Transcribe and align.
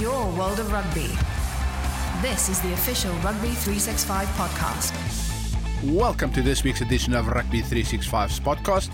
your 0.00 0.26
world 0.32 0.58
of 0.58 0.72
rugby. 0.72 1.08
This 2.20 2.48
is 2.48 2.60
the 2.62 2.72
official 2.72 3.12
Rugby 3.16 3.50
365 3.50 4.26
podcast. 4.28 4.92
Welcome 5.84 6.32
to 6.32 6.42
this 6.42 6.64
week's 6.64 6.80
edition 6.80 7.14
of 7.14 7.28
Rugby 7.28 7.62
365's 7.62 8.40
podcast. 8.40 8.90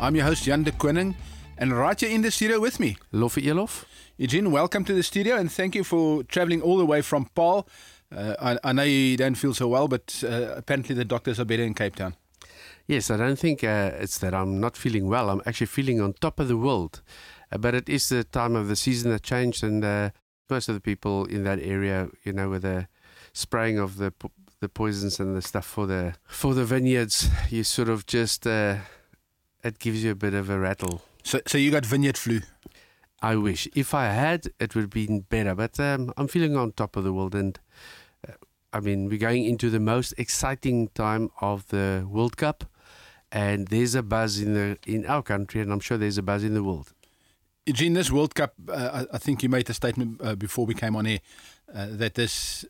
I'm 0.00 0.14
your 0.14 0.26
host, 0.26 0.44
Jan 0.44 0.62
de 0.62 0.72
Koning, 0.72 1.14
and 1.56 1.72
right 1.72 1.98
here 1.98 2.10
in 2.10 2.22
the 2.22 2.30
studio 2.30 2.60
with 2.60 2.80
me, 2.80 2.98
Loffie 3.12 3.44
Eloff. 3.44 3.84
Eugene, 4.18 4.50
welcome 4.50 4.84
to 4.84 4.92
the 4.92 5.02
studio, 5.02 5.36
and 5.36 5.50
thank 5.50 5.74
you 5.74 5.84
for 5.84 6.22
traveling 6.24 6.60
all 6.60 6.76
the 6.76 6.86
way 6.86 7.00
from 7.00 7.26
Paarl. 7.34 7.66
Uh, 8.14 8.34
I, 8.40 8.58
I 8.62 8.72
know 8.72 8.82
you 8.82 9.16
don't 9.16 9.36
feel 9.36 9.54
so 9.54 9.68
well, 9.68 9.88
but 9.88 10.22
uh, 10.26 10.54
apparently 10.56 10.94
the 10.94 11.04
doctors 11.04 11.40
are 11.40 11.46
better 11.46 11.62
in 11.62 11.72
Cape 11.72 11.96
Town. 11.96 12.14
Yes, 12.86 13.10
I 13.10 13.16
don't 13.16 13.38
think 13.38 13.64
uh, 13.64 13.92
it's 13.94 14.18
that 14.18 14.34
I'm 14.34 14.60
not 14.60 14.76
feeling 14.76 15.08
well. 15.08 15.30
I'm 15.30 15.40
actually 15.46 15.68
feeling 15.68 16.00
on 16.00 16.12
top 16.14 16.38
of 16.40 16.48
the 16.48 16.56
world. 16.56 17.00
Uh, 17.50 17.58
but 17.58 17.74
it 17.74 17.88
is 17.88 18.08
the 18.08 18.24
time 18.24 18.56
of 18.56 18.68
the 18.68 18.76
season 18.76 19.10
that 19.12 19.22
changed, 19.22 19.62
and 19.62 19.84
uh, 19.84 20.10
most 20.52 20.68
of 20.68 20.74
the 20.74 20.80
people 20.80 21.24
in 21.24 21.44
that 21.44 21.58
area, 21.60 22.08
you 22.24 22.32
know, 22.32 22.48
with 22.50 22.62
the 22.62 22.86
spraying 23.32 23.78
of 23.78 23.96
the 23.96 24.12
the 24.60 24.68
poisons 24.68 25.18
and 25.18 25.36
the 25.36 25.42
stuff 25.42 25.66
for 25.66 25.86
the 25.86 26.14
for 26.26 26.54
the 26.54 26.64
vineyards, 26.64 27.28
you 27.50 27.64
sort 27.64 27.88
of 27.88 28.06
just 28.06 28.46
uh, 28.46 28.76
it 29.64 29.78
gives 29.78 30.04
you 30.04 30.12
a 30.12 30.14
bit 30.14 30.34
of 30.34 30.50
a 30.50 30.58
rattle. 30.58 31.02
So, 31.24 31.40
so 31.46 31.58
you 31.58 31.70
got 31.70 31.86
vineyard 31.86 32.18
flu. 32.18 32.40
I 33.20 33.36
wish 33.36 33.68
if 33.74 33.94
I 33.94 34.06
had, 34.06 34.40
it 34.58 34.74
would 34.74 34.82
have 34.82 34.90
been 34.90 35.20
better. 35.20 35.54
But 35.54 35.78
um, 35.80 36.12
I'm 36.16 36.28
feeling 36.28 36.56
on 36.56 36.72
top 36.72 36.96
of 36.96 37.04
the 37.04 37.12
world, 37.12 37.34
and 37.34 37.58
uh, 38.28 38.32
I 38.72 38.80
mean, 38.80 39.08
we're 39.08 39.18
going 39.18 39.44
into 39.44 39.70
the 39.70 39.80
most 39.80 40.14
exciting 40.18 40.88
time 40.94 41.30
of 41.40 41.68
the 41.68 42.06
World 42.08 42.36
Cup, 42.36 42.64
and 43.30 43.68
there's 43.68 43.94
a 43.94 44.02
buzz 44.02 44.40
in 44.40 44.54
the 44.54 44.78
in 44.86 45.06
our 45.06 45.22
country, 45.22 45.60
and 45.60 45.72
I'm 45.72 45.80
sure 45.80 45.98
there's 45.98 46.18
a 46.18 46.22
buzz 46.22 46.44
in 46.44 46.54
the 46.54 46.64
world. 46.64 46.92
Eugene, 47.66 47.94
this 47.94 48.10
World 48.10 48.34
Cup, 48.34 48.54
uh, 48.68 49.04
I 49.12 49.18
think 49.18 49.42
you 49.42 49.48
made 49.48 49.70
a 49.70 49.74
statement 49.74 50.20
uh, 50.22 50.34
before 50.34 50.66
we 50.66 50.74
came 50.74 50.96
on 50.96 51.06
air 51.06 51.20
uh, 51.72 51.86
that 51.90 52.14
this 52.14 52.64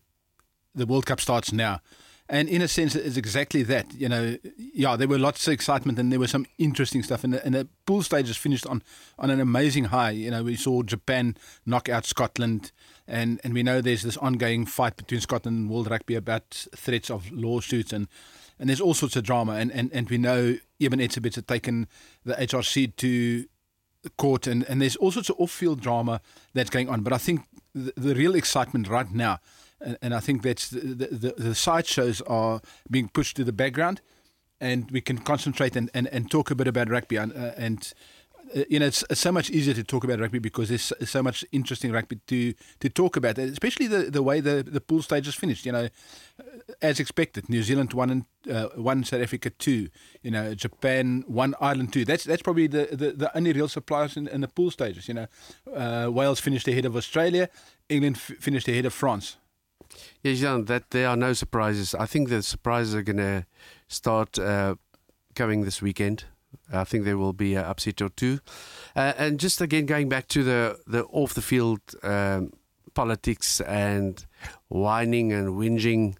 the 0.74 0.86
World 0.86 1.06
Cup 1.06 1.20
starts 1.20 1.52
now. 1.52 1.80
And 2.28 2.48
in 2.48 2.62
a 2.62 2.68
sense, 2.68 2.94
it's 2.94 3.16
exactly 3.16 3.62
that. 3.64 3.92
You 3.92 4.08
know, 4.08 4.36
yeah, 4.56 4.96
there 4.96 5.08
were 5.08 5.18
lots 5.18 5.46
of 5.46 5.52
excitement 5.52 5.98
and 5.98 6.10
there 6.10 6.18
was 6.18 6.30
some 6.30 6.46
interesting 6.56 7.02
stuff. 7.02 7.24
And 7.24 7.34
the, 7.34 7.44
and 7.44 7.54
the 7.54 7.68
pool 7.84 8.02
stages 8.02 8.36
finished 8.36 8.66
on, 8.66 8.82
on 9.18 9.28
an 9.28 9.40
amazing 9.40 9.84
high. 9.84 10.12
You 10.12 10.30
know, 10.30 10.42
we 10.42 10.56
saw 10.56 10.82
Japan 10.82 11.36
knock 11.66 11.90
out 11.90 12.06
Scotland. 12.06 12.72
And, 13.06 13.38
and 13.44 13.52
we 13.52 13.62
know 13.62 13.82
there's 13.82 14.02
this 14.02 14.16
ongoing 14.16 14.64
fight 14.64 14.96
between 14.96 15.20
Scotland 15.20 15.58
and 15.58 15.70
World 15.70 15.90
Rugby 15.90 16.14
about 16.14 16.66
threats 16.74 17.10
of 17.10 17.30
lawsuits. 17.32 17.92
And, 17.92 18.08
and 18.58 18.68
there's 18.68 18.80
all 18.80 18.94
sorts 18.94 19.16
of 19.16 19.24
drama. 19.24 19.54
And, 19.54 19.70
and, 19.70 19.92
and 19.92 20.08
we 20.08 20.16
know 20.16 20.56
Eben 20.80 21.00
Etzebeth 21.00 21.34
had 21.34 21.48
taken 21.48 21.86
the 22.24 22.34
HRC 22.34 22.96
to 22.96 23.46
court. 24.10 24.46
And, 24.46 24.64
and 24.68 24.80
there's 24.80 24.96
all 24.96 25.10
sorts 25.10 25.30
of 25.30 25.36
off 25.38 25.50
field 25.50 25.80
drama 25.80 26.20
that's 26.54 26.70
going 26.70 26.88
on. 26.88 27.02
But 27.02 27.12
I 27.12 27.18
think 27.18 27.42
the, 27.74 27.92
the 27.96 28.14
real 28.14 28.34
excitement 28.34 28.88
right 28.88 29.10
now 29.10 29.38
and, 29.82 29.98
and 30.02 30.14
I 30.14 30.20
think 30.20 30.42
that's 30.42 30.70
the, 30.70 30.80
the, 30.80 31.34
the 31.36 31.54
side 31.54 31.86
shows 31.86 32.20
are 32.22 32.60
being 32.90 33.08
pushed 33.08 33.36
to 33.36 33.44
the 33.44 33.52
background, 33.52 34.00
and 34.60 34.90
we 34.90 35.00
can 35.00 35.18
concentrate 35.18 35.76
and, 35.76 35.90
and, 35.92 36.06
and 36.08 36.30
talk 36.30 36.50
a 36.50 36.54
bit 36.54 36.68
about 36.68 36.88
rugby. 36.88 37.16
And, 37.16 37.32
uh, 37.32 37.52
and 37.56 37.92
you 38.68 38.78
know, 38.78 38.86
it's, 38.86 39.04
it's 39.10 39.20
so 39.20 39.32
much 39.32 39.50
easier 39.50 39.74
to 39.74 39.84
talk 39.84 40.04
about 40.04 40.20
rugby 40.20 40.38
because 40.38 40.68
there's 40.68 40.92
so 41.04 41.22
much 41.22 41.44
interesting 41.52 41.92
rugby 41.92 42.16
to 42.26 42.54
to 42.80 42.88
talk 42.88 43.16
about, 43.16 43.38
especially 43.38 43.86
the, 43.86 44.10
the 44.10 44.22
way 44.22 44.40
the, 44.40 44.62
the 44.62 44.80
pool 44.80 45.02
stage 45.02 45.26
is 45.28 45.34
finished. 45.34 45.66
You 45.66 45.72
know, 45.72 45.88
uh, 46.38 46.42
as 46.80 47.00
expected, 47.00 47.48
New 47.48 47.62
Zealand 47.62 47.92
won 47.92 48.10
and 48.10 48.24
uh, 48.50 48.68
one 48.74 49.04
South 49.04 49.22
Africa 49.22 49.50
two. 49.50 49.88
You 50.22 50.30
know, 50.30 50.54
Japan 50.54 51.24
one 51.26 51.54
Ireland 51.60 51.92
two. 51.92 52.04
That's 52.04 52.24
that's 52.24 52.42
probably 52.42 52.66
the, 52.66 52.88
the, 52.92 53.12
the 53.12 53.36
only 53.36 53.52
real 53.52 53.68
surprise 53.68 54.16
in, 54.16 54.28
in 54.28 54.40
the 54.40 54.48
pool 54.48 54.70
stages. 54.70 55.08
You 55.08 55.14
know, 55.14 55.26
uh, 55.74 56.10
Wales 56.10 56.40
finished 56.40 56.68
ahead 56.68 56.84
of 56.84 56.96
Australia, 56.96 57.48
England 57.88 58.16
f- 58.16 58.36
finished 58.38 58.68
ahead 58.68 58.86
of 58.86 58.92
France. 58.92 59.36
Yes, 60.22 60.38
Jan, 60.38 60.64
that 60.66 60.90
there 60.90 61.08
are 61.08 61.16
no 61.16 61.32
surprises. 61.34 61.94
I 61.94 62.06
think 62.06 62.28
the 62.28 62.42
surprises 62.42 62.94
are 62.94 63.02
going 63.02 63.18
to 63.18 63.44
start 63.88 64.38
uh, 64.38 64.76
coming 65.34 65.64
this 65.64 65.82
weekend. 65.82 66.24
I 66.72 66.84
think 66.84 67.04
there 67.04 67.18
will 67.18 67.32
be 67.32 67.54
an 67.54 67.64
upset 67.64 68.00
or 68.02 68.08
two. 68.08 68.40
Uh, 68.96 69.12
and 69.18 69.40
just 69.40 69.60
again, 69.60 69.86
going 69.86 70.08
back 70.08 70.28
to 70.28 70.42
the, 70.42 70.78
the 70.86 71.04
off 71.04 71.34
the 71.34 71.42
field 71.42 71.80
um, 72.02 72.52
politics 72.94 73.60
and 73.60 74.24
whining 74.68 75.32
and 75.32 75.50
whinging, 75.50 76.16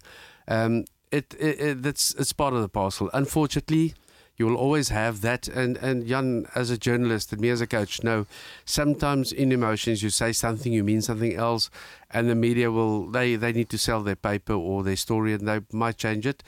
um, 0.47 0.85
it, 1.11 1.35
it, 1.39 1.59
it, 1.59 1.83
that's, 1.83 2.13
it's 2.15 2.33
part 2.33 2.53
of 2.53 2.61
the 2.61 2.69
parcel. 2.69 3.09
Unfortunately, 3.13 3.93
you 4.35 4.47
will 4.47 4.55
always 4.55 4.89
have 4.89 5.21
that. 5.21 5.47
And, 5.47 5.77
and 5.77 6.07
Jan, 6.07 6.47
as 6.55 6.69
a 6.69 6.77
journalist 6.77 7.31
and 7.31 7.41
me 7.41 7.49
as 7.49 7.61
a 7.61 7.67
coach, 7.67 8.03
know 8.03 8.25
sometimes 8.65 9.31
in 9.31 9.51
emotions 9.51 10.01
you 10.01 10.09
say 10.09 10.31
something, 10.31 10.73
you 10.73 10.83
mean 10.83 11.01
something 11.01 11.35
else, 11.35 11.69
and 12.09 12.29
the 12.29 12.35
media 12.35 12.71
will, 12.71 13.09
they, 13.09 13.35
they 13.35 13.53
need 13.53 13.69
to 13.69 13.77
sell 13.77 14.01
their 14.01 14.15
paper 14.15 14.53
or 14.53 14.83
their 14.83 14.95
story 14.95 15.33
and 15.33 15.47
they 15.47 15.61
might 15.71 15.97
change 15.97 16.25
it. 16.25 16.43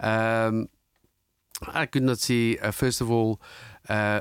Um, 0.00 0.68
I 1.66 1.86
could 1.86 2.02
not 2.02 2.18
see, 2.18 2.58
uh, 2.58 2.70
first 2.70 3.00
of 3.00 3.10
all, 3.10 3.40
uh, 3.88 4.20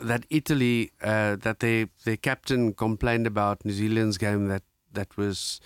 that 0.00 0.26
Italy, 0.30 0.92
uh, 1.02 1.36
that 1.36 1.60
their 1.60 1.88
their 2.04 2.16
captain 2.16 2.72
complained 2.72 3.26
about 3.26 3.64
New 3.64 3.72
Zealand's 3.72 4.18
game 4.18 4.46
that 4.46 4.62
that 4.92 5.16
was 5.16 5.60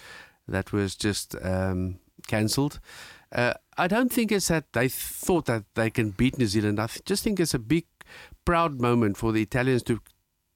that 0.49 0.73
was 0.73 0.97
just 0.97 1.37
um, 1.43 1.99
cancelled. 2.27 2.81
Uh, 3.31 3.55
I 3.79 3.89
don't 3.89 4.13
think 4.13 4.31
it's 4.31 4.49
that 4.49 4.73
they 4.73 4.89
thought 4.89 5.47
that 5.47 5.65
they 5.75 5.91
can 5.91 6.11
beat 6.11 6.39
New 6.39 6.47
Zealand. 6.47 6.79
I 6.79 6.87
th- 6.87 7.05
just 7.05 7.25
think 7.25 7.41
it's 7.41 7.55
a 7.55 7.59
big, 7.59 7.87
proud 8.45 8.81
moment 8.81 9.17
for 9.17 9.33
the 9.33 9.43
Italians 9.43 9.83
to 9.85 10.01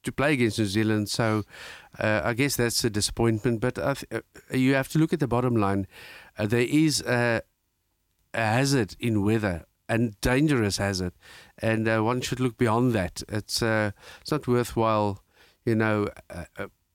to 0.03 0.13
play 0.13 0.35
against 0.35 0.59
New 0.59 0.67
Zealand. 0.67 1.09
So 1.09 1.45
uh, 1.99 2.23
I 2.25 2.33
guess 2.35 2.57
that's 2.57 2.83
a 2.85 2.91
disappointment. 2.91 3.61
But 3.61 3.75
th- 3.75 4.05
uh, 4.13 4.21
you 4.57 4.75
have 4.75 4.89
to 4.91 4.99
look 4.99 5.13
at 5.13 5.21
the 5.21 5.29
bottom 5.29 5.57
line. 5.57 5.87
Uh, 6.39 6.47
there 6.47 6.61
is 6.69 7.01
a, 7.03 7.43
a, 8.33 8.41
hazard 8.41 8.95
in 9.01 9.25
weather. 9.25 9.65
And 9.89 10.21
dangerous 10.21 10.79
hazard, 10.79 11.13
and 11.59 11.87
uh, 11.87 12.01
one 12.01 12.21
should 12.21 12.41
look 12.41 12.59
beyond 12.59 12.93
that. 12.95 13.23
It's 13.29 13.63
uh, 13.63 13.93
it's 14.21 14.33
not 14.33 14.49
worthwhile, 14.49 15.23
you 15.65 15.77
know, 15.77 16.09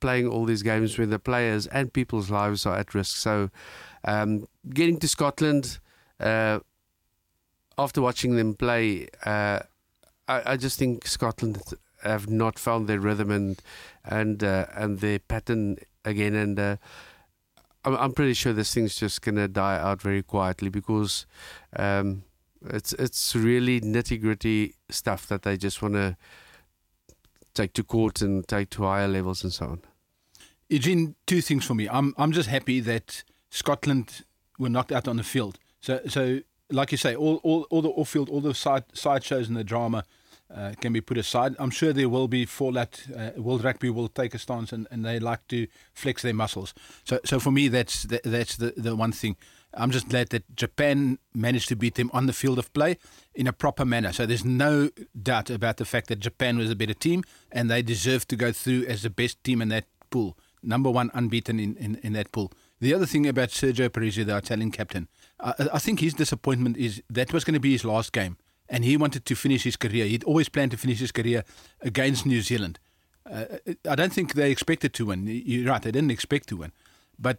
playing 0.02 0.28
all 0.28 0.44
these 0.44 0.64
games 0.64 0.98
when 0.98 1.10
the 1.10 1.20
players 1.20 1.68
and 1.68 1.94
people's 1.94 2.30
lives 2.30 2.66
are 2.66 2.76
at 2.76 2.94
risk. 2.94 3.16
So, 3.16 3.50
um, 4.04 4.48
getting 4.74 4.98
to 5.00 5.08
Scotland 5.08 5.80
uh, 6.20 6.60
after 7.78 8.02
watching 8.02 8.36
them 8.36 8.56
play, 8.56 9.08
uh, 9.26 9.60
I, 10.28 10.42
I, 10.54 10.58
just 10.58 10.78
think 10.78 11.08
Scotland 11.08 11.62
have 12.04 12.30
not 12.30 12.60
found 12.60 12.88
their 12.88 13.00
rhythm 13.00 13.32
and 13.32 13.62
and 14.04 14.44
uh, 14.44 14.66
and 14.74 15.00
their 15.00 15.20
pattern 15.20 15.78
again. 16.04 16.36
And 16.36 16.60
uh, 16.60 16.78
I'm, 17.86 17.96
I'm, 17.96 18.12
pretty 18.12 18.34
sure 18.34 18.52
this 18.52 18.74
thing's 18.74 18.96
just 18.96 19.22
gonna 19.22 19.48
die 19.48 19.78
out 19.80 20.02
very 20.02 20.24
quietly 20.24 20.70
because. 20.70 21.26
Um, 21.78 22.24
it's 22.66 22.94
it's 22.94 23.36
really 23.36 23.82
nitty 23.82 24.22
gritty 24.22 24.76
stuff 24.90 25.28
that 25.28 25.44
they 25.44 25.58
just 25.58 25.82
want 25.82 25.96
to 25.96 26.16
take 27.54 27.74
to 27.74 27.84
court 27.84 28.22
and 28.22 28.48
take 28.48 28.70
to 28.72 28.84
higher 28.84 29.08
levels 29.08 29.44
and 29.44 29.52
so 29.52 29.66
on. 29.66 29.82
Eugene, 30.70 31.16
two 31.26 31.42
things 31.42 31.66
for 31.66 31.76
me. 31.76 31.88
I'm 31.90 32.14
I'm 32.18 32.32
just 32.32 32.50
happy 32.50 32.80
that 32.82 33.24
Scotland 33.50 34.24
were 34.58 34.70
knocked 34.70 34.92
out 34.92 35.08
on 35.08 35.18
the 35.18 35.24
field. 35.24 35.58
So 35.82 36.00
so 36.08 36.40
like 36.70 36.92
you 36.92 36.98
say, 36.98 37.16
all 37.16 37.42
all, 37.44 37.68
all 37.70 37.82
the 37.82 37.90
off 37.90 38.10
field, 38.10 38.30
all 38.30 38.42
the 38.42 38.54
side 38.54 38.86
side 38.94 39.24
shows 39.24 39.48
and 39.48 39.58
the 39.58 39.64
drama 39.64 40.04
uh, 40.56 40.74
can 40.80 40.94
be 40.94 41.02
put 41.02 41.18
aside. 41.18 41.56
I'm 41.60 41.72
sure 41.72 41.94
there 41.94 42.10
will 42.10 42.28
be 42.28 42.46
fallout. 42.46 43.04
Uh, 43.16 43.32
World 43.38 43.64
Rugby 43.64 43.90
will 43.90 44.08
take 44.08 44.34
a 44.34 44.40
stance, 44.40 44.72
and, 44.72 44.88
and 44.92 45.06
they 45.06 45.20
like 45.20 45.48
to 45.48 45.68
flex 45.94 46.22
their 46.22 46.34
muscles. 46.34 46.74
So 47.04 47.20
so 47.26 47.40
for 47.40 47.52
me, 47.52 47.68
that's 47.68 48.04
the, 48.04 48.22
that's 48.24 48.56
the 48.58 48.74
the 48.78 48.96
one 48.96 49.12
thing. 49.12 49.36
I'm 49.74 49.92
just 49.92 50.10
glad 50.10 50.30
that 50.30 50.56
Japan 50.56 51.18
managed 51.34 51.70
to 51.70 51.76
beat 51.76 51.96
them 51.96 52.10
on 52.14 52.26
the 52.26 52.34
field 52.34 52.60
of 52.60 52.74
play 52.74 52.98
in 53.34 53.48
a 53.48 53.54
proper 53.54 53.86
manner. 53.86 54.12
So 54.12 54.26
there's 54.26 54.46
no 54.46 54.90
doubt 55.22 55.50
about 55.50 55.78
the 55.78 55.86
fact 55.86 56.08
that 56.08 56.20
Japan 56.20 56.58
was 56.58 56.70
a 56.70 56.76
better 56.76 56.94
team 56.94 57.24
and 57.52 57.70
they 57.70 57.82
deserve 57.82 58.28
to 58.28 58.36
go 58.36 58.52
through 58.52 58.86
as 58.88 59.04
the 59.04 59.10
best 59.10 59.44
team 59.44 59.62
in 59.62 59.70
that 59.70 59.86
pool 60.10 60.38
number 60.64 60.90
one 60.90 61.10
unbeaten 61.14 61.60
in, 61.60 61.76
in, 61.78 61.96
in 62.04 62.14
that 62.14 62.32
pool. 62.32 62.52
The 62.80 62.94
other 62.94 63.06
thing 63.06 63.28
about 63.28 63.50
Sergio 63.50 63.92
Parisse, 63.92 64.26
the 64.26 64.38
Italian 64.38 64.72
captain, 64.72 65.08
I, 65.40 65.54
I 65.74 65.80
think 65.80 66.00
his 66.00 66.14
disappointment 66.14 66.78
is 66.78 67.02
that 67.10 67.34
was 67.34 67.44
going 67.44 67.54
to 67.54 67.60
be 67.60 67.72
his 67.72 67.86
last 67.86 68.12
game, 68.12 68.38
and 68.70 68.84
he 68.84 68.98
wanted 68.98 69.26
to 69.26 69.36
finish 69.36 69.64
his 69.64 69.76
career. 69.76 70.06
He'd 70.06 70.24
always 70.24 70.50
planned 70.50 70.72
to 70.72 70.78
finish 70.78 71.00
his 71.00 71.12
career 71.12 71.44
against 71.82 72.26
New 72.26 72.42
Zealand. 72.42 72.80
Uh, 73.30 73.46
I 73.88 73.96
don't 73.96 74.14
think 74.14 74.34
they 74.34 74.52
expected 74.52 74.94
to 74.96 75.06
win. 75.06 75.28
You're 75.28 75.70
right, 75.70 75.82
they 75.82 75.92
didn't 75.92 76.12
expect 76.12 76.50
to 76.50 76.58
win, 76.58 76.72
but 77.20 77.38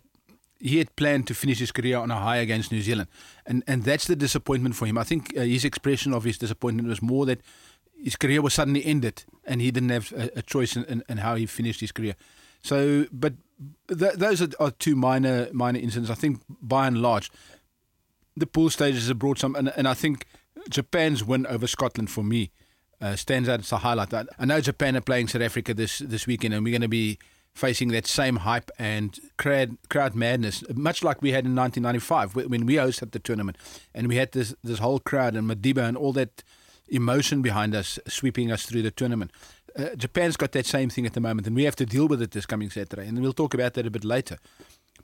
he 0.62 0.78
had 0.78 0.94
planned 0.94 1.26
to 1.26 1.34
finish 1.34 1.58
his 1.58 1.72
career 1.72 1.98
on 1.98 2.10
a 2.10 2.20
high 2.20 2.36
against 2.36 2.70
New 2.70 2.82
Zealand, 2.82 3.08
and 3.44 3.64
and 3.66 3.82
that's 3.82 4.06
the 4.06 4.16
disappointment 4.16 4.76
for 4.76 4.86
him. 4.86 4.96
I 4.96 5.04
think 5.04 5.36
uh, 5.36 5.40
his 5.40 5.64
expression 5.64 6.14
of 6.14 6.24
his 6.24 6.38
disappointment 6.38 6.88
was 6.88 7.02
more 7.02 7.26
that 7.26 7.40
his 8.02 8.16
career 8.16 8.40
was 8.40 8.54
suddenly 8.54 8.84
ended, 8.84 9.24
and 9.44 9.60
he 9.60 9.70
didn't 9.70 9.90
have 9.90 10.12
a, 10.12 10.38
a 10.38 10.42
choice 10.42 10.76
in, 10.76 10.84
in, 10.84 11.02
in 11.08 11.18
how 11.18 11.34
he 11.34 11.46
finished 11.46 11.80
his 11.80 11.92
career. 11.92 12.14
So, 12.62 13.06
but 13.12 13.34
th- 13.88 14.14
those 14.14 14.40
are, 14.40 14.48
are, 14.60 14.70
two 14.70 14.94
minor 14.94 15.48
minor 15.52 15.80
incidents. 15.80 16.10
I 16.10 16.14
think 16.14 16.40
by 16.48 16.86
and 16.86 17.02
large, 17.02 17.30
the 18.36 18.46
pool 18.46 18.70
stages 18.70 19.08
have 19.08 19.18
brought 19.18 19.38
some, 19.38 19.56
and, 19.56 19.72
and 19.76 19.88
I 19.88 19.94
think 19.94 20.26
Japan's 20.70 21.24
win 21.24 21.44
over 21.46 21.66
Scotland 21.66 22.08
for 22.08 22.22
me 22.22 22.52
uh, 23.00 23.16
stands 23.16 23.48
out 23.48 23.60
as 23.60 23.72
a 23.72 23.78
highlight. 23.78 24.14
I 24.14 24.44
know 24.44 24.60
Japan 24.60 24.96
are 24.96 25.00
playing 25.00 25.26
South 25.28 25.42
Africa 25.42 25.74
this 25.74 25.98
this 25.98 26.26
weekend, 26.28 26.54
and 26.54 26.64
we're 26.64 26.70
going 26.70 26.82
to 26.82 26.88
be 26.88 27.18
facing 27.54 27.88
that 27.88 28.06
same 28.06 28.36
hype 28.36 28.70
and 28.78 29.18
crowd, 29.36 29.76
crowd 29.88 30.14
madness, 30.14 30.64
much 30.74 31.04
like 31.04 31.20
we 31.20 31.32
had 31.32 31.44
in 31.44 31.54
1995 31.54 32.48
when 32.50 32.66
we 32.66 32.74
hosted 32.74 33.12
the 33.12 33.18
tournament, 33.18 33.56
and 33.94 34.08
we 34.08 34.16
had 34.16 34.32
this 34.32 34.54
this 34.62 34.78
whole 34.78 34.98
crowd 34.98 35.34
and 35.34 35.48
Madiba 35.48 35.86
and 35.86 35.96
all 35.96 36.12
that 36.12 36.42
emotion 36.88 37.42
behind 37.42 37.74
us 37.74 37.98
sweeping 38.06 38.50
us 38.50 38.64
through 38.64 38.82
the 38.82 38.90
tournament. 38.90 39.30
Uh, 39.76 39.94
Japan's 39.96 40.36
got 40.36 40.52
that 40.52 40.66
same 40.66 40.90
thing 40.90 41.06
at 41.06 41.14
the 41.14 41.20
moment, 41.20 41.46
and 41.46 41.56
we 41.56 41.64
have 41.64 41.76
to 41.76 41.86
deal 41.86 42.06
with 42.06 42.20
it 42.20 42.32
this 42.32 42.46
coming 42.46 42.70
Saturday, 42.70 43.06
and 43.06 43.20
we'll 43.20 43.32
talk 43.32 43.54
about 43.54 43.74
that 43.74 43.86
a 43.86 43.90
bit 43.90 44.04
later. 44.04 44.38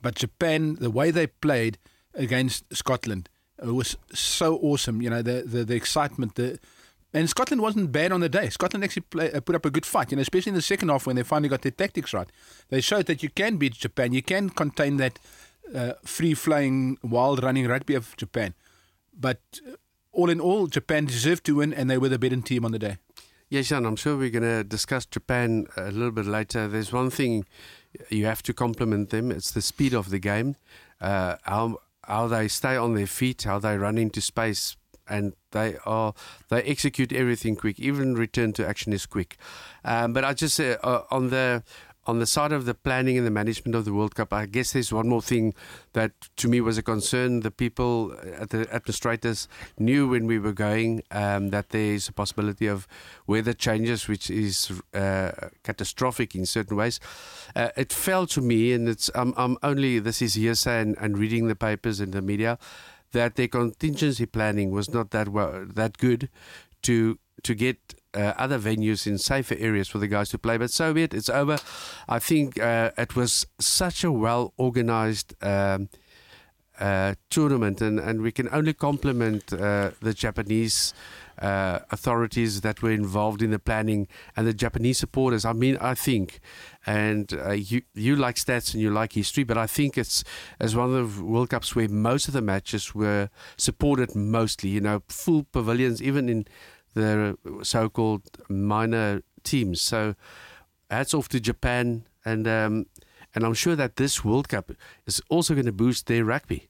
But 0.01 0.15
Japan, 0.15 0.75
the 0.75 0.91
way 0.91 1.11
they 1.11 1.27
played 1.27 1.77
against 2.13 2.75
Scotland, 2.75 3.29
it 3.61 3.73
was 3.73 3.97
so 4.13 4.57
awesome. 4.57 5.01
You 5.01 5.09
know, 5.09 5.21
the 5.21 5.43
the, 5.45 5.63
the 5.63 5.75
excitement, 5.75 6.35
the 6.35 6.59
and 7.13 7.29
Scotland 7.29 7.61
wasn't 7.61 7.91
bad 7.91 8.11
on 8.11 8.19
the 8.19 8.29
day. 8.29 8.49
Scotland 8.49 8.83
actually 8.83 9.03
play, 9.03 9.31
uh, 9.31 9.41
put 9.41 9.55
up 9.55 9.65
a 9.65 9.71
good 9.71 9.85
fight, 9.85 10.11
you 10.11 10.15
know, 10.15 10.21
especially 10.21 10.51
in 10.51 10.55
the 10.55 10.61
second 10.61 10.89
half 10.89 11.07
when 11.07 11.15
they 11.15 11.23
finally 11.23 11.49
got 11.49 11.61
their 11.61 11.71
tactics 11.71 12.13
right. 12.13 12.29
They 12.69 12.81
showed 12.81 13.05
that 13.07 13.23
you 13.23 13.29
can 13.29 13.57
beat 13.57 13.73
Japan. 13.73 14.13
You 14.13 14.21
can 14.21 14.49
contain 14.49 14.97
that 14.97 15.19
uh, 15.73 15.93
free-flowing, 16.03 16.97
wild-running 17.03 17.67
rugby 17.67 17.95
of 17.95 18.15
Japan. 18.17 18.53
But 19.13 19.41
uh, 19.67 19.75
all 20.11 20.29
in 20.29 20.39
all, 20.39 20.67
Japan 20.67 21.05
deserved 21.05 21.43
to 21.45 21.55
win, 21.55 21.73
and 21.73 21.89
they 21.89 21.97
were 21.97 22.09
the 22.09 22.19
better 22.19 22.41
team 22.41 22.65
on 22.65 22.71
the 22.71 22.79
day. 22.79 22.97
Yes, 23.49 23.69
Jan, 23.69 23.85
I'm 23.85 23.95
sure 23.95 24.15
we're 24.15 24.29
going 24.29 24.43
to 24.43 24.63
discuss 24.63 25.07
Japan 25.07 25.65
a 25.75 25.89
little 25.89 26.11
bit 26.11 26.27
later. 26.27 26.67
There's 26.67 26.93
one 26.93 27.09
thing 27.09 27.45
you 28.09 28.25
have 28.25 28.43
to 28.43 28.53
compliment 28.53 29.09
them. 29.09 29.31
It's 29.31 29.51
the 29.51 29.61
speed 29.61 29.93
of 29.95 30.11
the 30.11 30.19
game, 30.19 30.55
uh, 31.01 31.37
how 31.43 31.79
how 32.03 32.27
they 32.27 32.47
stay 32.47 32.75
on 32.75 32.95
their 32.95 33.07
feet, 33.07 33.43
how 33.43 33.59
they 33.59 33.77
run 33.77 33.97
into 33.97 34.21
space, 34.21 34.75
and 35.09 35.33
they 35.51 35.77
are 35.85 36.13
they 36.49 36.61
execute 36.63 37.11
everything 37.11 37.55
quick. 37.55 37.79
Even 37.79 38.15
return 38.15 38.53
to 38.53 38.67
action 38.67 38.93
is 38.93 39.05
quick. 39.05 39.37
Um, 39.83 40.13
but 40.13 40.23
I 40.23 40.33
just 40.33 40.55
say 40.55 40.77
uh, 40.83 41.01
on 41.11 41.29
the 41.29 41.63
on 42.09 42.17
the 42.17 42.25
side 42.25 42.51
of 42.51 42.65
the 42.65 42.73
planning 42.73 43.19
and 43.19 43.27
the 43.27 43.31
management 43.31 43.75
of 43.75 43.85
the 43.85 43.93
World 43.93 44.15
Cup, 44.15 44.33
I 44.33 44.47
guess 44.47 44.73
there's 44.73 44.91
one 44.91 45.07
more 45.07 45.21
thing 45.21 45.53
that 45.93 46.11
to 46.37 46.47
me 46.47 46.59
was 46.59 46.75
a 46.75 46.81
concern. 46.81 47.41
The 47.41 47.51
people 47.51 48.15
at 48.35 48.49
the 48.49 48.61
administrators 48.73 49.47
knew 49.77 50.07
when 50.07 50.25
we 50.25 50.39
were 50.39 50.51
going 50.53 51.03
um, 51.11 51.51
that 51.51 51.69
there's 51.69 52.07
a 52.07 52.13
possibility 52.13 52.65
of 52.65 52.87
weather 53.27 53.53
changes, 53.53 54.07
which 54.07 54.31
is 54.31 54.71
uh, 54.95 55.31
catastrophic 55.63 56.33
in 56.33 56.47
certain 56.47 56.75
ways. 56.75 56.99
Uh, 57.55 57.69
it 57.77 57.93
fell 57.93 58.25
to 58.27 58.41
me, 58.41 58.73
and 58.73 58.89
it's 58.89 59.11
I'm, 59.13 59.35
I'm 59.37 59.57
only 59.61 59.99
this 59.99 60.19
is 60.19 60.33
hearsay 60.33 60.81
and, 60.81 60.97
and 60.99 61.15
reading 61.15 61.47
the 61.47 61.55
papers 61.55 61.99
and 61.99 62.11
the 62.11 62.23
media 62.23 62.57
that 63.11 63.35
their 63.35 63.47
contingency 63.47 64.25
planning 64.25 64.71
was 64.71 64.89
not 64.89 65.11
that 65.11 65.29
well, 65.29 65.65
that 65.65 65.97
good 65.97 66.29
to 66.83 67.19
to 67.43 67.55
get 67.55 67.95
uh, 68.13 68.33
other 68.37 68.59
venues 68.59 69.07
in 69.07 69.17
safer 69.17 69.55
areas 69.57 69.87
for 69.87 69.97
the 69.97 70.07
guys 70.07 70.29
to 70.29 70.37
play. 70.37 70.57
But 70.57 70.71
so 70.71 70.93
be 70.93 71.03
it. 71.03 71.13
It's 71.13 71.29
over. 71.29 71.57
I 72.07 72.19
think 72.19 72.59
uh, 72.59 72.91
it 72.97 73.15
was 73.15 73.45
such 73.59 74.03
a 74.03 74.11
well 74.11 74.53
organized. 74.57 75.35
Um, 75.43 75.89
uh, 76.79 77.13
tournament, 77.29 77.81
and, 77.81 77.99
and 77.99 78.21
we 78.21 78.31
can 78.31 78.47
only 78.53 78.73
compliment 78.73 79.51
uh, 79.51 79.91
the 80.01 80.13
Japanese 80.13 80.93
uh, 81.41 81.79
authorities 81.91 82.61
that 82.61 82.81
were 82.81 82.91
involved 82.91 83.41
in 83.41 83.51
the 83.51 83.59
planning 83.59 84.07
and 84.35 84.45
the 84.45 84.53
Japanese 84.53 84.97
supporters. 84.97 85.45
I 85.45 85.53
mean, 85.53 85.77
I 85.79 85.93
think, 85.95 86.39
and 86.85 87.33
uh, 87.33 87.51
you 87.51 87.81
you 87.93 88.15
like 88.15 88.35
stats 88.35 88.73
and 88.73 88.81
you 88.81 88.89
like 88.91 89.13
history, 89.13 89.43
but 89.43 89.57
I 89.57 89.67
think 89.67 89.97
it's 89.97 90.23
as 90.59 90.75
one 90.75 90.93
of 90.93 91.17
the 91.17 91.23
World 91.23 91.49
Cups 91.49 91.75
where 91.75 91.87
most 91.87 92.27
of 92.27 92.33
the 92.33 92.41
matches 92.41 92.93
were 92.93 93.29
supported 93.57 94.15
mostly. 94.15 94.69
You 94.69 94.81
know, 94.81 95.03
full 95.07 95.43
pavilions, 95.51 96.01
even 96.01 96.29
in 96.29 96.45
the 96.93 97.37
so-called 97.63 98.23
minor 98.49 99.21
teams. 99.43 99.81
So, 99.81 100.15
hats 100.89 101.13
off 101.13 101.29
to 101.29 101.39
Japan, 101.39 102.05
and 102.25 102.47
um, 102.47 102.85
and 103.35 103.43
I'm 103.43 103.53
sure 103.53 103.75
that 103.75 103.95
this 103.95 104.23
World 104.23 104.49
Cup 104.49 104.71
is 105.05 105.21
also 105.29 105.53
going 105.53 105.65
to 105.65 105.71
boost 105.71 106.07
their 106.07 106.25
rugby. 106.25 106.68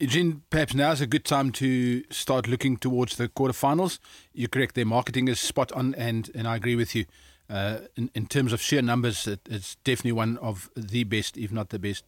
Eugene, 0.00 0.42
perhaps 0.48 0.74
now 0.74 0.92
is 0.92 1.00
a 1.00 1.08
good 1.08 1.24
time 1.24 1.50
to 1.50 2.04
start 2.08 2.46
looking 2.46 2.76
towards 2.76 3.16
the 3.16 3.28
quarterfinals. 3.28 3.98
You're 4.32 4.48
correct; 4.48 4.76
their 4.76 4.86
marketing 4.86 5.26
is 5.26 5.40
spot 5.40 5.72
on, 5.72 5.92
and 5.96 6.30
and 6.36 6.46
I 6.46 6.54
agree 6.54 6.76
with 6.76 6.94
you. 6.94 7.04
Uh, 7.50 7.78
in, 7.96 8.08
in 8.14 8.26
terms 8.26 8.52
of 8.52 8.60
sheer 8.60 8.80
numbers, 8.80 9.26
it, 9.26 9.40
it's 9.50 9.74
definitely 9.82 10.12
one 10.12 10.36
of 10.38 10.70
the 10.76 11.02
best, 11.02 11.36
if 11.36 11.50
not 11.50 11.70
the 11.70 11.80
best, 11.80 12.04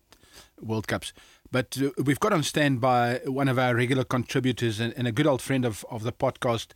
World 0.60 0.86
Cups. 0.86 1.12
But 1.50 1.78
uh, 1.82 1.90
we've 2.04 2.20
got 2.20 2.32
on 2.32 2.44
standby 2.44 3.22
one 3.24 3.48
of 3.48 3.58
our 3.58 3.74
regular 3.74 4.04
contributors 4.04 4.78
and, 4.78 4.94
and, 4.96 5.08
a 5.08 5.12
good 5.12 5.26
old 5.26 5.42
friend 5.42 5.64
of, 5.64 5.84
of 5.90 6.04
the 6.04 6.12
podcast, 6.12 6.68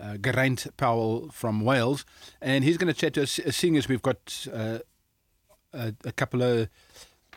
uh, 0.00 0.16
Geraint 0.16 0.66
Powell 0.76 1.28
from 1.30 1.60
Wales. 1.60 2.04
And 2.40 2.64
he's 2.64 2.76
going 2.76 2.92
to 2.92 2.98
chat 2.98 3.14
to 3.14 3.22
us, 3.22 3.38
seeing 3.50 3.76
as 3.76 3.86
we've 3.86 4.02
got 4.02 4.48
uh, 4.52 4.78
a, 5.72 5.94
a, 6.04 6.12
couple 6.12 6.42
of 6.42 6.68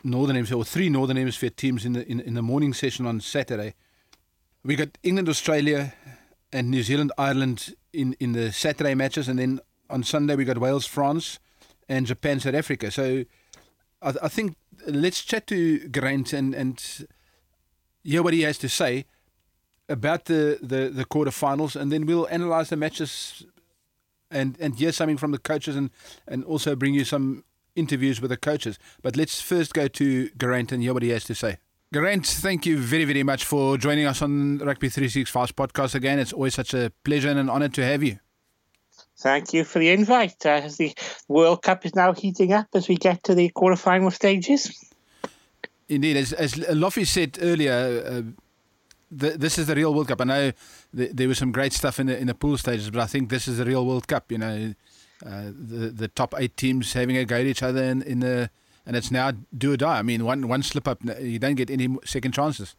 Northern 0.02 0.36
Hemisphere, 0.36 0.58
or 0.58 0.64
three 0.64 0.88
Northern 0.88 1.16
Hemisphere 1.16 1.50
teams 1.50 1.84
in 1.84 1.92
the, 1.92 2.10
in, 2.10 2.20
in 2.20 2.34
the 2.34 2.42
morning 2.42 2.72
session 2.72 3.06
on 3.06 3.20
Saturday. 3.20 3.74
We 4.64 4.76
got 4.76 4.98
England, 5.02 5.28
Australia, 5.28 5.94
and 6.52 6.70
New 6.70 6.82
Zealand, 6.82 7.12
Ireland 7.16 7.74
in, 7.92 8.14
in 8.20 8.32
the 8.32 8.52
Saturday 8.52 8.94
matches. 8.94 9.28
And 9.28 9.38
then 9.38 9.60
on 9.88 10.02
Sunday, 10.02 10.36
we 10.36 10.44
got 10.44 10.58
Wales, 10.58 10.86
France, 10.86 11.38
and 11.88 12.06
Japan, 12.06 12.40
South 12.40 12.54
Africa. 12.54 12.90
So 12.90 13.24
I, 14.02 14.14
I 14.22 14.28
think 14.28 14.56
let's 14.86 15.22
chat 15.22 15.46
to 15.48 15.88
Grant 15.88 16.32
and, 16.32 16.54
and 16.54 17.06
hear 18.02 18.22
what 18.22 18.32
he 18.32 18.42
has 18.42 18.58
to 18.58 18.68
say 18.68 19.04
about 19.88 20.26
the, 20.26 20.58
the, 20.62 20.88
the 20.88 21.04
quarterfinals, 21.04 21.74
and 21.74 21.90
then 21.90 22.06
we'll 22.06 22.26
analyse 22.26 22.70
the 22.70 22.76
matches 22.76 23.44
and, 24.30 24.56
and 24.60 24.76
hear 24.76 24.92
something 24.92 25.16
from 25.16 25.32
the 25.32 25.38
coaches 25.38 25.74
and, 25.74 25.90
and 26.28 26.44
also 26.44 26.76
bring 26.76 26.94
you 26.94 27.04
some 27.04 27.44
interviews 27.80 28.20
with 28.20 28.30
the 28.30 28.36
coaches. 28.36 28.78
But 29.02 29.16
let's 29.16 29.40
first 29.40 29.74
go 29.74 29.88
to 29.88 30.30
Geraint 30.38 30.70
and 30.70 30.82
hear 30.82 30.94
what 30.94 31.02
he 31.02 31.08
has 31.08 31.24
to 31.24 31.34
say. 31.34 31.58
Geraint, 31.92 32.24
thank 32.24 32.66
you 32.66 32.78
very, 32.78 33.04
very 33.04 33.24
much 33.24 33.44
for 33.44 33.76
joining 33.76 34.06
us 34.06 34.22
on 34.22 34.58
Rugby 34.58 34.88
365 34.88 35.56
podcast 35.56 35.96
again. 35.96 36.20
It's 36.20 36.32
always 36.32 36.54
such 36.54 36.72
a 36.72 36.92
pleasure 37.02 37.28
and 37.28 37.40
an 37.40 37.50
honour 37.50 37.68
to 37.70 37.84
have 37.84 38.04
you. 38.04 38.20
Thank 39.18 39.52
you 39.52 39.64
for 39.64 39.80
the 39.80 39.90
invite. 39.90 40.46
Uh, 40.46 40.62
as 40.64 40.76
the 40.76 40.94
World 41.26 41.62
Cup 41.62 41.84
is 41.84 41.96
now 41.96 42.12
heating 42.12 42.52
up 42.52 42.68
as 42.74 42.88
we 42.88 42.96
get 42.96 43.24
to 43.24 43.34
the 43.34 43.50
quarterfinal 43.50 44.12
stages. 44.12 44.92
Indeed, 45.88 46.16
as, 46.16 46.32
as 46.32 46.54
Loffy 46.54 47.04
said 47.04 47.38
earlier, 47.42 48.04
uh, 48.06 48.22
the, 49.10 49.30
this 49.30 49.58
is 49.58 49.66
the 49.66 49.74
real 49.74 49.92
World 49.92 50.08
Cup. 50.08 50.20
I 50.20 50.24
know 50.24 50.52
th- 50.96 51.10
there 51.12 51.28
was 51.28 51.38
some 51.38 51.50
great 51.50 51.72
stuff 51.72 51.98
in 51.98 52.06
the 52.06 52.16
in 52.16 52.28
the 52.28 52.34
pool 52.34 52.56
stages, 52.56 52.90
but 52.90 53.00
I 53.00 53.06
think 53.06 53.28
this 53.28 53.48
is 53.48 53.58
the 53.58 53.64
real 53.64 53.84
World 53.84 54.06
Cup. 54.06 54.30
You 54.30 54.38
know, 54.38 54.74
uh, 55.24 55.44
the 55.46 55.90
the 55.90 56.08
top 56.08 56.34
eight 56.38 56.56
teams 56.56 56.92
having 56.92 57.16
a 57.16 57.24
go 57.24 57.36
at 57.36 57.46
each 57.46 57.62
other 57.62 57.82
in, 57.82 58.02
in 58.02 58.20
the 58.20 58.50
and 58.86 58.96
it's 58.96 59.10
now 59.10 59.32
do 59.56 59.72
or 59.72 59.76
die. 59.76 59.98
I 59.98 60.02
mean, 60.02 60.24
one 60.24 60.48
one 60.48 60.62
slip 60.62 60.88
up, 60.88 60.98
you 61.20 61.38
don't 61.38 61.54
get 61.54 61.70
any 61.70 61.96
second 62.04 62.32
chances. 62.32 62.74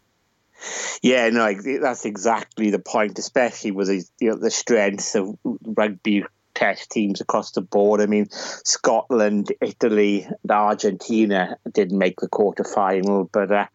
Yeah, 1.02 1.30
no, 1.30 1.52
that's 1.82 2.06
exactly 2.06 2.70
the 2.70 2.80
point, 2.80 3.18
especially 3.18 3.72
with 3.72 3.88
the, 3.88 4.06
you 4.20 4.30
know, 4.30 4.36
the 4.36 4.52
strength 4.52 5.16
of 5.16 5.38
rugby 5.44 6.24
test 6.54 6.92
teams 6.92 7.22
across 7.22 7.52
the 7.52 7.62
board. 7.62 8.02
I 8.02 8.06
mean, 8.06 8.28
Scotland, 8.30 9.52
Italy, 9.62 10.28
and 10.28 10.52
Argentina 10.52 11.58
didn't 11.72 11.98
make 11.98 12.20
the 12.20 12.28
quarter 12.28 12.64
final, 12.64 13.24
but 13.32 13.52
uh, 13.52 13.68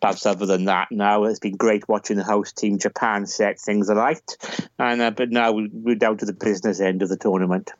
perhaps 0.00 0.26
other 0.26 0.46
than 0.46 0.66
that, 0.66 0.88
now 0.92 1.24
it's 1.24 1.40
been 1.40 1.56
great 1.56 1.88
watching 1.88 2.16
the 2.16 2.24
host 2.24 2.56
team 2.56 2.78
Japan 2.78 3.26
set 3.26 3.58
things 3.58 3.88
alight. 3.88 4.36
And 4.78 5.00
uh, 5.00 5.10
but 5.10 5.30
now 5.30 5.52
we're 5.52 5.96
down 5.96 6.18
to 6.18 6.26
the 6.26 6.32
business 6.32 6.80
end 6.80 7.02
of 7.02 7.08
the 7.08 7.16
tournament. 7.16 7.72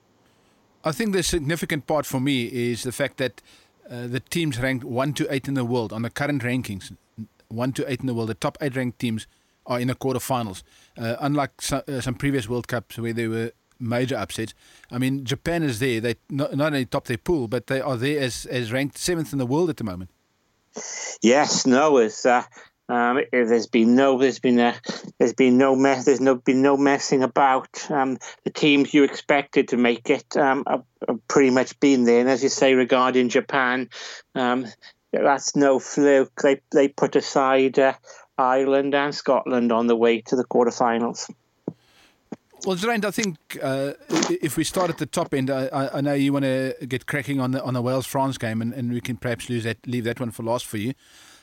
I 0.85 0.93
think 0.93 1.13
the 1.13 1.23
significant 1.23 1.87
part 1.87 2.07
for 2.07 2.21
me 2.21 2.45
is 2.45 2.83
the 2.83 2.93
fact 2.93 3.17
that 3.19 3.43
uh, 3.91 4.07
the 4.07 4.21
teams 4.21 4.59
ranked 4.59 4.85
one 4.85 5.13
to 5.15 5.33
eight 5.33 5.49
in 5.49 5.55
the 5.55 5.65
world 5.65 5.93
on 5.93 6.03
the 6.03 6.11
current 6.11 6.43
rankings 6.43 6.93
one 7.49 7.73
to 7.73 7.91
eight 7.91 8.01
in 8.01 8.07
the 8.07 8.15
world, 8.15 8.29
the 8.29 8.35
top 8.35 8.59
eight 8.61 8.77
ranked 8.77 8.99
teams 8.99 9.27
are 9.67 9.81
in 9.81 9.89
the 9.89 9.95
quarterfinals. 9.95 10.63
Uh, 10.97 11.17
unlike 11.21 11.61
some, 11.61 11.83
uh, 11.89 12.01
some 12.01 12.15
previous 12.15 12.49
World 12.49 12.69
Cups 12.69 12.99
where 12.99 13.13
there 13.13 13.31
were 13.31 13.53
major 13.79 14.17
upsets. 14.17 14.55
I 14.91 14.99
mean, 14.99 15.25
Japan 15.25 15.63
is 15.63 15.79
there. 15.79 16.01
They 16.01 16.17
not, 16.29 16.55
not 16.55 16.73
only 16.73 16.87
top 16.87 17.07
their 17.07 17.19
pool, 17.19 17.49
but 17.49 17.67
they 17.67 17.81
are 17.81 17.97
there 17.97 18.21
as, 18.21 18.47
as 18.47 18.73
ranked 18.73 18.99
seventh 18.99 19.33
in 19.33 19.39
the 19.39 19.47
world 19.47 19.71
at 19.71 19.77
the 19.77 19.85
moment. 19.85 20.11
Yes, 21.23 21.67
no, 21.67 21.99
it's 21.99 22.25
uh, 22.25 22.45
um, 22.88 23.21
there's 23.30 23.66
been 23.66 23.95
no, 23.95 24.18
there's 24.18 24.38
been 24.38 24.59
a, 24.59 24.75
there's 25.18 25.35
been 25.35 25.59
no 25.59 25.76
mess, 25.76 26.07
there's 26.07 26.21
no 26.21 26.37
been 26.37 26.62
no 26.62 26.76
messing 26.76 27.23
about. 27.23 27.90
Um, 27.90 28.18
the 28.45 28.50
teams 28.50 28.95
you 28.95 29.04
expected 29.04 29.68
to 29.68 29.76
make 29.76 30.09
it 30.09 30.37
um, 30.37 30.64
have, 30.66 30.85
have, 31.07 31.28
pretty 31.28 31.50
much 31.50 31.78
been 31.80 32.04
there. 32.04 32.21
And 32.21 32.30
as 32.30 32.42
you 32.42 32.49
say 32.49 32.75
regarding 32.75 33.28
Japan, 33.28 33.90
um, 34.35 34.66
that's 35.12 35.54
no 35.54 35.78
fluke. 35.78 36.40
They 36.42 36.61
they 36.73 36.88
put 36.88 37.14
aside 37.14 37.78
uh, 37.78 37.92
Ireland 38.38 38.95
and 38.95 39.14
Scotland 39.14 39.71
on 39.71 39.87
the 39.87 39.97
way 39.97 40.23
to 40.23 40.37
the 40.37 40.45
quarterfinals. 40.45 41.30
Well, 42.64 42.75
Geraint, 42.75 43.04
I 43.04 43.11
think 43.11 43.37
uh, 43.62 43.92
if 44.09 44.57
we 44.57 44.64
start 44.64 44.90
at 44.90 44.99
the 44.99 45.07
top 45.07 45.33
end, 45.33 45.49
I, 45.49 45.90
I 45.95 46.00
know 46.00 46.14
you 46.14 46.33
want 46.33 46.45
to 46.45 46.75
get 46.88 47.07
cracking 47.07 47.38
on 47.38 47.52
the 47.52 47.62
on 47.62 47.75
the 47.75 47.83
Wales 47.83 48.07
France 48.07 48.38
game, 48.38 48.61
and, 48.62 48.73
and 48.73 48.92
we 48.92 49.00
can 49.00 49.16
perhaps 49.16 49.47
that, 49.47 49.76
leave 49.87 50.04
that 50.04 50.18
one 50.18 50.30
for 50.30 50.42
last 50.42 50.66
for 50.66 50.78
you. 50.78 50.95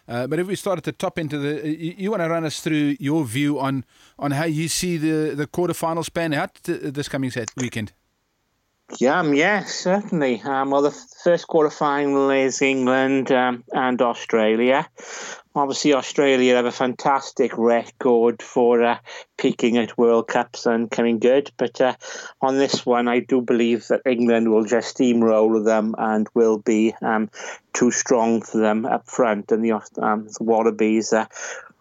Uh, 0.07 0.27
but 0.27 0.39
if 0.39 0.47
we 0.47 0.55
start 0.55 0.77
at 0.77 0.83
the 0.83 0.91
top 0.91 1.17
end, 1.17 1.31
the 1.31 1.61
you, 1.67 1.95
you, 1.97 2.11
want 2.11 2.21
to 2.21 2.29
run 2.29 2.45
us 2.45 2.61
through 2.61 2.95
your 2.99 3.25
view 3.25 3.59
on 3.59 3.83
on 4.19 4.31
how 4.31 4.45
you 4.45 4.67
see 4.67 4.97
the 4.97 5.35
the 5.35 5.47
quarterfinals 5.47 6.13
pan 6.13 6.33
out 6.33 6.59
this 6.63 7.09
coming 7.09 7.31
set 7.31 7.51
weekend. 7.57 7.91
Yeah, 8.99 9.19
um, 9.19 9.33
yeah, 9.33 9.63
certainly. 9.63 10.41
Um, 10.41 10.69
well, 10.69 10.83
the 10.83 10.95
first 11.23 11.47
quarter 11.47 11.71
final 11.71 12.29
is 12.29 12.61
England 12.61 13.31
um, 13.31 13.63
and 13.73 13.99
Australia. 14.01 14.87
Obviously, 15.57 15.93
Australia 15.93 16.55
have 16.55 16.65
a 16.65 16.71
fantastic 16.71 17.57
record 17.57 18.41
for 18.41 18.83
uh, 18.83 18.97
peaking 19.37 19.77
at 19.77 19.97
World 19.97 20.27
Cups 20.27 20.65
and 20.65 20.91
coming 20.91 21.17
good. 21.17 21.49
But 21.55 21.79
uh, 21.79 21.95
on 22.41 22.57
this 22.57 22.85
one, 22.85 23.07
I 23.07 23.21
do 23.21 23.39
believe 23.39 23.87
that 23.87 24.01
England 24.05 24.51
will 24.51 24.65
just 24.65 24.97
steamroll 24.97 25.63
them 25.63 25.95
and 25.97 26.27
will 26.33 26.57
be 26.57 26.93
um, 27.01 27.29
too 27.73 27.89
strong 27.91 28.41
for 28.41 28.57
them 28.57 28.85
up 28.85 29.07
front. 29.07 29.53
And 29.53 29.63
the, 29.63 29.71
um, 30.01 30.27
the 30.27 30.43
Wallabies 30.43 31.13
uh, 31.13 31.27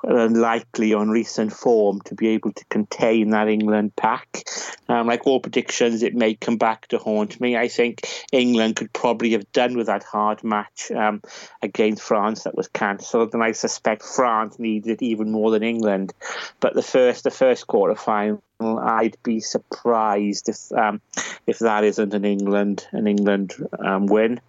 unlikely 0.08 0.94
on 0.94 1.08
recent 1.10 1.52
form 1.52 2.00
to 2.02 2.14
be 2.14 2.28
able 2.28 2.52
to 2.52 2.64
contain 2.66 3.30
that 3.30 3.48
England 3.48 3.94
pack. 3.96 4.44
Um, 4.88 5.06
like 5.06 5.26
all 5.26 5.40
predictions, 5.40 6.02
it 6.02 6.14
may 6.14 6.34
come 6.34 6.56
back 6.56 6.88
to 6.88 6.98
haunt 6.98 7.40
me. 7.40 7.56
I 7.56 7.68
think 7.68 8.00
England 8.32 8.76
could 8.76 8.92
probably 8.92 9.32
have 9.32 9.50
done 9.52 9.76
with 9.76 9.86
that 9.86 10.04
hard 10.04 10.44
match 10.44 10.90
um, 10.90 11.22
against 11.62 12.02
France 12.02 12.44
that 12.44 12.56
was 12.56 12.68
cancelled, 12.68 13.34
and 13.34 13.42
I 13.42 13.52
suspect 13.52 14.02
France 14.02 14.58
needed 14.58 14.90
it 14.90 15.02
even 15.02 15.30
more 15.30 15.50
than 15.50 15.62
England. 15.62 16.12
But 16.60 16.74
the 16.74 16.82
first, 16.82 17.24
the 17.24 17.30
first 17.30 17.66
quarter 17.66 17.94
final. 17.94 18.42
I'd 18.60 19.16
be 19.24 19.40
surprised 19.40 20.48
if 20.48 20.72
um, 20.72 21.00
if 21.44 21.58
that 21.58 21.82
isn't 21.82 22.14
an 22.14 22.24
England 22.24 22.86
an 22.92 23.08
England 23.08 23.52
um, 23.84 24.06
win. 24.06 24.40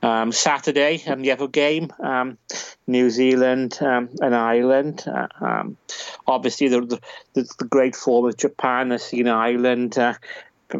Um, 0.00 0.30
Saturday, 0.30 1.02
um, 1.08 1.22
the 1.22 1.32
other 1.32 1.48
game, 1.48 1.92
um, 1.98 2.38
New 2.86 3.10
Zealand 3.10 3.78
um, 3.80 4.08
and 4.20 4.34
Ireland. 4.34 5.04
Uh, 5.06 5.26
um, 5.40 5.76
obviously, 6.26 6.68
the, 6.68 7.00
the, 7.34 7.42
the, 7.42 7.64
great 7.64 7.96
form 7.96 8.26
of 8.26 8.36
Japan 8.36 8.92
has 8.92 9.04
seen 9.04 9.26
Ireland 9.26 9.98
uh, 9.98 10.14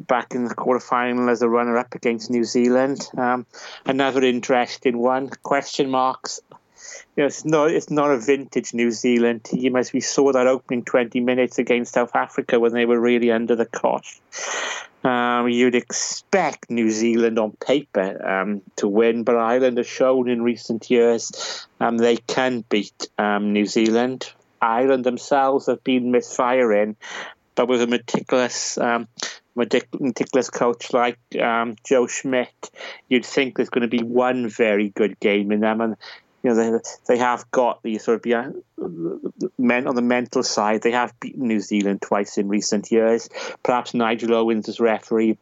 back 0.06 0.34
in 0.34 0.44
the 0.44 0.54
quarterfinal 0.54 1.30
as 1.30 1.42
a 1.42 1.48
runner-up 1.48 1.94
against 1.94 2.30
New 2.30 2.44
Zealand. 2.44 3.08
Um, 3.16 3.46
another 3.86 4.22
interesting 4.22 4.98
one. 4.98 5.30
Question 5.42 5.90
marks. 5.90 6.40
You 7.16 7.22
know, 7.22 7.26
it's 7.26 7.44
not 7.44 7.70
it's 7.70 7.90
not 7.90 8.10
a 8.12 8.18
vintage 8.18 8.72
New 8.72 8.90
Zealand 8.90 9.44
team 9.44 9.74
as 9.74 9.92
we 9.92 10.00
saw 10.00 10.32
that 10.32 10.46
opening 10.46 10.84
20 10.84 11.20
minutes 11.20 11.58
against 11.58 11.94
South 11.94 12.14
Africa 12.14 12.60
when 12.60 12.72
they 12.72 12.86
were 12.86 13.00
really 13.00 13.32
under 13.32 13.56
the 13.56 13.66
cosh. 13.66 14.20
Um, 15.04 15.48
you'd 15.48 15.76
expect 15.76 16.70
New 16.70 16.90
Zealand 16.90 17.38
on 17.38 17.52
paper 17.52 18.26
um, 18.26 18.62
to 18.76 18.88
win, 18.88 19.22
but 19.22 19.36
Ireland 19.36 19.78
has 19.78 19.86
shown 19.86 20.28
in 20.28 20.42
recent 20.42 20.90
years 20.90 21.66
um, 21.80 21.98
they 21.98 22.16
can 22.16 22.64
beat 22.68 23.08
um, 23.16 23.52
New 23.52 23.66
Zealand. 23.66 24.32
Ireland 24.60 25.04
themselves 25.04 25.66
have 25.66 25.84
been 25.84 26.10
misfiring, 26.10 26.96
but 27.54 27.68
with 27.68 27.80
a 27.80 27.86
meticulous, 27.86 28.76
um, 28.78 29.06
meticulous 29.54 30.50
coach 30.50 30.92
like 30.92 31.18
um, 31.40 31.76
Joe 31.84 32.08
Schmidt, 32.08 32.70
you'd 33.08 33.26
think 33.26 33.56
there's 33.56 33.70
going 33.70 33.88
to 33.88 33.96
be 33.96 34.02
one 34.02 34.48
very 34.48 34.88
good 34.88 35.18
game 35.20 35.52
in 35.52 35.60
them, 35.60 35.80
and 35.80 35.96
you 36.48 36.54
know 36.54 36.72
they 36.72 36.78
they 37.06 37.18
have 37.18 37.50
got 37.50 37.82
the 37.82 37.98
sort 37.98 38.16
of 38.16 38.26
yeah, 38.26 38.50
men 39.58 39.86
on 39.86 39.94
the 39.94 40.02
mental 40.02 40.42
side. 40.42 40.82
They 40.82 40.92
have 40.92 41.18
beaten 41.20 41.46
New 41.46 41.60
Zealand 41.60 42.02
twice 42.02 42.38
in 42.38 42.48
recent 42.48 42.90
years. 42.90 43.28
Perhaps 43.62 43.94
Nigel 43.94 44.34
Owens 44.34 44.68
as 44.68 44.80
referee 44.80 45.36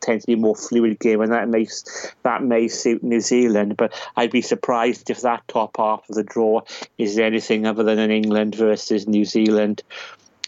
tends 0.00 0.24
to 0.24 0.26
be 0.28 0.34
a 0.34 0.36
more 0.36 0.54
fluid 0.54 1.00
game, 1.00 1.20
and 1.20 1.32
that 1.32 1.48
makes 1.48 2.14
that 2.22 2.42
may 2.42 2.68
suit 2.68 3.02
New 3.02 3.20
Zealand. 3.20 3.76
But 3.76 3.92
I'd 4.16 4.30
be 4.30 4.42
surprised 4.42 5.10
if 5.10 5.22
that 5.22 5.46
top 5.48 5.76
half 5.78 6.08
of 6.08 6.14
the 6.14 6.24
draw 6.24 6.62
is 6.96 7.18
anything 7.18 7.66
other 7.66 7.82
than 7.82 7.98
an 7.98 8.10
England 8.10 8.54
versus 8.54 9.08
New 9.08 9.24
Zealand 9.24 9.82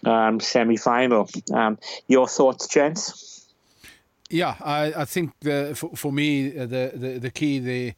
um, 0.04 0.38
semi-final. 0.38 1.28
Um, 1.52 1.78
your 2.06 2.28
thoughts, 2.28 2.68
gents? 2.68 3.46
Yeah, 4.30 4.56
I, 4.60 4.92
I 4.94 5.04
think 5.06 5.32
the, 5.40 5.72
for, 5.74 5.96
for 5.96 6.12
me 6.12 6.50
the, 6.50 6.92
the 6.94 7.18
the 7.18 7.30
key 7.30 7.58
there 7.58 7.94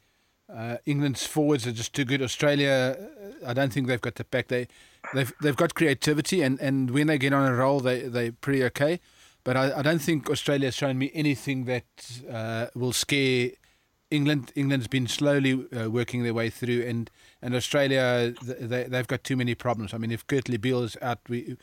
uh, 0.55 0.77
England's 0.87 1.27
forwards 1.27 1.67
are 1.67 1.73
just 1.73 1.95
too 1.95 2.05
good. 2.05 2.23
Australia, 2.23 2.97
uh, 2.99 3.49
I 3.49 3.53
don't 3.53 3.73
think 3.73 3.87
they've 3.87 4.01
got 4.01 4.17
the 4.17 4.25
pack. 4.25 4.49
They, 4.49 4.67
they've 5.15 5.33
they've 5.41 5.57
got 5.57 5.75
creativity, 5.75 6.43
and, 6.43 6.61
and 6.61 6.91
when 6.91 7.07
they 7.07 7.19
get 7.19 7.33
on 7.33 7.47
a 7.47 7.55
roll, 7.55 7.81
they 7.81 8.03
they 8.03 8.31
pretty 8.31 8.65
okay. 8.65 9.01
But 9.45 9.57
I, 9.57 9.79
I 9.79 9.83
don't 9.83 10.01
think 10.01 10.29
Australia's 10.29 10.75
shown 10.75 10.99
me 10.99 11.11
anything 11.15 11.65
that 11.65 11.85
uh, 12.31 12.67
will 12.75 12.93
scare 12.93 13.51
England. 14.11 14.53
England's 14.55 14.89
been 14.89 15.07
slowly 15.07 15.67
uh, 15.73 15.89
working 15.89 16.23
their 16.23 16.35
way 16.35 16.51
through, 16.51 16.83
and, 16.83 17.11
and 17.41 17.55
Australia 17.55 18.35
they 18.43 18.85
they've 18.85 19.07
got 19.07 19.25
too 19.25 19.37
many 19.37 19.55
problems. 19.55 19.95
I 19.95 19.99
mean, 19.99 20.11
if 20.11 20.27
Kurtley 20.27 20.61
Beale 20.61 20.83
is 20.83 20.97
out, 21.01 21.21
we 21.29 21.57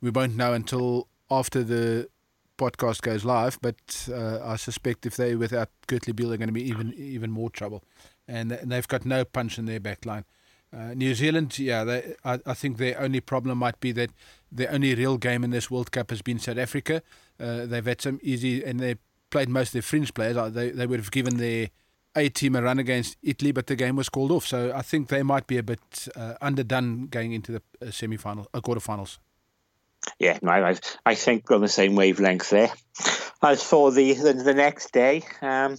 we 0.00 0.10
won't 0.10 0.36
know 0.36 0.52
until 0.52 1.08
after 1.30 1.62
the 1.62 2.08
podcast 2.58 3.00
goes 3.02 3.24
live. 3.24 3.58
But 3.62 4.08
uh, 4.12 4.40
I 4.44 4.56
suspect 4.56 5.06
if 5.06 5.16
they 5.16 5.34
without 5.34 5.70
Kurtley 5.86 6.14
Beale, 6.14 6.28
they're 6.30 6.38
going 6.38 6.48
to 6.48 6.52
be 6.52 6.68
even 6.68 6.92
even 6.94 7.30
more 7.30 7.48
trouble 7.48 7.84
and 8.26 8.50
they've 8.50 8.88
got 8.88 9.04
no 9.04 9.24
punch 9.24 9.58
in 9.58 9.66
their 9.66 9.80
back 9.80 10.06
line. 10.06 10.24
Uh, 10.74 10.92
New 10.94 11.14
Zealand, 11.14 11.56
yeah, 11.58 11.84
they, 11.84 12.14
I, 12.24 12.40
I, 12.44 12.54
think 12.54 12.78
their 12.78 13.00
only 13.00 13.20
problem 13.20 13.58
might 13.58 13.78
be 13.78 13.92
that 13.92 14.10
their 14.50 14.72
only 14.72 14.92
real 14.94 15.18
game 15.18 15.44
in 15.44 15.50
this 15.50 15.70
World 15.70 15.92
Cup 15.92 16.10
has 16.10 16.20
been 16.20 16.40
South 16.40 16.58
Africa. 16.58 17.00
Uh, 17.38 17.66
they've 17.66 17.84
had 17.84 18.00
some 18.00 18.18
easy, 18.22 18.64
and 18.64 18.80
they 18.80 18.96
played 19.30 19.48
most 19.48 19.68
of 19.68 19.72
their 19.74 19.82
fringe 19.82 20.12
players. 20.14 20.36
Uh, 20.36 20.48
they, 20.48 20.70
they 20.70 20.86
would 20.86 20.98
have 20.98 21.12
given 21.12 21.36
their 21.36 21.68
A 22.16 22.28
team 22.28 22.56
a 22.56 22.62
run 22.62 22.80
against 22.80 23.16
Italy, 23.22 23.52
but 23.52 23.68
the 23.68 23.76
game 23.76 23.94
was 23.94 24.08
called 24.08 24.32
off. 24.32 24.46
So 24.46 24.72
I 24.74 24.82
think 24.82 25.08
they 25.08 25.22
might 25.22 25.46
be 25.46 25.58
a 25.58 25.62
bit 25.62 26.08
uh, 26.16 26.34
underdone 26.40 27.06
going 27.06 27.32
into 27.32 27.52
the 27.52 27.62
uh, 27.80 27.90
semi 27.92 28.16
final, 28.16 28.48
uh, 28.52 28.60
quarterfinals. 28.60 29.18
Yeah, 30.18 30.38
no, 30.42 30.52
I, 30.52 30.76
I 31.06 31.14
think 31.14 31.48
we're 31.48 31.56
on 31.56 31.62
the 31.62 31.68
same 31.68 31.94
wavelength 31.94 32.50
there. 32.50 32.72
As 33.42 33.62
for 33.62 33.92
the 33.92 34.12
the, 34.14 34.32
the 34.32 34.54
next 34.54 34.92
day, 34.92 35.22
um, 35.40 35.76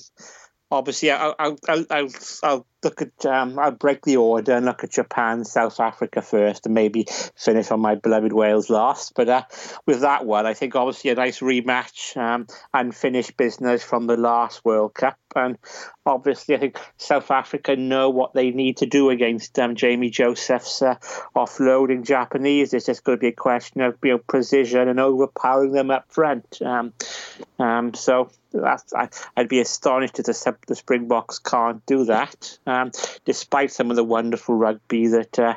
obviously, 0.72 1.12
I'll, 1.12 1.36
I'll, 1.40 1.58
I'll, 1.92 2.10
I'll 2.44 2.68
look 2.86 3.02
at, 3.02 3.26
um, 3.26 3.60
I'll 3.60 3.72
break 3.72 4.04
the 4.04 4.18
order 4.18 4.54
and 4.54 4.66
look 4.66 4.84
at 4.84 4.92
Japan, 4.92 5.44
South 5.44 5.80
Africa 5.80 6.22
first, 6.22 6.66
and 6.66 6.76
maybe 6.76 7.08
finish 7.36 7.72
on 7.72 7.82
my 7.82 7.96
beloved 7.96 8.32
Wales 8.32 8.70
last. 8.70 9.14
But 9.16 9.28
uh, 9.28 9.44
with 9.86 10.02
that 10.02 10.26
one, 10.26 10.46
I 10.46 10.54
think 10.54 10.76
obviously 10.76 11.10
a 11.10 11.16
nice 11.16 11.40
rematch 11.40 12.16
um, 12.16 12.48
and 12.74 12.96
finish 12.96 13.32
business 13.32 13.84
from 13.84 14.08
the 14.08 14.16
last 14.16 14.64
World 14.64 14.94
Cup. 14.94 15.18
And 15.36 15.58
obviously, 16.06 16.56
I 16.56 16.60
think 16.60 16.80
South 16.98 17.30
Africa 17.30 17.76
know 17.76 18.10
what 18.10 18.34
they 18.34 18.52
need 18.52 18.78
to 18.78 18.86
do 18.86 19.10
against 19.10 19.60
um, 19.60 19.76
Jamie 19.76 20.10
Joseph's 20.10 20.82
uh, 20.82 20.96
offloading 21.36 22.06
Japanese. 22.06 22.74
It's 22.74 22.86
just 22.86 23.04
going 23.04 23.18
to 23.18 23.22
be 23.22 23.28
a 23.28 23.34
question 23.34 23.82
of 23.82 23.98
you 24.04 24.12
know, 24.12 24.18
precision 24.20 24.88
and 24.88 25.00
overpowering 25.00 25.74
them 25.74 25.92
up 25.92 26.06
front. 26.14 26.62
Um, 26.62 26.94
um, 27.60 27.94
so 27.94 28.30
I, 28.64 29.10
would 29.38 29.50
be 29.50 29.60
astonished 29.60 30.20
if 30.20 30.26
the, 30.26 30.56
the 30.68 30.76
Springboks 30.76 31.40
can't 31.40 31.86
do 31.86 32.06
that, 32.06 32.58
um, 32.66 32.75
despite 33.26 33.72
some 33.72 33.90
of 33.90 33.96
the 33.96 34.04
wonderful 34.04 34.56
rugby 34.56 35.08
that 35.08 35.40
uh, 35.40 35.56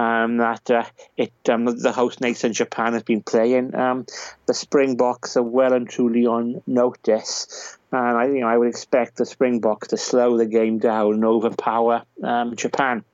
um, 0.00 0.38
that 0.38 0.70
uh, 0.70 0.84
it 1.16 1.32
um, 1.48 1.64
the 1.64 1.92
host 1.92 2.20
nation 2.20 2.52
Japan 2.52 2.94
has 2.94 3.02
been 3.02 3.22
playing. 3.22 3.74
Um, 3.74 4.06
the 4.46 4.54
Springboks 4.54 5.36
are 5.36 5.42
well 5.42 5.72
and 5.72 5.88
truly 5.88 6.26
on 6.26 6.62
notice, 6.66 7.78
and 7.92 8.16
I 8.16 8.26
you 8.26 8.40
know 8.40 8.48
I 8.48 8.56
would 8.56 8.68
expect 8.68 9.16
the 9.16 9.26
Springboks 9.26 9.88
to 9.88 9.96
slow 9.96 10.38
the 10.38 10.46
game 10.46 10.78
down 10.78 11.14
and 11.14 11.24
overpower 11.24 12.04
um, 12.22 12.56
Japan. 12.56 13.04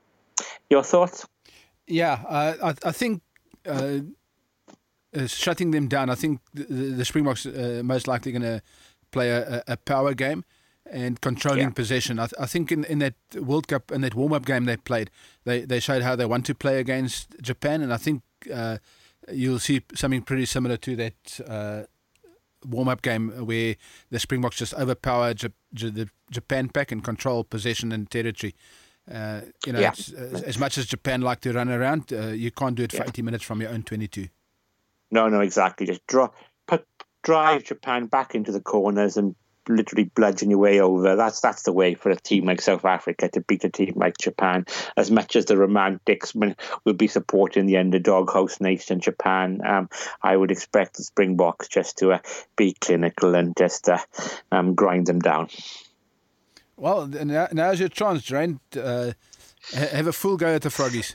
Your 0.70 0.82
thoughts? 0.82 1.26
Yeah, 1.86 2.22
uh, 2.28 2.54
I, 2.62 2.88
I 2.88 2.92
think. 2.92 3.22
Uh, 3.66 4.00
uh, 5.16 5.26
shutting 5.26 5.70
them 5.70 5.88
down, 5.88 6.10
I 6.10 6.14
think 6.14 6.40
the, 6.52 6.64
the 6.64 7.04
Springboks 7.04 7.46
are 7.46 7.80
uh, 7.80 7.82
most 7.82 8.06
likely 8.06 8.32
going 8.32 8.42
to 8.42 8.60
play 9.10 9.30
a, 9.30 9.62
a, 9.66 9.76
power 9.76 10.12
game 10.14 10.44
and 10.90 11.20
controlling 11.20 11.60
yeah. 11.60 11.70
possession. 11.70 12.18
I, 12.18 12.26
th- 12.26 12.40
I, 12.40 12.46
think 12.46 12.70
in, 12.72 12.84
in 12.84 12.98
that 13.00 13.14
World 13.34 13.68
Cup, 13.68 13.90
in 13.90 14.00
that 14.02 14.14
warm 14.14 14.32
up 14.32 14.44
game 14.44 14.64
they 14.64 14.76
played, 14.76 15.10
they, 15.44 15.60
they 15.62 15.80
showed 15.80 16.02
how 16.02 16.16
they 16.16 16.26
want 16.26 16.46
to 16.46 16.54
play 16.54 16.78
against 16.78 17.34
Japan, 17.40 17.82
and 17.82 17.92
I 17.92 17.96
think 17.96 18.22
uh, 18.52 18.78
you'll 19.32 19.58
see 19.58 19.82
something 19.94 20.22
pretty 20.22 20.46
similar 20.46 20.76
to 20.78 20.96
that 20.96 21.40
uh, 21.46 21.82
warm 22.64 22.88
up 22.88 23.02
game 23.02 23.30
where 23.46 23.76
the 24.10 24.18
Springboks 24.18 24.56
just 24.56 24.74
overpower 24.74 25.34
J- 25.34 25.48
J- 25.74 25.90
the 25.90 26.08
Japan 26.30 26.68
pack 26.68 26.92
and 26.92 27.02
control 27.02 27.44
possession 27.44 27.92
and 27.92 28.10
territory. 28.10 28.54
Uh, 29.10 29.42
you 29.64 29.72
know, 29.72 29.78
yeah. 29.78 29.92
as 30.44 30.58
much 30.58 30.76
as 30.78 30.86
Japan 30.86 31.20
like 31.20 31.40
to 31.40 31.52
run 31.52 31.68
around, 31.68 32.12
uh, 32.12 32.28
you 32.28 32.50
can't 32.50 32.74
do 32.74 32.82
it 32.82 32.90
for 32.90 32.98
yeah. 32.98 33.08
80 33.08 33.22
minutes 33.22 33.44
from 33.44 33.60
your 33.60 33.70
own 33.70 33.84
22. 33.84 34.28
No, 35.12 35.28
no, 35.28 35.40
exactly. 35.40 35.86
Just 35.86 36.04
draw, 36.08 36.28
put, 36.66 36.84
drive 37.22 37.62
Japan 37.62 38.06
back 38.06 38.34
into 38.34 38.50
the 38.50 38.60
corners 38.60 39.16
and 39.16 39.36
literally 39.68 40.04
bludgeon 40.04 40.50
your 40.50 40.58
way 40.58 40.80
over. 40.80 41.16
That's 41.16 41.40
that's 41.40 41.62
the 41.62 41.72
way 41.72 41.94
for 41.94 42.10
a 42.10 42.16
team 42.16 42.46
like 42.46 42.60
South 42.60 42.84
Africa 42.84 43.28
to 43.28 43.40
beat 43.40 43.64
a 43.64 43.68
team 43.68 43.94
like 43.96 44.18
Japan. 44.18 44.66
As 44.96 45.10
much 45.10 45.36
as 45.36 45.46
the 45.46 45.56
romantics 45.56 46.34
will 46.34 46.94
be 46.94 47.08
supporting 47.08 47.66
the 47.66 47.78
underdog 47.78 48.30
host 48.30 48.60
nation 48.60 49.00
Japan, 49.00 49.60
um, 49.66 49.88
I 50.22 50.36
would 50.36 50.50
expect 50.50 50.96
the 50.96 51.04
Springboks 51.04 51.68
just 51.68 51.98
to 51.98 52.12
uh, 52.12 52.18
be 52.56 52.76
clinical 52.80 53.34
and 53.34 53.56
just 53.56 53.88
uh, 53.88 53.98
um, 54.52 54.74
grind 54.74 55.06
them 55.06 55.20
down. 55.20 55.48
Well, 56.76 57.06
now, 57.06 57.48
now's 57.52 57.80
your 57.80 57.88
chance, 57.88 58.22
Geraint. 58.22 58.60
Uh, 58.76 59.12
have 59.72 60.06
a 60.06 60.12
full 60.12 60.36
go 60.36 60.54
at 60.54 60.62
the 60.62 60.68
Froggies. 60.68 61.14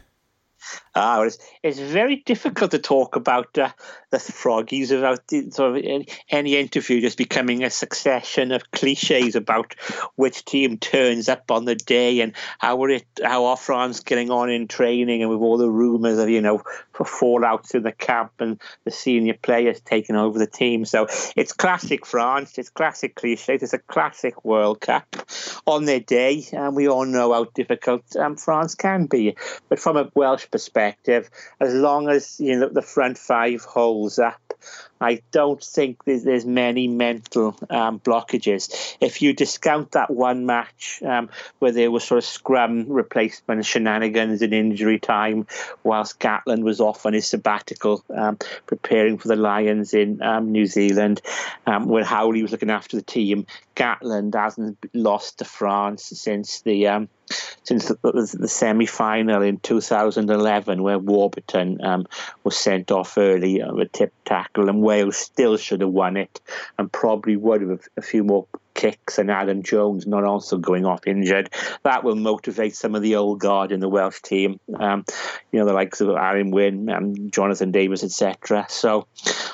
Ah, 0.95 1.21
it's, 1.21 1.37
it's 1.63 1.79
very 1.79 2.17
difficult 2.17 2.71
to 2.71 2.79
talk 2.79 3.15
about 3.15 3.57
uh, 3.57 3.69
the 4.09 4.17
Froggies 4.17 4.91
without 4.91 5.27
the, 5.27 5.49
sort 5.51 5.77
of 5.77 6.05
any, 6.29 6.55
interview 6.55 7.01
just 7.01 7.17
becoming 7.17 7.63
a 7.63 7.69
succession 7.69 8.51
of 8.51 8.71
cliches 8.71 9.35
about 9.35 9.75
which 10.15 10.43
team 10.45 10.77
turns 10.77 11.29
up 11.29 11.49
on 11.49 11.65
the 11.65 11.75
day 11.75 12.19
and 12.19 12.33
how 12.59 12.83
are 12.83 12.89
it 12.89 13.05
how 13.23 13.45
are 13.45 13.57
France 13.57 14.01
getting 14.01 14.29
on 14.29 14.49
in 14.49 14.67
training 14.67 15.21
and 15.21 15.31
with 15.31 15.39
all 15.39 15.57
the 15.57 15.69
rumours 15.69 16.17
of 16.17 16.29
you 16.29 16.41
know 16.41 16.61
for 16.91 17.05
fallouts 17.39 17.73
in 17.73 17.83
the 17.83 17.91
camp 17.91 18.33
and 18.39 18.59
the 18.83 18.91
senior 18.91 19.33
players 19.41 19.81
taking 19.81 20.15
over 20.15 20.37
the 20.37 20.47
team. 20.47 20.85
So 20.85 21.07
it's 21.35 21.53
classic 21.53 22.05
France. 22.05 22.57
It's 22.57 22.69
classic 22.69 23.15
cliches. 23.15 23.63
It's 23.63 23.73
a 23.73 23.79
classic 23.79 24.43
World 24.43 24.81
Cup 24.81 25.15
on 25.65 25.85
their 25.85 25.99
day, 25.99 26.45
and 26.51 26.75
we 26.75 26.87
all 26.87 27.05
know 27.05 27.33
how 27.33 27.45
difficult 27.55 28.15
um, 28.15 28.35
France 28.35 28.75
can 28.75 29.05
be. 29.05 29.35
But 29.69 29.79
from 29.79 29.97
a 29.97 30.09
Welsh 30.15 30.47
perspective, 30.51 31.29
as 31.59 31.73
long 31.73 32.09
as 32.09 32.39
you 32.39 32.57
know 32.57 32.69
the 32.69 32.81
front 32.81 33.17
five 33.17 33.61
holds 33.61 34.19
up, 34.19 34.53
I 35.01 35.21
don't 35.31 35.61
think 35.61 36.03
there's, 36.05 36.23
there's 36.23 36.45
many 36.45 36.87
mental 36.87 37.55
um, 37.71 37.99
blockages. 37.99 38.95
If 39.01 39.21
you 39.21 39.33
discount 39.33 39.91
that 39.93 40.11
one 40.11 40.45
match 40.45 41.01
um, 41.03 41.29
where 41.57 41.71
there 41.71 41.89
was 41.89 42.03
sort 42.03 42.19
of 42.19 42.25
scrum 42.25 42.85
replacement 42.87 43.65
shenanigans 43.65 44.43
in 44.43 44.53
injury 44.53 44.99
time, 44.99 45.47
whilst 45.83 46.19
Gatland 46.19 46.61
was 46.61 46.79
off 46.79 47.07
on 47.07 47.13
his 47.13 47.27
sabbatical 47.27 48.03
um, 48.15 48.37
preparing 48.67 49.17
for 49.17 49.27
the 49.27 49.35
Lions 49.35 49.95
in 49.95 50.21
um, 50.21 50.51
New 50.51 50.67
Zealand, 50.67 51.21
um, 51.65 51.87
where 51.87 52.03
Howley 52.03 52.43
was 52.43 52.51
looking 52.51 52.69
after 52.69 52.95
the 52.95 53.03
team, 53.03 53.47
Gatland 53.75 54.35
hasn't 54.35 54.77
lost 54.93 55.39
to 55.39 55.45
France 55.45 56.03
since 56.03 56.61
the 56.61 56.87
um, 56.87 57.09
since 57.63 57.87
the, 57.87 57.97
the, 58.03 58.37
the 58.39 58.47
semi 58.47 58.85
final 58.85 59.41
in 59.41 59.57
2011, 59.57 60.83
where 60.83 60.99
Warburton 60.99 61.79
was 62.43 62.57
sent 62.57 62.91
off 62.91 63.17
early 63.17 63.63
with 63.63 63.87
a 63.87 63.89
tip 63.89 64.13
tackle, 64.25 64.69
and 64.69 64.81
Wales 64.91 65.15
still 65.15 65.55
should 65.55 65.79
have 65.79 65.89
won 65.89 66.17
it 66.17 66.41
and 66.77 66.91
probably 66.91 67.37
would 67.37 67.61
have 67.61 67.87
a 67.95 68.01
few 68.01 68.25
more 68.25 68.45
kicks 68.73 69.17
and 69.17 69.31
Adam 69.31 69.63
Jones 69.63 70.05
not 70.05 70.25
also 70.25 70.57
going 70.57 70.85
off 70.85 71.07
injured. 71.07 71.49
That 71.83 72.03
will 72.03 72.17
motivate 72.17 72.75
some 72.75 72.93
of 72.93 73.01
the 73.01 73.15
old 73.15 73.39
guard 73.39 73.71
in 73.71 73.79
the 73.79 73.87
Welsh 73.87 74.21
team. 74.21 74.59
Um, 74.77 75.05
you 75.49 75.59
know, 75.59 75.65
the 75.65 75.71
likes 75.71 76.01
of 76.01 76.09
Alun 76.09 76.51
Wyn, 76.51 76.89
um, 76.89 77.31
Jonathan 77.31 77.71
Davies, 77.71 78.03
etc. 78.03 78.65
So, 78.67 79.07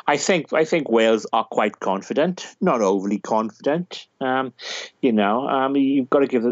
I 0.07 0.17
think 0.17 0.53
I 0.53 0.65
think 0.65 0.89
Wales 0.89 1.27
are 1.31 1.43
quite 1.43 1.79
confident, 1.79 2.47
not 2.59 2.81
overly 2.81 3.19
confident. 3.19 4.07
Um, 4.19 4.53
you 5.01 5.11
know, 5.11 5.47
um, 5.47 5.75
you've 5.75 6.09
got 6.09 6.19
to 6.19 6.27
give 6.27 6.45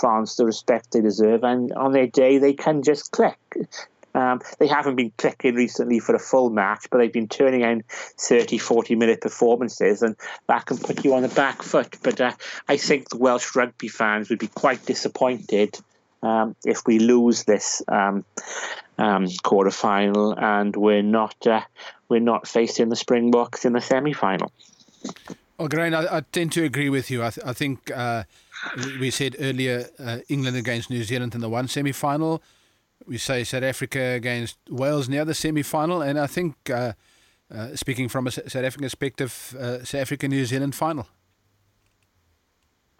France 0.00 0.36
the 0.36 0.46
respect 0.46 0.92
they 0.92 1.02
deserve, 1.02 1.44
and 1.44 1.70
on 1.72 1.92
their 1.92 2.06
day 2.06 2.38
they 2.38 2.54
can 2.54 2.82
just 2.82 3.10
click. 3.10 3.36
Um, 4.14 4.40
they 4.58 4.66
haven't 4.66 4.96
been 4.96 5.12
clicking 5.16 5.54
recently 5.54 5.98
for 5.98 6.14
a 6.14 6.18
full 6.18 6.50
match, 6.50 6.88
but 6.90 6.98
they've 6.98 7.12
been 7.12 7.28
turning 7.28 7.62
in 7.62 7.82
30, 7.88 8.58
40 8.58 8.94
minute 8.94 9.20
performances, 9.20 10.02
and 10.02 10.16
that 10.48 10.66
can 10.66 10.78
put 10.78 11.04
you 11.04 11.14
on 11.14 11.22
the 11.22 11.28
back 11.28 11.62
foot. 11.62 11.96
But 12.02 12.20
uh, 12.20 12.32
I 12.68 12.76
think 12.76 13.08
the 13.08 13.16
Welsh 13.16 13.56
rugby 13.56 13.88
fans 13.88 14.28
would 14.28 14.38
be 14.38 14.48
quite 14.48 14.84
disappointed 14.84 15.78
um, 16.22 16.54
if 16.64 16.86
we 16.86 16.98
lose 16.98 17.44
this 17.44 17.82
um, 17.88 18.24
um, 18.98 19.26
quarter 19.42 19.70
final 19.70 20.38
and 20.38 20.76
we're 20.76 21.02
not 21.02 21.34
uh, 21.46 21.62
we're 22.08 22.20
not 22.20 22.46
facing 22.46 22.88
the 22.88 22.96
Springboks 22.96 23.64
in 23.64 23.72
the 23.72 23.80
semi 23.80 24.12
final. 24.12 24.52
Well, 25.58 25.68
Geraint, 25.68 25.94
I, 25.94 26.18
I, 26.18 26.20
tend 26.32 26.52
to 26.52 26.64
agree 26.64 26.88
with 26.88 27.10
you. 27.10 27.22
I, 27.22 27.30
th- 27.30 27.46
I 27.46 27.52
think 27.52 27.90
uh, 27.90 28.24
we 29.00 29.10
said 29.10 29.36
earlier 29.38 29.88
uh, 29.98 30.18
England 30.28 30.56
against 30.56 30.90
New 30.90 31.02
Zealand 31.02 31.34
in 31.34 31.40
the 31.40 31.48
one 31.48 31.68
semi 31.68 31.92
final 31.92 32.42
we 33.06 33.18
say 33.18 33.44
South 33.44 33.62
Africa 33.62 34.00
against 34.00 34.58
Wales 34.68 35.08
near 35.08 35.24
the 35.24 35.34
semi 35.34 35.62
final, 35.62 36.02
and 36.02 36.18
I 36.18 36.26
think, 36.26 36.54
uh, 36.70 36.92
uh, 37.52 37.74
speaking 37.76 38.08
from 38.08 38.26
a 38.26 38.30
South 38.30 38.56
African 38.56 38.82
perspective, 38.82 39.54
uh, 39.58 39.84
South 39.84 40.02
Africa 40.02 40.28
New 40.28 40.44
Zealand 40.44 40.74
final. 40.74 41.06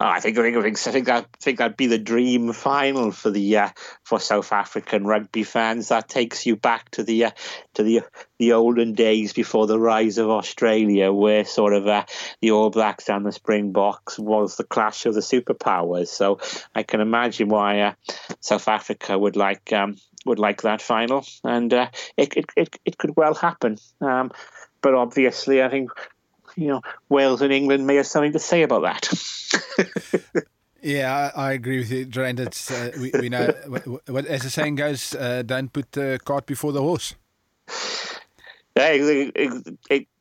Oh, 0.03 0.09
I 0.09 0.19
think 0.19 0.37
I 0.37 0.41
think 0.41 0.57
I 0.57 0.91
think 0.91 1.05
that 1.05 1.23
I 1.33 1.37
think 1.39 1.59
that'd 1.59 1.77
be 1.77 1.87
the 1.87 1.97
dream 1.97 2.51
final 2.51 3.13
for 3.13 3.29
the 3.29 3.57
uh, 3.57 3.69
for 4.03 4.19
South 4.19 4.51
African 4.51 5.05
rugby 5.05 5.43
fans. 5.43 5.87
That 5.87 6.09
takes 6.09 6.45
you 6.45 6.57
back 6.57 6.91
to 6.91 7.03
the 7.03 7.25
uh, 7.25 7.31
to 7.75 7.83
the 7.83 8.01
the 8.37 8.51
olden 8.51 8.95
days 8.95 9.31
before 9.31 9.65
the 9.65 9.79
rise 9.79 10.17
of 10.17 10.29
Australia, 10.29 11.13
where 11.13 11.45
sort 11.45 11.71
of 11.71 11.87
uh, 11.87 12.03
the 12.41 12.51
All 12.51 12.69
Blacks 12.69 13.09
and 13.09 13.25
the 13.25 13.31
Springboks 13.31 14.19
was 14.19 14.57
the 14.57 14.65
clash 14.65 15.05
of 15.05 15.13
the 15.13 15.21
superpowers. 15.21 16.09
So 16.09 16.39
I 16.75 16.83
can 16.83 16.99
imagine 16.99 17.47
why 17.47 17.79
uh, 17.79 17.93
South 18.41 18.67
Africa 18.67 19.17
would 19.17 19.37
like 19.37 19.71
um, 19.71 19.95
would 20.25 20.39
like 20.39 20.63
that 20.63 20.81
final, 20.81 21.25
and 21.45 21.73
uh, 21.73 21.87
it, 22.17 22.35
it, 22.35 22.45
it 22.57 22.75
it 22.83 22.97
could 22.97 23.15
well 23.15 23.35
happen. 23.35 23.77
Um, 24.01 24.33
but 24.81 24.95
obviously, 24.95 25.63
I 25.63 25.69
think 25.69 25.91
you 26.57 26.67
know, 26.67 26.81
Wales 27.07 27.41
and 27.41 27.53
England 27.53 27.87
may 27.87 27.95
have 27.95 28.07
something 28.07 28.33
to 28.33 28.39
say 28.39 28.63
about 28.63 28.81
that. 28.81 29.07
yeah, 30.81 31.31
I, 31.35 31.49
I, 31.49 31.51
agree 31.53 31.79
with 31.79 31.91
you, 31.91 32.05
Geraint. 32.05 32.39
It's 32.39 32.71
uh, 32.71 32.91
we, 32.99 33.11
we 33.19 33.29
know, 33.29 33.47
what, 34.07 34.25
as 34.25 34.43
the 34.43 34.49
saying 34.49 34.75
goes, 34.75 35.15
uh, 35.15 35.43
don't 35.43 35.71
put 35.71 35.91
the 35.93 36.19
cart 36.23 36.45
before 36.45 36.71
the 36.71 36.81
horse. 36.81 37.15
Yeah, 38.75 38.93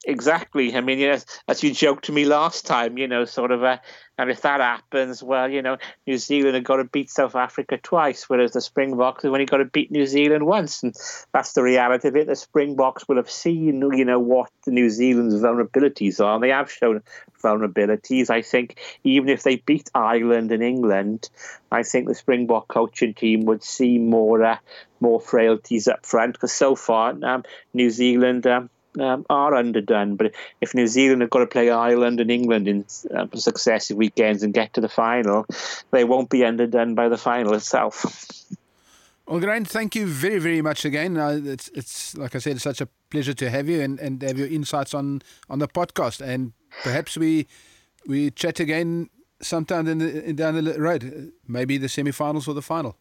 exactly. 0.04 0.74
I 0.74 0.80
mean, 0.80 0.98
yes, 0.98 1.24
as 1.48 1.62
you 1.62 1.72
joked 1.72 2.06
to 2.06 2.12
me 2.12 2.24
last 2.24 2.66
time, 2.66 2.98
you 2.98 3.08
know, 3.08 3.24
sort 3.24 3.50
of, 3.50 3.62
uh, 3.62 3.78
and 4.18 4.30
if 4.30 4.42
that 4.42 4.60
happens, 4.60 5.22
well, 5.22 5.50
you 5.50 5.62
know, 5.62 5.78
New 6.06 6.18
Zealand 6.18 6.54
have 6.54 6.64
got 6.64 6.76
to 6.76 6.84
beat 6.84 7.10
South 7.10 7.34
Africa 7.34 7.78
twice, 7.82 8.28
whereas 8.28 8.52
the 8.52 8.60
Springboks 8.60 9.22
have 9.22 9.32
only 9.32 9.46
got 9.46 9.58
to 9.58 9.64
beat 9.64 9.90
New 9.90 10.06
Zealand 10.06 10.46
once, 10.46 10.82
and 10.82 10.94
that's 11.32 11.54
the 11.54 11.62
reality 11.62 12.08
of 12.08 12.16
it. 12.16 12.26
The 12.26 12.36
Springboks 12.36 13.08
will 13.08 13.16
have 13.16 13.30
seen, 13.30 13.82
you 13.96 14.04
know, 14.04 14.20
what 14.20 14.50
New 14.66 14.90
Zealand's 14.90 15.34
vulnerabilities 15.34 16.20
are. 16.24 16.34
And 16.34 16.44
they 16.44 16.50
have 16.50 16.70
shown 16.70 17.02
vulnerabilities. 17.42 18.30
I 18.30 18.42
think 18.42 18.78
even 19.04 19.28
if 19.28 19.42
they 19.42 19.56
beat 19.56 19.90
Ireland 19.94 20.52
and 20.52 20.62
England, 20.62 21.28
I 21.70 21.82
think 21.82 22.08
the 22.08 22.14
Springbok 22.14 22.68
coaching 22.68 23.14
team 23.14 23.44
would 23.46 23.62
see 23.62 23.98
more 23.98 24.42
uh, 24.42 24.58
more 25.00 25.20
frailties 25.20 25.88
up 25.88 26.06
front 26.06 26.34
because 26.34 26.52
so 26.52 26.76
far 26.76 27.14
um, 27.24 27.44
New 27.74 27.90
Zealand. 27.90 28.46
Um, 28.46 28.70
um, 28.98 29.24
are 29.30 29.54
underdone. 29.54 30.16
But 30.16 30.32
if 30.60 30.74
New 30.74 30.86
Zealand 30.86 31.22
have 31.22 31.30
got 31.30 31.40
to 31.40 31.46
play 31.46 31.70
Ireland 31.70 32.20
and 32.20 32.30
England 32.30 32.68
in 32.68 32.84
uh, 33.14 33.26
successive 33.34 33.96
weekends 33.96 34.42
and 34.42 34.54
get 34.54 34.74
to 34.74 34.80
the 34.80 34.88
final, 34.88 35.46
they 35.90 36.04
won't 36.04 36.30
be 36.30 36.44
underdone 36.44 36.94
by 36.94 37.08
the 37.08 37.18
final 37.18 37.54
itself. 37.54 38.04
Well, 39.26 39.40
Geraint, 39.40 39.68
thank 39.68 39.94
you 39.94 40.06
very, 40.06 40.38
very 40.38 40.60
much 40.62 40.84
again. 40.84 41.16
Uh, 41.16 41.40
it's, 41.44 41.68
it's 41.68 42.16
like 42.16 42.34
I 42.34 42.38
said, 42.38 42.54
it's 42.54 42.64
such 42.64 42.80
a 42.80 42.88
pleasure 43.08 43.34
to 43.34 43.50
have 43.50 43.68
you 43.68 43.80
and, 43.80 43.98
and 44.00 44.20
have 44.22 44.36
your 44.36 44.48
insights 44.48 44.94
on, 44.94 45.22
on 45.48 45.58
the 45.58 45.68
podcast. 45.68 46.20
And 46.20 46.52
perhaps 46.82 47.16
we 47.16 47.46
we 48.06 48.30
chat 48.32 48.58
again 48.58 49.10
sometime 49.40 49.86
in 49.86 49.98
the, 49.98 50.32
down 50.32 50.62
the 50.62 50.80
road, 50.80 51.32
maybe 51.46 51.78
the 51.78 51.88
semi-finals 51.88 52.48
or 52.48 52.54
the 52.54 52.62
final. 52.62 52.96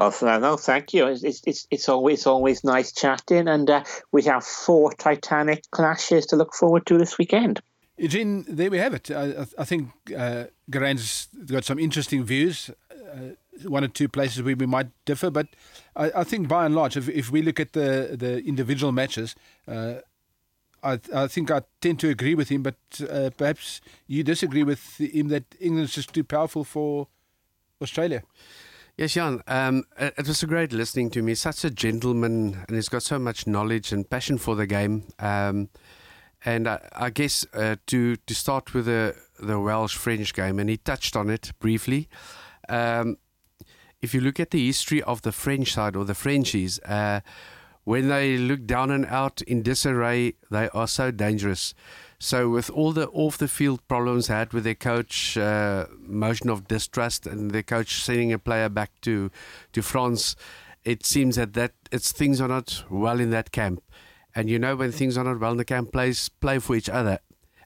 Oh 0.00 0.12
no, 0.22 0.56
thank 0.56 0.94
you. 0.94 1.08
It's 1.08 1.42
it's 1.44 1.66
it's 1.72 1.88
always 1.88 2.24
always 2.24 2.62
nice 2.62 2.92
chatting, 2.92 3.48
and 3.48 3.68
uh, 3.68 3.82
we 4.12 4.22
have 4.22 4.44
four 4.44 4.92
Titanic 4.92 5.68
clashes 5.72 6.26
to 6.26 6.36
look 6.36 6.54
forward 6.54 6.86
to 6.86 6.98
this 6.98 7.18
weekend. 7.18 7.60
Eugene, 7.96 8.44
there 8.48 8.70
we 8.70 8.78
have 8.78 8.94
it. 8.94 9.10
I, 9.10 9.44
I 9.58 9.64
think 9.64 9.90
uh, 10.16 10.44
Geraint's 10.70 11.26
got 11.46 11.64
some 11.64 11.80
interesting 11.80 12.22
views. 12.22 12.70
Uh, 13.12 13.34
one 13.66 13.82
or 13.82 13.88
two 13.88 14.08
places 14.08 14.40
where 14.40 14.54
we 14.54 14.66
might 14.66 14.86
differ, 15.04 15.30
but 15.30 15.48
I, 15.96 16.12
I 16.14 16.24
think 16.24 16.46
by 16.46 16.64
and 16.64 16.76
large, 16.76 16.96
if, 16.96 17.08
if 17.08 17.32
we 17.32 17.42
look 17.42 17.58
at 17.58 17.72
the 17.72 18.16
the 18.16 18.38
individual 18.44 18.92
matches, 18.92 19.34
uh, 19.66 19.94
I, 20.80 21.00
I 21.12 21.26
think 21.26 21.50
I 21.50 21.62
tend 21.80 21.98
to 22.00 22.08
agree 22.08 22.36
with 22.36 22.50
him, 22.50 22.62
but 22.62 22.76
uh, 23.10 23.30
perhaps 23.36 23.80
you 24.06 24.22
disagree 24.22 24.62
with 24.62 25.00
him 25.00 25.26
that 25.28 25.42
England's 25.58 25.94
just 25.94 26.12
too 26.14 26.22
powerful 26.22 26.62
for 26.62 27.08
Australia. 27.82 28.22
Yes, 28.98 29.12
Jan. 29.12 29.40
Um, 29.46 29.84
it 29.96 30.26
was 30.26 30.38
so 30.38 30.48
great 30.48 30.72
listening 30.72 31.08
to 31.10 31.20
him. 31.20 31.28
He's 31.28 31.40
such 31.40 31.64
a 31.64 31.70
gentleman, 31.70 32.64
and 32.66 32.74
he's 32.76 32.88
got 32.88 33.04
so 33.04 33.16
much 33.16 33.46
knowledge 33.46 33.92
and 33.92 34.10
passion 34.10 34.38
for 34.38 34.56
the 34.56 34.66
game. 34.66 35.04
Um, 35.20 35.68
and 36.44 36.66
I, 36.66 36.80
I 36.96 37.10
guess 37.10 37.46
uh, 37.54 37.76
to 37.86 38.16
to 38.16 38.34
start 38.34 38.74
with 38.74 38.86
the 38.86 39.14
the 39.38 39.60
Welsh 39.60 39.94
French 39.94 40.34
game, 40.34 40.58
and 40.58 40.68
he 40.68 40.78
touched 40.78 41.14
on 41.14 41.30
it 41.30 41.52
briefly. 41.60 42.08
Um, 42.68 43.18
if 44.02 44.14
you 44.14 44.20
look 44.20 44.40
at 44.40 44.50
the 44.50 44.66
history 44.66 45.00
of 45.04 45.22
the 45.22 45.30
French 45.30 45.74
side 45.74 45.94
or 45.94 46.04
the 46.04 46.16
Frenchies. 46.16 46.80
Uh, 46.80 47.20
when 47.84 48.08
they 48.08 48.36
look 48.36 48.66
down 48.66 48.90
and 48.90 49.06
out 49.06 49.40
in 49.40 49.62
disarray, 49.62 50.34
they 50.50 50.68
are 50.74 50.86
so 50.86 51.10
dangerous. 51.10 51.72
So, 52.20 52.48
with 52.48 52.68
all 52.70 52.92
the 52.92 53.06
off 53.08 53.38
the 53.38 53.46
field 53.46 53.86
problems 53.86 54.26
had 54.26 54.52
with 54.52 54.64
their 54.64 54.74
coach, 54.74 55.38
uh, 55.38 55.86
motion 56.00 56.50
of 56.50 56.66
distrust, 56.66 57.28
and 57.28 57.52
their 57.52 57.62
coach 57.62 58.02
sending 58.02 58.32
a 58.32 58.40
player 58.40 58.68
back 58.68 58.90
to, 59.02 59.30
to 59.72 59.82
France, 59.82 60.34
it 60.84 61.06
seems 61.06 61.36
that, 61.36 61.52
that 61.52 61.74
it's 61.92 62.10
things 62.10 62.40
are 62.40 62.48
not 62.48 62.82
well 62.90 63.20
in 63.20 63.30
that 63.30 63.52
camp. 63.52 63.82
And 64.34 64.50
you 64.50 64.58
know, 64.58 64.74
when 64.74 64.90
things 64.90 65.16
are 65.16 65.24
not 65.24 65.38
well 65.38 65.52
in 65.52 65.58
the 65.58 65.64
camp, 65.64 65.92
players 65.92 66.28
play 66.28 66.58
for 66.58 66.74
each 66.74 66.88
other. 66.88 67.20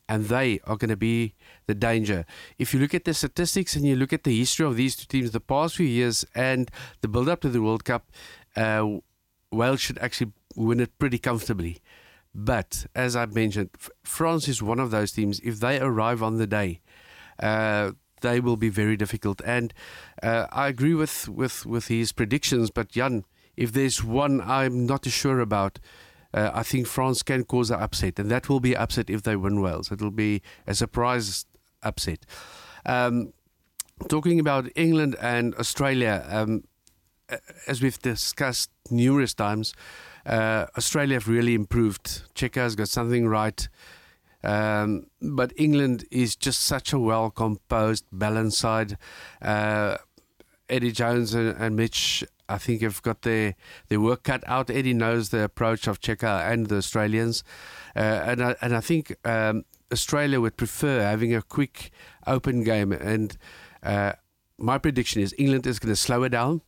And 0.08 0.26
they 0.26 0.60
are 0.64 0.76
going 0.76 0.90
to 0.90 0.96
be 0.96 1.34
the 1.66 1.74
danger. 1.74 2.26
If 2.58 2.74
you 2.74 2.80
look 2.80 2.92
at 2.92 3.04
the 3.04 3.14
statistics 3.14 3.76
and 3.76 3.86
you 3.86 3.96
look 3.96 4.12
at 4.12 4.24
the 4.24 4.36
history 4.36 4.66
of 4.66 4.76
these 4.76 4.96
two 4.96 5.06
teams 5.06 5.30
the 5.30 5.40
past 5.40 5.76
few 5.76 5.86
years 5.86 6.26
and 6.34 6.70
the 7.00 7.08
build 7.08 7.28
up 7.28 7.40
to 7.42 7.48
the 7.48 7.62
World 7.62 7.84
Cup, 7.84 8.10
uh, 8.56 8.86
Wales 9.50 9.80
should 9.80 9.98
actually 9.98 10.32
win 10.56 10.80
it 10.80 10.98
pretty 10.98 11.18
comfortably. 11.18 11.80
But 12.34 12.86
as 12.94 13.14
I 13.14 13.26
mentioned, 13.26 13.70
France 14.04 14.48
is 14.48 14.62
one 14.62 14.78
of 14.78 14.90
those 14.90 15.12
teams. 15.12 15.40
If 15.40 15.60
they 15.60 15.78
arrive 15.78 16.22
on 16.22 16.38
the 16.38 16.46
day, 16.46 16.80
uh, 17.38 17.92
they 18.22 18.40
will 18.40 18.56
be 18.56 18.68
very 18.68 18.96
difficult. 18.96 19.42
And 19.44 19.74
uh, 20.22 20.46
I 20.50 20.68
agree 20.68 20.94
with, 20.94 21.28
with, 21.28 21.66
with 21.66 21.88
his 21.88 22.12
predictions. 22.12 22.70
But 22.70 22.88
Jan, 22.88 23.24
if 23.56 23.72
there's 23.72 24.02
one 24.02 24.40
I'm 24.40 24.86
not 24.86 25.06
sure 25.06 25.40
about, 25.40 25.78
uh, 26.32 26.50
I 26.54 26.62
think 26.62 26.86
France 26.86 27.22
can 27.22 27.44
cause 27.44 27.70
an 27.70 27.80
upset, 27.80 28.18
and 28.18 28.30
that 28.30 28.48
will 28.48 28.60
be 28.60 28.74
upset 28.74 29.10
if 29.10 29.22
they 29.22 29.36
win 29.36 29.60
Wales. 29.60 29.92
It'll 29.92 30.10
be 30.10 30.40
a 30.66 30.74
surprise 30.74 31.44
upset. 31.82 32.24
Um, 32.86 33.34
talking 34.08 34.40
about 34.40 34.68
England 34.74 35.16
and 35.20 35.54
Australia, 35.56 36.24
um, 36.28 36.64
as 37.66 37.82
we've 37.82 37.98
discussed 37.98 38.70
numerous 38.90 39.34
times, 39.34 39.74
uh, 40.26 40.66
Australia 40.76 41.14
have 41.16 41.28
really 41.28 41.54
improved. 41.54 42.22
Has 42.54 42.74
got 42.74 42.88
something 42.88 43.28
right. 43.28 43.68
Um, 44.44 45.06
but 45.20 45.52
England 45.56 46.04
is 46.10 46.34
just 46.34 46.62
such 46.62 46.92
a 46.92 46.98
well 46.98 47.30
composed, 47.30 48.04
balanced 48.12 48.58
side. 48.58 48.98
Uh, 49.40 49.98
Eddie 50.68 50.92
Jones 50.92 51.34
and, 51.34 51.54
and, 51.58 51.76
Mitch, 51.76 52.24
I 52.48 52.58
think, 52.58 52.82
have 52.82 53.02
got 53.02 53.22
their, 53.22 53.54
their 53.88 54.00
work 54.00 54.24
cut 54.24 54.42
out. 54.46 54.70
Eddie 54.70 54.94
knows 54.94 55.28
the 55.28 55.44
approach 55.44 55.86
of 55.86 56.00
Cheika 56.00 56.50
and 56.50 56.66
the 56.66 56.76
Australians. 56.76 57.44
Uh, 57.94 58.00
and, 58.00 58.42
I, 58.42 58.56
and 58.62 58.74
I 58.74 58.80
think 58.80 59.14
um, 59.24 59.64
Australia 59.92 60.40
would 60.40 60.56
prefer 60.56 61.02
having 61.02 61.34
a 61.34 61.42
quick, 61.42 61.90
open 62.26 62.64
game. 62.64 62.90
And 62.90 63.36
uh, 63.82 64.14
my 64.58 64.78
prediction 64.78 65.20
is 65.22 65.34
England 65.38 65.66
is 65.66 65.78
going 65.78 65.92
to 65.92 65.96
slow 65.96 66.22
it 66.24 66.30
down 66.30 66.62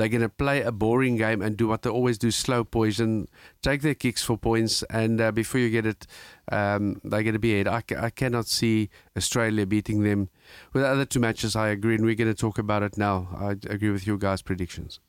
they're 0.00 0.08
going 0.08 0.22
to 0.22 0.28
play 0.28 0.62
a 0.62 0.72
boring 0.72 1.16
game 1.16 1.42
and 1.42 1.56
do 1.56 1.68
what 1.68 1.82
they 1.82 1.90
always 1.90 2.18
do 2.18 2.30
slow 2.30 2.64
poison, 2.64 3.28
take 3.62 3.82
their 3.82 3.94
kicks 3.94 4.22
for 4.22 4.36
points, 4.36 4.82
and 4.84 5.20
uh, 5.20 5.30
before 5.30 5.60
you 5.60 5.70
get 5.70 5.86
it, 5.86 6.06
um, 6.50 7.00
they're 7.04 7.22
going 7.22 7.34
to 7.34 7.38
be 7.38 7.54
ahead. 7.54 7.68
I, 7.68 7.82
I 7.98 8.10
cannot 8.10 8.46
see 8.46 8.88
Australia 9.16 9.66
beating 9.66 10.02
them. 10.02 10.30
With 10.72 10.82
the 10.82 10.88
other 10.88 11.04
two 11.04 11.20
matches, 11.20 11.54
I 11.54 11.68
agree, 11.68 11.94
and 11.94 12.04
we're 12.04 12.14
going 12.14 12.32
to 12.32 12.34
talk 12.34 12.58
about 12.58 12.82
it 12.82 12.96
now. 12.96 13.28
I 13.38 13.50
agree 13.72 13.90
with 13.90 14.06
your 14.06 14.16
guys' 14.16 14.42
predictions. 14.42 15.00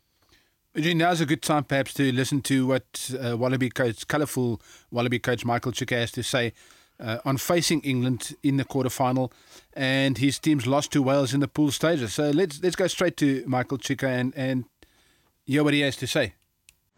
Eugene, 0.73 0.99
now's 0.99 1.19
a 1.19 1.25
good 1.25 1.41
time 1.41 1.65
perhaps 1.65 1.93
to 1.95 2.11
listen 2.13 2.41
to 2.43 2.65
what 2.65 3.11
uh, 3.21 3.35
Wallaby 3.35 3.69
coach, 3.69 4.07
colourful 4.07 4.61
Wallaby 4.89 5.19
coach 5.19 5.43
Michael 5.43 5.73
Cheika 5.73 5.99
has 5.99 6.11
to 6.13 6.23
say 6.23 6.53
uh, 6.97 7.17
on 7.25 7.37
facing 7.37 7.81
England 7.81 8.35
in 8.43 8.57
the 8.57 8.63
quarterfinal, 8.63 9.31
and 9.73 10.17
his 10.17 10.39
team's 10.39 10.67
lost 10.67 10.91
to 10.93 11.01
Wales 11.01 11.33
in 11.33 11.39
the 11.39 11.47
pool 11.47 11.71
stages. 11.71 12.13
So 12.13 12.29
let's 12.29 12.61
let's 12.63 12.75
go 12.75 12.87
straight 12.87 13.17
to 13.17 13.43
Michael 13.47 13.79
Cheika 13.79 14.07
and, 14.07 14.33
and 14.35 14.65
hear 15.45 15.63
what 15.63 15.73
he 15.73 15.81
has 15.81 15.95
to 15.97 16.07
say. 16.07 16.33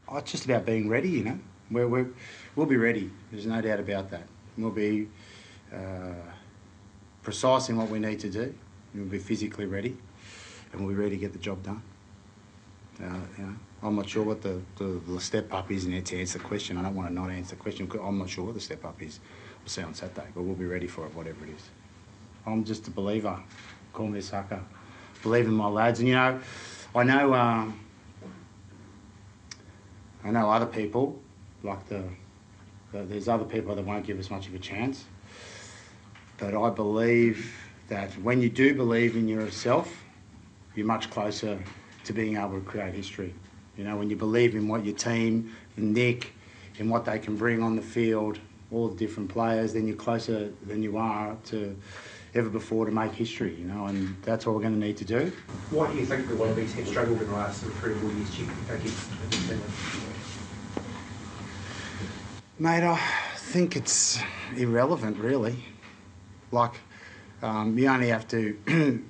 Oh, 0.08 0.18
it's 0.18 0.32
just 0.32 0.46
about 0.46 0.66
being 0.66 0.90
ready, 0.90 1.10
you 1.10 1.24
know. 1.24 1.40
We're, 1.72 1.88
we're, 1.88 2.08
we'll 2.56 2.68
be 2.68 2.78
ready. 2.78 3.10
There's 3.32 3.46
no 3.46 3.62
doubt 3.62 3.80
about 3.80 4.12
that. 4.12 4.24
We'll 4.58 4.72
be 4.72 5.08
uh, 5.74 6.14
precise 7.24 7.70
in 7.70 7.78
what 7.78 7.90
we 7.90 8.00
need 8.00 8.20
to 8.20 8.30
do. 8.30 8.54
We'll 8.94 9.06
be 9.06 9.18
physically 9.18 9.66
ready, 9.66 9.98
and 10.72 10.82
we'll 10.82 10.96
be 10.96 11.02
ready 11.02 11.12
to 11.12 11.18
get 11.18 11.34
the 11.34 11.40
job 11.40 11.64
done. 11.64 11.82
Uh, 13.02 13.06
you 13.38 13.46
know, 13.46 13.56
I'm 13.82 13.96
not 13.96 14.08
sure 14.08 14.24
what 14.24 14.42
the, 14.44 14.62
the, 14.78 15.02
the, 15.08 15.20
step 15.20 15.52
up 15.52 15.72
is 15.72 15.86
in 15.86 16.04
to 16.04 16.20
answer 16.20 16.38
the 16.38 16.44
question. 16.44 16.78
I 16.78 16.84
don't 16.84 16.96
want 16.96 17.08
to 17.08 17.14
not 17.14 17.32
answer 17.32 17.56
the 17.56 17.62
question 17.62 17.90
I'm 18.04 18.20
not 18.20 18.30
sure 18.30 18.46
what 18.46 18.54
the 18.54 18.62
step 18.62 18.86
up 18.86 19.02
is. 19.02 19.20
We'll 19.62 19.70
see 19.70 19.82
on 19.82 19.96
Saturday, 19.96 20.28
but 20.36 20.44
we'll 20.44 20.56
be 20.56 20.68
ready 20.68 20.86
for 20.86 21.08
it, 21.08 21.16
whatever 21.16 21.44
it 21.46 21.50
is. 21.56 21.70
I'm 22.46 22.64
just 22.64 22.88
a 22.88 22.92
believer. 22.92 23.42
Call 23.94 24.08
me 24.08 24.20
a 24.20 24.22
sucker. 24.22 24.62
Believe 25.24 25.46
in 25.46 25.54
my 25.54 25.68
lads, 25.68 26.00
and 26.00 26.08
you 26.08 26.14
know, 26.14 26.40
I 26.94 27.04
know. 27.04 27.34
Um, 27.34 27.80
I 30.24 30.32
know 30.32 30.50
other 30.50 30.66
people, 30.66 31.20
like 31.64 31.88
the, 31.90 32.04
the, 32.92 33.04
there's 33.04 33.28
other 33.28 33.44
people 33.44 33.76
that 33.76 33.84
won't 33.84 34.06
give 34.06 34.20
us 34.20 34.30
much 34.30 34.48
of 34.48 34.56
a 34.56 34.60
chance. 34.60 35.04
But 36.38 36.56
I 36.56 36.70
believe 36.70 37.54
that 37.90 38.12
when 38.22 38.42
you 38.42 38.50
do 38.50 38.74
believe 38.74 39.16
in 39.16 39.28
yourself, 39.28 40.04
you're 40.76 40.88
much 40.88 41.10
closer 41.10 41.60
to 42.06 42.14
being 42.14 42.38
able 42.38 42.60
to 42.60 42.62
create 42.62 42.94
history. 42.94 43.34
You 43.78 43.84
know, 43.84 43.98
when 43.98 44.10
you 44.10 44.16
believe 44.16 44.56
in 44.56 44.68
what 44.68 44.86
your 44.86 44.96
team, 44.96 45.54
Nick, 45.78 46.34
in 46.78 46.90
what 46.90 47.06
they 47.06 47.20
can 47.20 47.36
bring 47.36 47.62
on 47.62 47.76
the 47.76 47.82
field, 47.82 48.40
all 48.72 48.88
the 48.88 48.96
different 48.96 49.30
players, 49.30 49.74
then 49.74 49.88
you're 49.88 49.96
closer 49.96 50.52
than 50.66 50.82
you 50.82 50.98
are 50.98 51.38
to 51.46 51.76
ever 52.34 52.50
before 52.50 52.86
to 52.86 52.92
make 52.92 53.12
history, 53.12 53.56
you 53.56 53.66
know, 53.66 53.86
and 53.86 54.16
that's 54.24 54.46
what 54.46 54.56
we're 54.56 54.62
going 54.62 54.74
to 54.74 54.80
need 54.80 54.98
to 54.98 55.06
do. 55.06 55.32
Why 55.70 55.92
do 55.92 55.98
you 55.98 56.06
think 56.06 56.28
the 56.28 56.36
Wallabies 56.36 56.74
have 56.74 56.88
struggled 56.88 57.22
in 57.22 57.28
the 57.28 57.34
last 57.34 57.64
three 57.64 57.94
or 57.94 57.96
four 57.96 58.12
years 58.12 58.40
against 58.70 60.13
Mate, 62.60 62.84
I 62.84 62.98
think 63.36 63.76
it's 63.76 64.20
irrelevant, 64.56 65.18
really. 65.18 65.56
Like, 66.52 66.74
um, 67.42 67.76
you 67.80 67.88
only 67.88 68.10
have 68.10 68.28
to. 68.28 68.56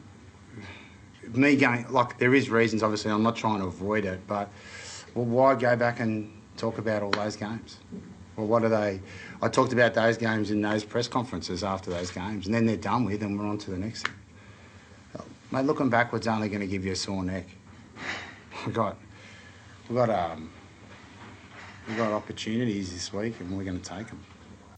me 1.33 1.57
going, 1.57 1.85
like, 1.91 2.17
there 2.19 2.33
is 2.33 2.49
reasons, 2.49 2.83
obviously, 2.83 3.11
I'm 3.11 3.21
not 3.21 3.35
trying 3.35 3.59
to 3.59 3.65
avoid 3.65 4.05
it, 4.05 4.25
but 4.27 4.49
well, 5.13 5.25
why 5.25 5.55
go 5.55 5.75
back 5.75 5.99
and 5.99 6.31
talk 6.55 6.77
about 6.77 7.03
all 7.03 7.11
those 7.11 7.35
games? 7.35 7.79
Well, 8.37 8.47
what 8.47 8.63
are 8.63 8.69
they? 8.69 9.01
I 9.41 9.49
talked 9.49 9.73
about 9.73 9.93
those 9.93 10.17
games 10.17 10.49
in 10.49 10.61
those 10.61 10.85
press 10.85 11.09
conferences 11.09 11.65
after 11.65 11.91
those 11.91 12.11
games, 12.11 12.45
and 12.45 12.55
then 12.55 12.65
they're 12.65 12.77
done 12.77 13.03
with, 13.03 13.21
and 13.23 13.37
we're 13.37 13.45
on 13.45 13.57
to 13.57 13.71
the 13.71 13.77
next 13.77 14.07
thing. 14.07 14.15
Mate, 15.51 15.65
looking 15.65 15.89
backwards 15.89 16.27
only 16.27 16.47
going 16.47 16.61
to 16.61 16.67
give 16.67 16.85
you 16.85 16.93
a 16.93 16.95
sore 16.95 17.23
neck. 17.25 17.45
We 18.65 18.71
got, 18.71 18.95
we 19.89 19.95
got 19.95 20.09
um, 20.09 20.49
we've 21.87 21.97
got 21.97 22.11
opportunities 22.11 22.91
this 22.93 23.11
week, 23.13 23.39
and 23.39 23.57
we're 23.57 23.63
going 23.63 23.79
to 23.79 23.89
take 23.89 24.07
them. 24.07 24.19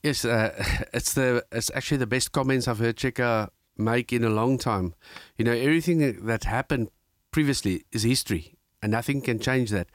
Yes, 0.03 0.25
uh, 0.25 0.53
it's 0.93 1.13
the 1.13 1.45
it's 1.51 1.71
actually 1.73 1.97
the 1.97 2.07
best 2.07 2.31
comments 2.31 2.67
I've 2.67 2.79
heard 2.79 2.97
Cheika 2.97 3.49
make 3.77 4.13
in 4.13 4.23
a 4.23 4.29
long 4.29 4.57
time. 4.57 4.93
You 5.37 5.45
know, 5.45 5.51
everything 5.53 6.25
that 6.25 6.43
happened 6.43 6.89
previously 7.31 7.85
is 7.91 8.03
history, 8.03 8.55
and 8.81 8.91
nothing 8.91 9.21
can 9.21 9.39
change 9.39 9.71
that. 9.71 9.87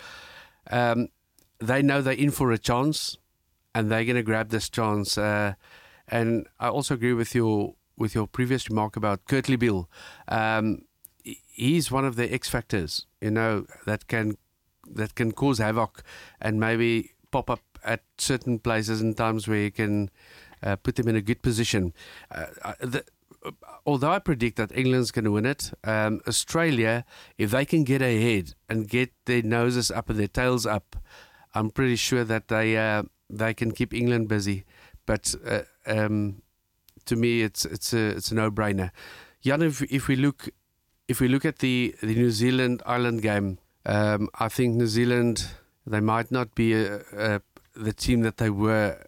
Um, 0.71 1.09
they 1.59 1.83
know 1.83 2.03
they're 2.03 2.15
in 2.15 2.31
for 2.31 2.53
a 2.53 2.59
chance, 2.59 3.17
and 3.75 3.91
they're 3.91 4.05
going 4.05 4.17
to 4.17 4.23
grab 4.23 4.51
this 4.51 4.69
chance. 4.69 5.17
Uh, 5.17 5.55
and 6.09 6.47
I 6.59 6.69
also 6.69 6.95
agree 6.95 7.13
with 7.13 7.35
your 7.35 7.75
with 7.97 8.15
your 8.15 8.27
previous 8.27 8.69
remark 8.69 8.97
about 8.97 9.27
Kurtley 9.27 9.59
Beale. 9.59 9.89
Um, 10.29 10.83
he's 11.23 11.91
one 11.91 12.05
of 12.05 12.17
the 12.17 12.33
X 12.33 12.49
factors, 12.49 13.07
you 13.21 13.31
know, 13.31 13.67
that 13.85 14.09
can 14.09 14.39
that 14.95 15.15
can 15.15 15.33
cause 15.33 15.59
havoc 15.59 16.03
and 16.41 16.61
maybe 16.61 17.13
pop 17.31 17.51
up 17.51 17.61
at 17.85 18.03
certain 18.19 18.59
places 18.59 19.01
and 19.01 19.17
times 19.17 19.49
where 19.49 19.59
you 19.59 19.71
can 19.71 20.11
uh, 20.63 20.77
put 20.77 20.97
them 20.97 21.09
in 21.09 21.17
a 21.17 21.21
good 21.21 21.43
position. 21.43 21.93
Uh, 22.31 22.47
uh 22.63 22.75
the, 22.81 23.05
although 23.87 24.11
I 24.11 24.19
predict 24.19 24.57
that 24.57 24.77
England's 24.77 25.11
going 25.11 25.25
to 25.25 25.33
win 25.33 25.47
it, 25.47 25.73
um, 25.85 26.21
Australia, 26.27 27.05
if 27.39 27.51
they 27.51 27.65
can 27.65 27.85
get 27.85 28.03
ahead 28.03 28.55
and 28.69 28.89
get 28.89 29.13
their 29.25 29.43
noses 29.43 29.91
up 29.91 30.11
and 30.11 30.19
their 30.19 30.29
tails 30.29 30.67
up, 30.67 30.97
I'm 31.55 31.71
pretty 31.71 31.97
sure 31.97 32.25
that 32.25 32.49
they 32.49 32.77
uh, 32.77 33.05
they 33.29 33.55
can 33.55 33.73
keep 33.73 33.95
England 33.95 34.29
busy. 34.29 34.65
But 35.07 35.35
uh, 35.47 35.63
um, 35.87 36.43
to 37.07 37.17
me, 37.17 37.43
it's 37.43 37.65
it's 37.65 37.93
a 37.93 38.17
it's 38.17 38.31
a 38.31 38.35
no 38.35 38.51
brainer. 38.51 38.91
Jan, 39.43 39.63
if 39.63 39.83
if 39.83 40.07
we 40.07 40.17
look 40.17 40.49
if 41.09 41.21
we 41.21 41.29
look 41.29 41.45
at 41.45 41.59
the 41.59 41.95
the 42.01 42.15
New 42.15 42.31
Zealand 42.31 42.83
Ireland 42.87 43.23
game. 43.23 43.59
Um, 43.87 44.29
I 44.39 44.49
think 44.49 44.77
New 44.77 44.87
Zealand 44.87 45.47
they 45.87 46.01
might 46.01 46.31
not 46.31 46.55
be 46.55 46.75
a, 46.75 47.01
a, 47.17 47.43
the 47.75 47.93
team 47.93 48.21
that 48.21 48.37
they 48.37 48.51
were 48.51 49.03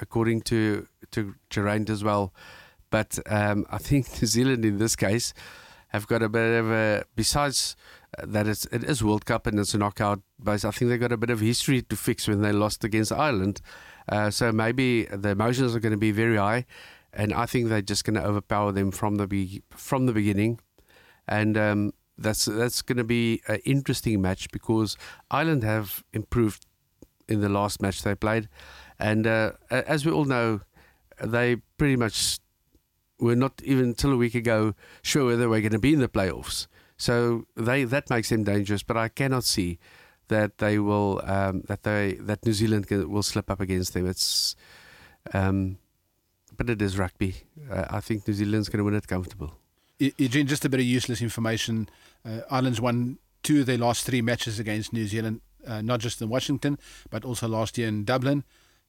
according 0.00 0.42
to 0.42 0.86
to 1.12 1.34
Geraint 1.50 1.90
as 1.90 2.02
well, 2.02 2.32
but 2.90 3.18
um, 3.26 3.66
I 3.70 3.78
think 3.78 4.06
New 4.20 4.26
Zealand 4.26 4.64
in 4.64 4.78
this 4.78 4.96
case 4.96 5.34
have 5.88 6.06
got 6.06 6.22
a 6.22 6.28
bit 6.28 6.58
of 6.58 6.70
a 6.70 7.04
besides 7.16 7.76
that 8.22 8.46
it's 8.46 8.64
it 8.66 8.84
is 8.84 9.04
World 9.04 9.26
Cup 9.26 9.46
and 9.46 9.58
it's 9.58 9.74
a 9.74 9.78
knockout 9.78 10.20
base. 10.42 10.64
I 10.64 10.70
think 10.70 10.90
they 10.90 10.98
got 10.98 11.12
a 11.12 11.16
bit 11.16 11.30
of 11.30 11.40
history 11.40 11.82
to 11.82 11.96
fix 11.96 12.26
when 12.26 12.42
they 12.42 12.52
lost 12.52 12.84
against 12.84 13.12
Ireland, 13.12 13.60
uh, 14.08 14.30
so 14.30 14.52
maybe 14.52 15.04
the 15.04 15.30
emotions 15.30 15.76
are 15.76 15.80
going 15.80 15.92
to 15.92 15.98
be 15.98 16.12
very 16.12 16.36
high, 16.36 16.66
and 17.12 17.32
I 17.32 17.46
think 17.46 17.68
they're 17.68 17.82
just 17.82 18.04
going 18.04 18.14
to 18.14 18.24
overpower 18.24 18.72
them 18.72 18.90
from 18.90 19.16
the 19.16 19.26
be- 19.26 19.62
from 19.70 20.06
the 20.06 20.12
beginning, 20.12 20.60
and 21.28 21.58
um, 21.58 21.92
that's 22.20 22.44
that's 22.44 22.82
going 22.82 22.98
to 22.98 23.04
be 23.04 23.42
an 23.48 23.60
interesting 23.64 24.20
match 24.20 24.50
because 24.50 24.96
Ireland 25.30 25.64
have 25.64 26.04
improved 26.12 26.66
in 27.28 27.40
the 27.40 27.48
last 27.48 27.80
match 27.80 28.02
they 28.02 28.14
played, 28.14 28.48
and 28.98 29.26
uh, 29.26 29.52
as 29.70 30.04
we 30.04 30.12
all 30.12 30.24
know, 30.24 30.60
they 31.22 31.56
pretty 31.78 31.96
much 31.96 32.38
were 33.18 33.36
not 33.36 33.60
even 33.62 33.94
till 33.94 34.12
a 34.12 34.16
week 34.16 34.34
ago 34.34 34.74
sure 35.02 35.26
whether 35.26 35.48
we're 35.48 35.60
going 35.60 35.72
to 35.72 35.78
be 35.78 35.92
in 35.92 36.00
the 36.00 36.08
playoffs. 36.08 36.66
So 36.96 37.46
they 37.56 37.84
that 37.84 38.10
makes 38.10 38.28
them 38.28 38.44
dangerous, 38.44 38.82
but 38.82 38.96
I 38.96 39.08
cannot 39.08 39.44
see 39.44 39.78
that 40.28 40.58
they 40.58 40.78
will 40.78 41.20
um, 41.24 41.62
that 41.68 41.82
they 41.82 42.14
that 42.20 42.44
New 42.44 42.52
Zealand 42.52 42.86
will 42.90 43.22
slip 43.22 43.50
up 43.50 43.60
against 43.60 43.94
them. 43.94 44.06
It's 44.06 44.54
um, 45.32 45.78
but 46.56 46.68
it 46.68 46.82
is 46.82 46.98
rugby. 46.98 47.36
Uh, 47.70 47.86
I 47.90 48.00
think 48.00 48.26
New 48.26 48.34
Zealand's 48.34 48.68
going 48.68 48.78
to 48.78 48.84
win 48.84 48.94
it 48.94 49.06
comfortable. 49.06 49.59
Eugene, 50.00 50.46
just 50.46 50.64
a 50.64 50.68
bit 50.68 50.80
of 50.80 50.86
useless 50.86 51.20
information. 51.22 51.88
Uh, 52.24 52.40
Ireland's 52.50 52.80
won 52.80 53.18
two 53.42 53.60
of 53.60 53.66
their 53.66 53.78
last 53.78 54.04
three 54.04 54.22
matches 54.22 54.58
against 54.58 54.92
New 54.92 55.06
Zealand. 55.06 55.40
uh, 55.66 55.82
not 55.82 56.00
just 56.00 56.20
in 56.22 56.28
Washington, 56.28 56.78
but 57.10 57.24
also 57.24 57.48
last 57.48 57.78
year 57.78 57.88
in 57.88 58.04
Dublin. 58.04 58.44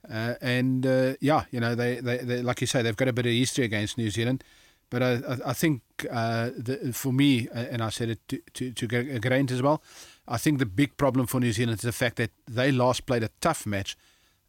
Uh, 0.09 0.35
and 0.41 0.85
uh, 0.85 1.13
yeah, 1.19 1.45
you 1.51 1.59
know, 1.59 1.75
they, 1.75 1.95
they, 1.95 2.17
they, 2.17 2.41
like 2.41 2.61
you 2.61 2.67
say, 2.67 2.81
they've 2.81 2.95
got 2.95 3.07
a 3.07 3.13
bit 3.13 3.25
of 3.25 3.31
history 3.31 3.65
against 3.65 3.97
New 3.97 4.09
Zealand. 4.09 4.43
But 4.89 5.03
I, 5.03 5.11
I, 5.15 5.37
I 5.47 5.53
think 5.53 5.81
uh, 6.09 6.49
the, 6.57 6.91
for 6.93 7.13
me, 7.13 7.47
uh, 7.49 7.59
and 7.71 7.81
I 7.81 7.89
said 7.89 8.09
it 8.09 8.27
to, 8.29 8.41
to, 8.53 8.71
to 8.71 9.19
Grant 9.19 9.51
as 9.51 9.61
well, 9.61 9.81
I 10.27 10.37
think 10.37 10.59
the 10.59 10.65
big 10.65 10.97
problem 10.97 11.27
for 11.27 11.39
New 11.39 11.51
Zealand 11.51 11.79
is 11.79 11.83
the 11.83 11.91
fact 11.91 12.17
that 12.17 12.31
they 12.47 12.71
last 12.71 13.05
played 13.05 13.23
a 13.23 13.29
tough 13.39 13.65
match 13.65 13.95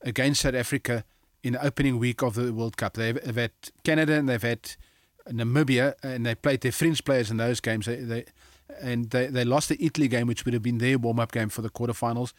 against 0.01 0.43
South 0.43 0.55
Africa 0.55 1.05
in 1.43 1.55
the 1.55 1.65
opening 1.65 1.99
week 1.99 2.23
of 2.23 2.35
the 2.35 2.53
World 2.53 2.77
Cup. 2.77 2.95
They've, 2.95 3.21
they've 3.23 3.37
had 3.37 3.53
Canada 3.85 4.15
and 4.15 4.29
they've 4.29 4.43
had 4.43 4.77
Namibia, 5.29 5.95
and 6.03 6.27
they 6.27 6.35
played 6.35 6.61
their 6.61 6.73
French 6.73 7.05
players 7.05 7.31
in 7.31 7.37
those 7.37 7.61
games. 7.61 7.87
They, 7.87 7.97
they 7.97 8.25
and 8.81 9.11
they, 9.11 9.27
they 9.27 9.45
lost 9.45 9.69
the 9.69 9.85
Italy 9.85 10.09
game, 10.09 10.27
which 10.27 10.45
would 10.45 10.55
have 10.55 10.63
been 10.63 10.79
their 10.79 10.99
warm 10.99 11.21
up 11.21 11.33
game 11.33 11.49
for 11.49 11.63
the 11.63 11.71
quarterfinals. 11.71 12.33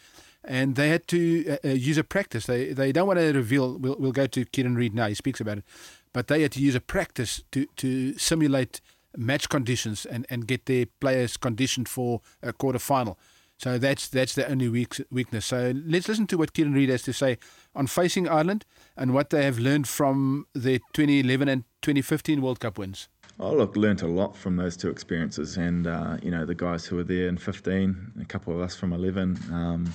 And 0.44 0.76
they 0.76 0.90
had 0.90 1.08
to 1.10 1.58
uh, 1.64 1.68
uh, 1.70 1.72
use 1.74 1.98
a 1.98 2.04
practice. 2.04 2.48
They 2.48 2.74
they 2.74 2.92
don't 2.92 3.08
want 3.08 3.20
to 3.20 3.32
reveal. 3.32 3.78
We'll, 3.78 3.96
we'll 3.98 4.12
go 4.12 4.28
to 4.28 4.46
Kieran 4.46 4.76
Read 4.76 4.94
now. 4.94 5.08
He 5.08 5.16
speaks 5.16 5.40
about 5.40 5.60
it, 5.60 5.64
but 6.12 6.28
they 6.28 6.42
had 6.42 6.52
to 6.54 6.60
use 6.60 6.76
a 6.76 6.82
practice 6.82 7.44
to 7.52 7.66
to 7.78 8.18
simulate 8.18 8.82
match 9.16 9.48
conditions 9.48 10.06
and, 10.06 10.26
and 10.30 10.48
get 10.48 10.66
their 10.66 10.88
players 11.00 11.38
conditioned 11.38 11.88
for 11.88 12.22
a 12.42 12.52
quarterfinal. 12.52 13.16
So 13.58 13.78
that's 13.78 14.10
that's 14.10 14.36
the 14.36 14.50
only 14.50 14.68
weak, 14.68 15.02
weakness. 15.10 15.46
So 15.46 15.74
let's 15.86 16.10
listen 16.10 16.28
to 16.28 16.38
what 16.38 16.54
Kieran 16.54 16.74
Read 16.74 16.90
has 16.90 17.04
to 17.04 17.14
say 17.14 17.38
on 17.76 17.88
facing 17.88 18.28
Ireland 18.28 18.66
and 18.96 19.14
what 19.14 19.30
they 19.30 19.44
have 19.44 19.60
learned 19.60 19.88
from 19.88 20.48
the 20.54 20.80
2011 20.94 21.48
and 21.48 21.64
2015 21.82 22.42
World 22.42 22.60
Cup 22.60 22.78
wins. 22.78 23.10
Oh, 23.40 23.54
look, 23.54 23.76
learnt 23.76 24.04
a 24.04 24.08
lot 24.08 24.36
from 24.36 24.58
those 24.58 24.78
two 24.78 24.90
experiences, 24.90 25.58
and 25.58 25.88
uh, 25.88 26.18
you 26.22 26.30
know 26.30 26.46
the 26.46 26.54
guys 26.56 26.86
who 26.86 26.98
were 26.98 27.04
there 27.04 27.28
in 27.28 27.38
15, 27.38 28.14
a 28.22 28.26
couple 28.26 28.54
of 28.54 28.62
us 28.62 28.76
from 28.76 28.94
11. 28.94 29.40
Um, 29.52 29.94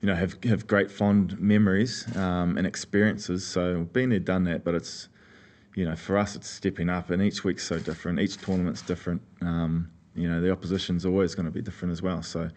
you 0.00 0.08
know, 0.10 0.16
have 0.16 0.36
have 0.44 0.66
great 0.66 0.90
fond 0.90 1.40
memories 1.40 2.04
um, 2.16 2.58
and 2.58 2.66
experiences. 2.66 3.46
So 3.46 3.84
been 3.92 4.10
there, 4.10 4.18
done 4.18 4.44
that. 4.44 4.62
But 4.62 4.74
it's, 4.74 5.08
you 5.76 5.86
know, 5.86 5.96
for 5.96 6.18
us, 6.18 6.36
it's 6.36 6.50
stepping 6.50 6.90
up, 6.90 7.10
and 7.10 7.22
each 7.22 7.42
week's 7.42 7.66
so 7.66 7.78
different. 7.78 8.20
Each 8.20 8.36
tournament's 8.36 8.82
different. 8.82 9.22
Um, 9.40 9.90
you 10.14 10.28
know, 10.28 10.40
the 10.40 10.50
opposition's 10.50 11.06
always 11.06 11.34
going 11.34 11.46
to 11.46 11.52
be 11.52 11.62
different 11.62 11.92
as 11.92 12.02
well. 12.02 12.22
So, 12.22 12.50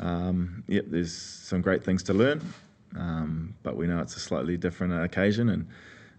um, 0.00 0.64
yep, 0.66 0.86
there's 0.88 1.12
some 1.12 1.60
great 1.60 1.84
things 1.84 2.02
to 2.04 2.14
learn, 2.14 2.42
um, 2.96 3.54
but 3.62 3.76
we 3.76 3.86
know 3.86 4.00
it's 4.00 4.16
a 4.16 4.20
slightly 4.20 4.56
different 4.56 5.04
occasion, 5.04 5.48
and 5.48 5.66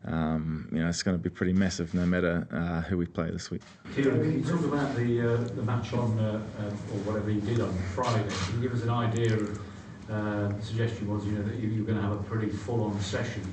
um, 0.05 0.69
you 0.71 0.79
know, 0.79 0.87
it's 0.87 1.03
going 1.03 1.17
to 1.17 1.21
be 1.21 1.29
pretty 1.29 1.53
massive 1.53 1.93
no 1.93 2.05
matter 2.05 2.47
uh, 2.51 2.81
who 2.87 2.97
we 2.97 3.05
play 3.05 3.29
this 3.31 3.51
week. 3.51 3.61
Kieran, 3.93 4.21
can 4.21 4.37
you 4.39 4.43
talk 4.43 4.63
about 4.63 4.95
the 4.95 5.33
uh, 5.33 5.37
the 5.55 5.63
match 5.63 5.93
on 5.93 6.17
uh, 6.19 6.41
uh, 6.59 6.63
or 6.63 6.99
whatever 7.05 7.29
you 7.29 7.41
did 7.41 7.59
on 7.59 7.75
Friday? 7.95 8.25
Can 8.45 8.61
you 8.61 8.69
give 8.69 8.77
us 8.77 8.83
an 8.83 8.89
idea 8.89 9.33
of 9.33 9.59
uh, 10.09 10.47
the 10.47 10.61
suggestion 10.61 11.07
was 11.13 11.25
you 11.25 11.33
know 11.33 11.43
that 11.43 11.55
you, 11.55 11.69
you're 11.69 11.85
going 11.85 11.97
to 11.97 12.03
have 12.03 12.13
a 12.13 12.23
pretty 12.23 12.49
full 12.49 12.83
on 12.83 12.99
session. 13.01 13.43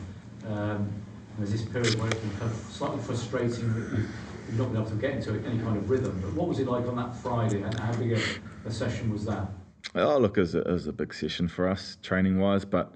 Um, 0.48 0.88
there's 1.36 1.52
this 1.52 1.62
period 1.62 1.98
where 1.98 2.08
it 2.08 2.18
can 2.18 2.30
become 2.30 2.54
slightly 2.70 3.02
frustrating 3.02 3.74
that 3.74 3.98
you, 3.98 4.04
you've 4.46 4.58
not 4.58 4.68
been 4.72 4.80
able 4.80 4.90
to 4.90 4.96
get 4.96 5.10
into 5.10 5.32
any 5.46 5.58
kind 5.58 5.76
of 5.76 5.90
rhythm. 5.90 6.18
But 6.22 6.32
what 6.32 6.48
was 6.48 6.60
it 6.60 6.66
like 6.66 6.86
on 6.86 6.96
that 6.96 7.14
Friday, 7.16 7.62
and 7.62 7.78
how 7.78 7.92
big 7.94 8.12
a, 8.12 8.20
a 8.64 8.70
session 8.70 9.12
was 9.12 9.26
that? 9.26 9.48
Oh, 9.94 10.18
look, 10.18 10.38
it 10.38 10.42
was, 10.42 10.54
a, 10.54 10.60
it 10.60 10.72
was 10.72 10.86
a 10.86 10.92
big 10.92 11.12
session 11.12 11.48
for 11.48 11.68
us 11.68 11.98
training 12.02 12.38
wise, 12.38 12.64
but 12.64 12.92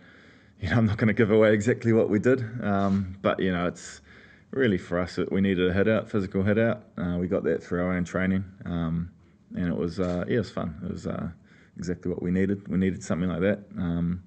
you 0.62 0.68
know 0.70 0.76
I'm 0.76 0.86
not 0.86 0.98
going 0.98 1.08
to 1.08 1.14
give 1.14 1.30
away 1.30 1.54
exactly 1.54 1.92
what 1.92 2.10
we 2.10 2.18
did. 2.18 2.44
Um, 2.62 3.16
but 3.22 3.40
you 3.40 3.52
know 3.52 3.66
it's 3.66 4.00
really 4.50 4.78
for 4.78 4.98
us 4.98 5.16
that 5.16 5.30
we 5.32 5.40
needed 5.40 5.68
a 5.68 5.72
hit 5.72 5.88
out, 5.88 6.10
physical 6.10 6.42
hit 6.42 6.58
out. 6.58 6.82
Uh, 6.98 7.16
we 7.18 7.28
got 7.28 7.44
that 7.44 7.62
through 7.62 7.82
our 7.82 7.92
own 7.92 8.04
training, 8.04 8.44
um, 8.64 9.10
and 9.56 9.68
it 9.68 9.76
was 9.76 10.00
uh, 10.00 10.24
yeah, 10.28 10.36
it 10.36 10.38
was 10.38 10.50
fun. 10.50 10.78
It 10.84 10.92
was 10.92 11.06
uh, 11.06 11.28
exactly 11.76 12.10
what 12.10 12.22
we 12.22 12.30
needed. 12.30 12.68
We 12.68 12.78
needed 12.78 13.02
something 13.02 13.28
like 13.28 13.40
that. 13.40 13.60
Um, 13.78 14.22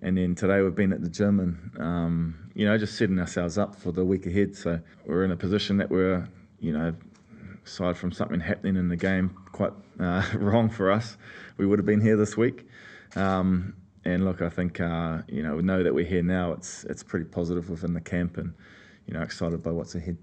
and 0.00 0.18
then 0.18 0.34
today 0.34 0.60
we've 0.62 0.74
been 0.74 0.92
at 0.92 1.00
the 1.00 1.08
gym 1.08 1.38
and 1.38 1.80
um, 1.80 2.50
you 2.54 2.66
know 2.66 2.76
just 2.78 2.96
setting 2.96 3.18
ourselves 3.18 3.58
up 3.58 3.74
for 3.74 3.90
the 3.90 4.04
week 4.04 4.26
ahead. 4.26 4.54
So 4.54 4.80
we're 5.06 5.24
in 5.24 5.32
a 5.32 5.36
position 5.36 5.76
that 5.78 5.90
we're 5.90 6.28
you 6.60 6.72
know 6.72 6.94
aside 7.64 7.96
from 7.96 8.12
something 8.12 8.40
happening 8.40 8.76
in 8.76 8.88
the 8.88 8.96
game 8.96 9.36
quite 9.52 9.72
uh, 9.98 10.24
wrong 10.34 10.68
for 10.68 10.90
us, 10.90 11.16
we 11.56 11.66
would 11.66 11.78
have 11.78 11.86
been 11.86 12.00
here 12.00 12.16
this 12.16 12.36
week. 12.36 12.66
Um, 13.14 13.74
and 14.04 14.24
look, 14.24 14.42
I 14.42 14.48
think 14.48 14.80
uh, 14.80 15.18
you 15.28 15.42
know 15.42 15.56
we 15.56 15.62
know 15.62 15.82
that 15.82 15.94
we're 15.94 16.04
here 16.04 16.22
now. 16.22 16.52
It's 16.52 16.84
it's 16.84 17.02
pretty 17.02 17.26
positive 17.26 17.70
within 17.70 17.94
the 17.94 18.00
camp, 18.00 18.36
and 18.36 18.54
you 19.06 19.14
know 19.14 19.22
excited 19.22 19.62
by 19.62 19.70
what's 19.70 19.94
ahead. 19.94 20.16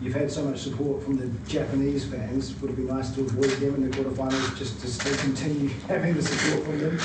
You've 0.00 0.14
had 0.14 0.30
so 0.30 0.44
much 0.44 0.58
support 0.58 1.02
from 1.02 1.16
the 1.16 1.26
Japanese 1.48 2.04
fans. 2.04 2.60
Would 2.60 2.72
it 2.72 2.76
be 2.76 2.82
nice 2.82 3.10
to 3.12 3.22
avoid 3.22 3.50
them 3.50 3.74
in 3.76 3.90
the 3.90 3.96
quarterfinals 3.96 4.58
just 4.58 4.80
to 4.80 4.88
still 4.88 5.16
continue 5.16 5.68
having 5.88 6.14
the 6.14 6.22
support 6.22 6.64
from 6.66 6.78
them? 6.78 6.98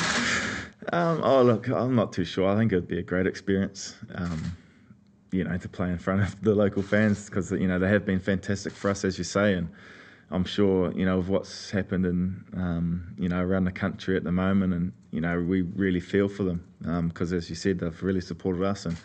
Um, 0.91 1.21
oh, 1.23 1.43
look, 1.43 1.67
I'm 1.67 1.95
not 1.95 2.13
too 2.13 2.25
sure. 2.25 2.49
I 2.49 2.55
think 2.57 2.71
it 2.71 2.75
would 2.75 2.87
be 2.87 2.99
a 2.99 3.03
great 3.03 3.27
experience, 3.27 3.95
um, 4.15 4.57
you 5.31 5.43
know, 5.43 5.55
to 5.57 5.69
play 5.69 5.89
in 5.89 5.99
front 5.99 6.21
of 6.21 6.41
the 6.41 6.55
local 6.55 6.81
fans 6.81 7.25
because, 7.25 7.51
you 7.51 7.67
know, 7.67 7.77
they 7.77 7.89
have 7.89 8.05
been 8.05 8.19
fantastic 8.19 8.73
for 8.73 8.89
us, 8.89 9.05
as 9.05 9.17
you 9.17 9.23
say. 9.23 9.53
And 9.53 9.69
I'm 10.31 10.43
sure, 10.43 10.91
you 10.93 11.05
know, 11.05 11.17
of 11.17 11.29
what's 11.29 11.71
happened 11.71 12.05
in, 12.05 12.43
um, 12.55 13.15
you 13.17 13.29
know, 13.29 13.41
around 13.41 13.65
the 13.65 13.71
country 13.71 14.15
at 14.15 14.23
the 14.23 14.31
moment. 14.31 14.73
And, 14.73 14.93
you 15.11 15.21
know, 15.21 15.41
we 15.41 15.61
really 15.61 15.99
feel 15.99 16.27
for 16.27 16.43
them 16.43 16.63
because, 17.09 17.31
um, 17.31 17.37
as 17.37 17.49
you 17.49 17.55
said, 17.55 17.79
they've 17.79 18.03
really 18.03 18.21
supported 18.21 18.63
us. 18.63 18.85
And, 18.85 18.97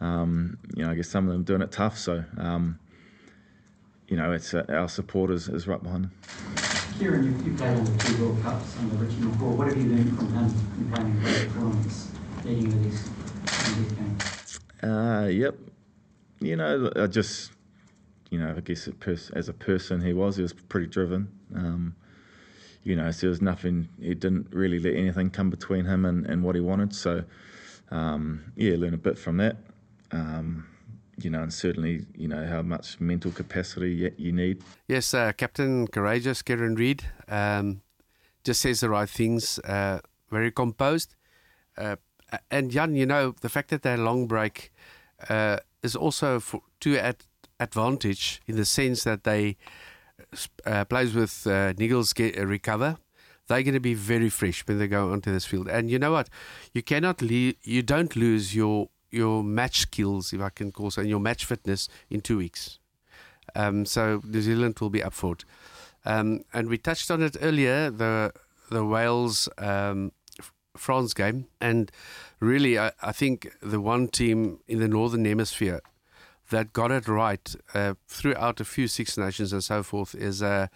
um, 0.00 0.58
you 0.74 0.84
know, 0.84 0.90
I 0.90 0.94
guess 0.94 1.08
some 1.08 1.26
of 1.26 1.32
them 1.32 1.44
doing 1.44 1.60
it 1.60 1.70
tough. 1.70 1.98
So, 1.98 2.24
um, 2.38 2.78
you 4.08 4.16
know, 4.16 4.32
it's 4.32 4.54
uh, 4.54 4.64
our 4.68 4.88
supporters 4.88 5.48
is 5.48 5.66
right 5.68 5.82
behind 5.82 6.04
them. 6.04 6.12
Kieran, 6.98 7.24
you, 7.24 7.50
you 7.50 7.56
played 7.56 7.76
all 7.76 7.84
the 7.84 8.04
two 8.04 8.24
World 8.24 8.42
Cups 8.42 8.76
under 8.78 8.96
Richie 8.96 9.16
McCaw. 9.16 9.56
What 9.56 9.68
have 9.68 9.76
you 9.76 9.88
learned 9.88 10.16
from 10.16 10.32
him 10.32 10.44
in 10.78 10.90
playing 10.92 11.20
great 11.20 11.52
tournaments, 11.52 12.08
leading 12.44 12.68
with 12.68 12.84
this, 12.84 13.10
this 13.76 13.92
game? 13.92 14.90
Uh, 14.90 15.26
yep. 15.26 15.56
You 16.40 16.56
know, 16.56 16.92
I 16.96 17.06
just, 17.06 17.52
you 18.34 18.40
know, 18.40 18.52
I 18.56 18.60
guess 18.60 18.88
as 19.32 19.48
a 19.48 19.52
person 19.52 20.00
he 20.00 20.12
was, 20.12 20.34
he 20.34 20.42
was 20.42 20.52
pretty 20.52 20.88
driven. 20.88 21.28
Um, 21.54 21.94
you 22.82 22.96
know, 22.96 23.08
so 23.12 23.20
there 23.20 23.30
was 23.30 23.40
nothing, 23.40 23.88
he 24.00 24.12
didn't 24.14 24.48
really 24.52 24.80
let 24.80 24.94
anything 24.94 25.30
come 25.30 25.50
between 25.50 25.84
him 25.84 26.04
and, 26.04 26.26
and 26.26 26.42
what 26.42 26.56
he 26.56 26.60
wanted. 26.60 26.92
So, 26.92 27.22
um, 27.92 28.52
yeah, 28.56 28.74
learn 28.76 28.92
a 28.92 28.96
bit 28.98 29.16
from 29.16 29.36
that. 29.36 29.56
Um, 30.10 30.66
you 31.16 31.30
know, 31.30 31.42
and 31.44 31.54
certainly, 31.54 32.06
you 32.16 32.26
know, 32.26 32.44
how 32.44 32.60
much 32.62 32.98
mental 32.98 33.30
capacity 33.30 34.12
you 34.18 34.32
need. 34.32 34.64
Yes, 34.88 35.14
uh, 35.14 35.30
Captain 35.30 35.86
Courageous, 35.86 36.42
Kieran 36.42 36.74
Read, 36.74 37.04
um, 37.28 37.82
just 38.42 38.62
says 38.62 38.80
the 38.80 38.90
right 38.90 39.08
things, 39.08 39.60
uh, 39.60 40.00
very 40.32 40.50
composed. 40.50 41.14
Uh, 41.78 41.96
and 42.50 42.72
Jan, 42.72 42.96
you 42.96 43.06
know, 43.06 43.36
the 43.42 43.48
fact 43.48 43.70
that 43.70 43.82
they're 43.82 43.96
long 43.96 44.26
break 44.26 44.72
uh, 45.28 45.58
is 45.84 45.94
also 45.94 46.40
for, 46.40 46.62
to 46.80 46.98
at 46.98 47.26
advantage 47.60 48.42
in 48.46 48.56
the 48.56 48.64
sense 48.64 49.04
that 49.04 49.24
they 49.24 49.56
uh, 50.66 50.84
plays 50.84 51.14
with 51.14 51.46
uh, 51.46 51.72
Niggles 51.74 52.14
get, 52.14 52.38
uh, 52.38 52.46
recover. 52.46 52.98
They're 53.46 53.62
going 53.62 53.74
to 53.74 53.80
be 53.80 53.94
very 53.94 54.30
fresh 54.30 54.66
when 54.66 54.78
they 54.78 54.88
go 54.88 55.12
onto 55.12 55.30
this 55.30 55.44
field. 55.44 55.68
And 55.68 55.90
you 55.90 55.98
know 55.98 56.12
what? 56.12 56.30
You 56.72 56.82
cannot 56.82 57.20
le- 57.20 57.54
you 57.62 57.82
don't 57.82 58.16
lose 58.16 58.54
your 58.54 58.88
your 59.10 59.44
match 59.44 59.80
skills, 59.80 60.32
if 60.32 60.40
I 60.40 60.48
can 60.48 60.72
call 60.72 60.90
so, 60.90 61.00
and 61.00 61.10
your 61.10 61.20
match 61.20 61.44
fitness 61.44 61.88
in 62.10 62.20
two 62.20 62.38
weeks. 62.38 62.78
Um, 63.54 63.86
so 63.86 64.20
New 64.24 64.40
Zealand 64.40 64.78
will 64.80 64.90
be 64.90 65.02
up 65.02 65.12
for 65.12 65.34
it. 65.34 65.44
Um, 66.04 66.44
and 66.52 66.68
we 66.68 66.78
touched 66.78 67.10
on 67.10 67.22
it 67.22 67.36
earlier, 67.40 67.90
the 67.90 68.32
the 68.70 68.84
Wales 68.84 69.48
um, 69.58 70.12
France 70.76 71.14
game, 71.14 71.46
and 71.60 71.92
really, 72.40 72.78
I, 72.78 72.92
I, 73.02 73.12
think 73.12 73.52
the 73.62 73.80
one 73.80 74.08
team 74.08 74.58
in 74.66 74.80
the 74.80 74.88
Northern 74.88 75.24
Hemisphere 75.24 75.80
that 76.50 76.72
got 76.72 76.90
it 76.90 77.08
right 77.08 77.54
uh, 77.74 77.94
throughout 78.06 78.60
a 78.60 78.64
few 78.64 78.88
Six 78.88 79.16
Nations 79.16 79.52
and 79.52 79.62
so 79.62 79.82
forth 79.82 80.14
is 80.14 80.42
uh, 80.42 80.68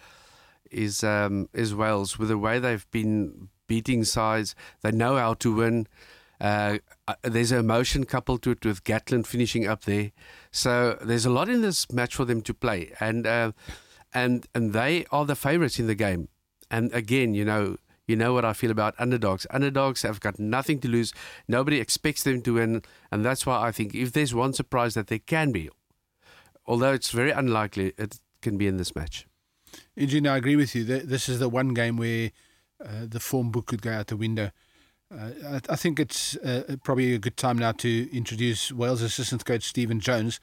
is 0.71 1.03
um, 1.03 1.49
is 1.53 1.73
Wales. 1.75 2.17
With 2.17 2.29
the 2.29 2.37
way 2.37 2.59
they've 2.59 2.89
been 2.91 3.49
beating 3.67 4.03
sides, 4.03 4.55
they 4.81 4.91
know 4.91 5.17
how 5.17 5.33
to 5.35 5.53
win. 5.53 5.87
Uh, 6.41 6.77
uh, 7.07 7.15
there's 7.23 7.51
an 7.51 7.59
emotion 7.59 8.05
coupled 8.05 8.41
to 8.43 8.51
it 8.51 8.65
with 8.65 8.83
Gatland 8.83 9.27
finishing 9.27 9.67
up 9.67 9.83
there, 9.83 10.11
so 10.51 10.97
there's 11.01 11.25
a 11.25 11.29
lot 11.29 11.49
in 11.49 11.61
this 11.61 11.91
match 11.91 12.15
for 12.15 12.25
them 12.25 12.41
to 12.43 12.53
play, 12.53 12.93
and 12.99 13.27
uh, 13.27 13.51
and 14.13 14.47
and 14.55 14.73
they 14.73 15.05
are 15.11 15.25
the 15.25 15.35
favourites 15.35 15.79
in 15.79 15.87
the 15.87 15.95
game. 15.95 16.29
And 16.71 16.93
again, 16.93 17.33
you 17.33 17.43
know, 17.43 17.77
you 18.09 18.15
know 18.15 18.33
what 18.33 18.43
I 18.43 18.53
feel 18.53 18.71
about 18.71 18.95
underdogs. 18.97 19.45
Underdogs 19.51 20.01
have 20.01 20.19
got 20.19 20.39
nothing 20.39 20.79
to 20.81 20.87
lose. 20.87 21.13
Nobody 21.47 21.79
expects 21.79 22.23
them 22.23 22.41
to 22.41 22.55
win, 22.55 22.81
and 23.11 23.23
that's 23.23 23.45
why 23.45 23.61
I 23.67 23.71
think 23.71 23.93
if 23.93 24.11
there's 24.11 24.33
one 24.33 24.53
surprise 24.53 24.95
that 24.95 25.07
there 25.07 25.19
can 25.19 25.51
be, 25.51 25.69
although 26.65 26.93
it's 26.93 27.11
very 27.11 27.31
unlikely, 27.31 27.93
it 27.97 28.19
can 28.41 28.57
be 28.57 28.67
in 28.67 28.77
this 28.77 28.95
match. 28.95 29.27
Eugene, 29.95 30.27
I 30.27 30.37
agree 30.37 30.55
with 30.55 30.75
you. 30.75 30.83
This 30.83 31.29
is 31.29 31.39
the 31.39 31.49
one 31.49 31.73
game 31.73 31.97
where 31.97 32.31
uh, 32.83 33.05
the 33.07 33.19
form 33.19 33.51
book 33.51 33.67
could 33.67 33.81
go 33.81 33.91
out 33.91 34.07
the 34.07 34.17
window. 34.17 34.51
Uh, 35.11 35.59
I, 35.67 35.75
think 35.75 35.99
it's 35.99 36.35
uh, 36.37 36.75
probably 36.83 37.15
a 37.15 37.17
good 37.17 37.35
time 37.35 37.57
now 37.57 37.71
to 37.71 38.15
introduce 38.15 38.71
Wales 38.71 39.01
assistant 39.01 39.43
coach 39.43 39.63
Stephen 39.63 39.99
Jones, 39.99 40.39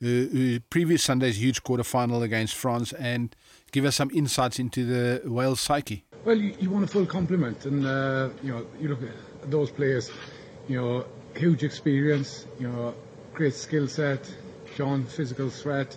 who, 0.00 0.28
who 0.32 0.60
previous 0.70 1.04
Sunday's 1.04 1.40
huge 1.40 1.62
quarter 1.62 1.84
final 1.84 2.24
against 2.24 2.56
France, 2.56 2.92
and 2.94 3.34
give 3.70 3.84
us 3.84 3.94
some 3.94 4.10
insights 4.12 4.58
into 4.58 4.84
the 4.84 5.22
Wales 5.30 5.60
psyche. 5.60 6.04
Well, 6.24 6.36
you, 6.36 6.54
you 6.58 6.70
want 6.70 6.84
a 6.84 6.88
full 6.88 7.06
complement, 7.06 7.64
and 7.64 7.86
uh, 7.86 8.30
you 8.42 8.52
know 8.52 8.66
you 8.80 8.88
look 8.88 9.02
at 9.02 9.50
those 9.50 9.70
players. 9.70 10.10
You 10.66 10.80
know, 10.80 11.06
huge 11.36 11.62
experience. 11.62 12.46
You 12.58 12.68
know, 12.68 12.94
great 13.34 13.54
skill 13.54 13.88
set. 13.88 14.30
John, 14.76 15.04
physical 15.06 15.50
threat, 15.50 15.96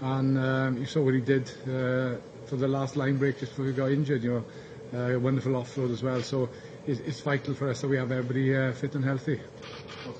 and 0.00 0.38
um, 0.38 0.78
you 0.78 0.86
saw 0.86 1.02
what 1.02 1.14
he 1.14 1.20
did 1.20 1.48
uh, 1.62 2.16
for 2.46 2.56
the 2.56 2.66
last 2.68 2.96
line 2.96 3.18
break 3.18 3.38
just 3.38 3.52
before 3.52 3.66
he 3.66 3.72
got 3.72 3.90
injured. 3.90 4.22
You 4.22 4.44
know, 4.92 5.14
uh, 5.16 5.18
wonderful 5.18 5.52
offload 5.52 5.92
as 5.92 6.02
well. 6.02 6.22
So 6.22 6.48
it's, 6.86 7.00
it's 7.00 7.20
vital 7.20 7.54
for 7.54 7.68
us 7.68 7.80
that 7.82 7.88
we 7.88 7.96
have 7.96 8.10
everybody 8.10 8.56
uh, 8.56 8.72
fit 8.72 8.94
and 8.94 9.04
healthy. 9.04 9.40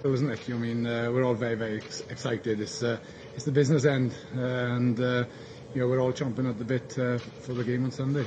So 0.02 0.12
isn't 0.12 0.30
it? 0.30 0.40
I 0.48 0.52
mean, 0.54 0.87
uh, 0.87 1.11
we're 1.12 1.24
all 1.24 1.35
very 1.35 1.54
very 1.54 1.76
ex- 1.78 2.02
excited. 2.11 2.61
It's 2.61 2.82
uh, 2.82 2.98
it's 3.35 3.44
the 3.44 3.52
business 3.52 3.85
end, 3.85 4.12
and 4.35 5.00
uh, 5.00 5.24
you 5.76 5.82
know 5.82 5.88
we're 5.88 6.00
all 6.00 6.12
chomping 6.12 6.48
at 6.48 6.56
the 6.56 6.64
bit 6.64 6.98
uh, 6.98 7.18
for 7.18 7.52
the 7.52 7.62
game 7.62 7.84
on 7.84 7.90
Sunday. 7.90 8.24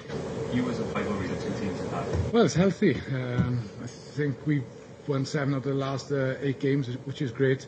You 0.53 0.69
as 0.69 0.79
a 0.79 0.83
player 0.83 1.09
worry 1.09 1.25
the 1.25 1.35
two 1.37 1.51
teams 1.59 1.79
have 1.79 2.05
had? 2.05 2.31
Well, 2.31 2.45
it's 2.45 2.53
healthy. 2.53 2.93
Um, 3.11 3.67
I 3.83 3.87
think 3.87 4.45
we've 4.45 4.63
won 5.07 5.25
seven 5.25 5.55
out 5.55 5.57
of 5.57 5.63
the 5.63 5.73
last 5.73 6.11
uh, 6.11 6.35
eight 6.41 6.59
games, 6.59 6.87
which 7.05 7.23
is 7.23 7.31
great 7.31 7.65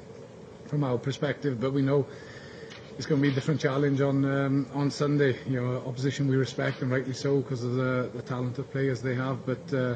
from 0.67 0.83
our 0.83 0.99
perspective. 0.99 1.59
But 1.59 1.73
we 1.73 1.81
know 1.81 2.05
it's 2.99 3.07
going 3.07 3.19
to 3.19 3.27
be 3.27 3.31
a 3.31 3.33
different 3.33 3.59
challenge 3.59 4.01
on 4.01 4.23
um, 4.23 4.67
on 4.75 4.91
Sunday. 4.91 5.39
You 5.47 5.59
know, 5.59 5.77
opposition 5.87 6.27
we 6.27 6.35
respect 6.35 6.83
and 6.83 6.91
rightly 6.91 7.13
so 7.13 7.39
because 7.41 7.63
of 7.63 7.73
the, 7.73 8.11
the 8.13 8.35
of 8.35 8.71
players 8.71 9.01
they 9.01 9.15
have. 9.15 9.43
But 9.47 9.73
uh, 9.73 9.95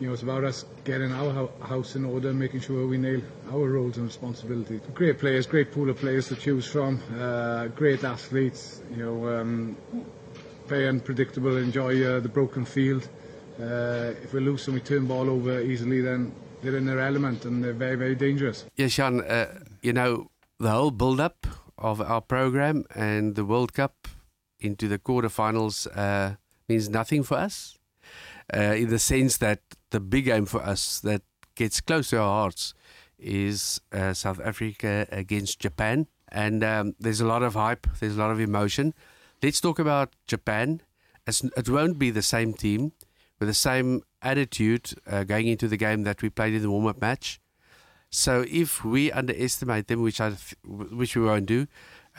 you 0.00 0.06
know, 0.08 0.12
it's 0.12 0.22
about 0.22 0.44
us 0.44 0.64
getting 0.84 1.12
our 1.12 1.48
house 1.62 1.96
in 1.96 2.04
order, 2.04 2.32
making 2.32 2.60
sure 2.60 2.86
we 2.86 2.98
nail 2.98 3.20
our 3.52 3.68
roles 3.68 3.96
and 3.96 4.06
responsibilities. 4.06 4.80
Great 4.92 5.18
players, 5.18 5.46
great 5.46 5.72
pool 5.72 5.88
of 5.88 5.96
players 5.98 6.28
to 6.28 6.36
choose 6.36 6.66
from, 6.66 7.00
uh, 7.18 7.68
great 7.68 8.02
athletes. 8.02 8.82
You 8.90 9.04
know, 9.04 9.28
um, 9.40 9.76
very 10.66 10.88
unpredictable. 10.88 11.56
Enjoy 11.56 12.04
uh, 12.04 12.20
the 12.20 12.28
broken 12.28 12.64
field. 12.64 13.08
Uh, 13.60 14.12
if 14.22 14.32
we 14.32 14.40
lose 14.40 14.66
and 14.66 14.74
we 14.74 14.80
turn 14.80 15.06
ball 15.06 15.30
over 15.30 15.60
easily, 15.60 16.00
then 16.00 16.32
they're 16.62 16.76
in 16.76 16.86
their 16.86 17.00
element 17.00 17.44
and 17.44 17.62
they're 17.62 17.72
very, 17.72 17.96
very 17.96 18.14
dangerous. 18.16 18.64
Yeah, 18.76 18.88
Sean. 18.88 19.20
Uh, 19.20 19.60
you 19.80 19.92
know, 19.92 20.30
the 20.58 20.70
whole 20.70 20.90
build-up 20.90 21.46
of 21.78 22.00
our 22.00 22.20
program 22.20 22.84
and 22.94 23.36
the 23.36 23.44
World 23.44 23.74
Cup 23.74 24.08
into 24.58 24.88
the 24.88 24.98
quarterfinals 24.98 25.86
uh, 25.96 26.36
means 26.68 26.88
nothing 26.88 27.22
for 27.22 27.36
us. 27.36 27.78
Uh, 28.52 28.74
in 28.76 28.90
the 28.90 28.98
sense 28.98 29.38
that 29.38 29.60
the 29.94 30.00
big 30.00 30.24
game 30.24 30.44
for 30.44 30.60
us 30.60 30.98
that 31.00 31.22
gets 31.54 31.80
close 31.80 32.10
to 32.10 32.18
our 32.18 32.42
hearts 32.42 32.74
is 33.16 33.80
uh, 33.92 34.12
South 34.12 34.40
Africa 34.40 35.06
against 35.12 35.60
Japan. 35.60 36.08
And 36.32 36.64
um, 36.64 36.96
there's 36.98 37.20
a 37.20 37.26
lot 37.26 37.44
of 37.44 37.54
hype, 37.54 37.86
there's 38.00 38.16
a 38.16 38.18
lot 38.18 38.32
of 38.32 38.40
emotion. 38.40 38.92
Let's 39.40 39.60
talk 39.60 39.78
about 39.78 40.16
Japan. 40.26 40.82
It's, 41.28 41.44
it 41.44 41.68
won't 41.68 41.96
be 41.96 42.10
the 42.10 42.22
same 42.22 42.54
team 42.54 42.90
with 43.38 43.48
the 43.48 43.54
same 43.54 44.02
attitude 44.20 44.94
uh, 45.06 45.22
going 45.22 45.46
into 45.46 45.68
the 45.68 45.76
game 45.76 46.02
that 46.02 46.22
we 46.22 46.28
played 46.28 46.54
in 46.54 46.62
the 46.62 46.70
warm 46.70 46.86
up 46.86 47.00
match. 47.00 47.40
So 48.10 48.44
if 48.48 48.84
we 48.84 49.12
underestimate 49.12 49.86
them, 49.86 50.02
which 50.02 50.20
I 50.20 50.30
th- 50.30 50.56
which 50.64 51.16
we 51.16 51.22
won't 51.22 51.46
do, 51.46 51.66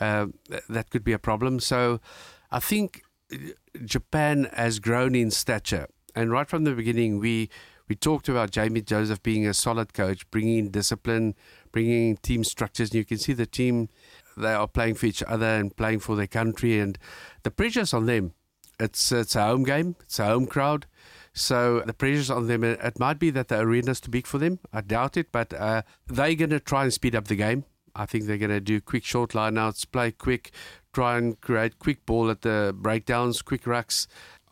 uh, 0.00 0.26
that 0.68 0.90
could 0.90 1.04
be 1.04 1.12
a 1.12 1.18
problem. 1.18 1.60
So 1.60 2.00
I 2.50 2.60
think 2.60 3.02
Japan 3.84 4.48
has 4.52 4.78
grown 4.78 5.14
in 5.14 5.30
stature, 5.30 5.88
and 6.16 6.30
right 6.30 6.48
from 6.48 6.64
the 6.64 6.72
beginning, 6.72 7.20
we 7.20 7.50
we 7.88 7.94
talked 7.94 8.28
about 8.28 8.50
Jamie 8.50 8.80
Joseph 8.80 9.22
being 9.22 9.46
a 9.46 9.54
solid 9.54 9.94
coach, 9.94 10.28
bringing 10.30 10.70
discipline, 10.70 11.36
bringing 11.70 12.16
team 12.16 12.42
structures, 12.42 12.90
and 12.90 12.96
you 12.96 13.04
can 13.04 13.18
see 13.18 13.32
the 13.32 13.46
team 13.46 13.88
they 14.36 14.52
are 14.52 14.66
playing 14.66 14.96
for 14.96 15.06
each 15.06 15.22
other 15.22 15.46
and 15.46 15.76
playing 15.76 16.00
for 16.00 16.16
their 16.16 16.26
country, 16.26 16.80
and 16.80 16.98
the 17.44 17.50
pressure's 17.50 17.94
on 17.94 18.06
them. 18.06 18.32
It's 18.80 19.12
it's 19.12 19.36
a 19.36 19.44
home 19.44 19.62
game, 19.62 19.96
it's 20.00 20.18
a 20.18 20.26
home 20.26 20.46
crowd. 20.46 20.86
So 21.32 21.82
the 21.84 21.92
pressure's 21.92 22.30
on 22.30 22.46
them. 22.46 22.64
It 22.64 22.98
might 22.98 23.18
be 23.18 23.28
that 23.30 23.48
the 23.48 23.58
arena's 23.58 24.00
too 24.00 24.10
big 24.10 24.26
for 24.26 24.38
them. 24.38 24.58
I 24.72 24.80
doubt 24.80 25.18
it, 25.18 25.30
but 25.32 25.52
uh, 25.52 25.82
they're 26.06 26.34
going 26.34 26.50
to 26.50 26.60
try 26.60 26.84
and 26.84 26.92
speed 26.92 27.14
up 27.14 27.28
the 27.28 27.36
game. 27.36 27.64
I 27.94 28.06
think 28.06 28.24
they're 28.24 28.38
going 28.38 28.50
to 28.50 28.60
do 28.60 28.80
quick 28.80 29.04
short 29.04 29.32
lineouts, 29.32 29.90
play 29.90 30.12
quick, 30.12 30.50
try 30.92 31.18
and 31.18 31.40
create 31.40 31.78
quick 31.78 32.06
ball 32.06 32.30
at 32.30 32.42
the 32.42 32.74
breakdowns, 32.74 33.42
quick 33.42 33.64
rucks. 33.64 34.06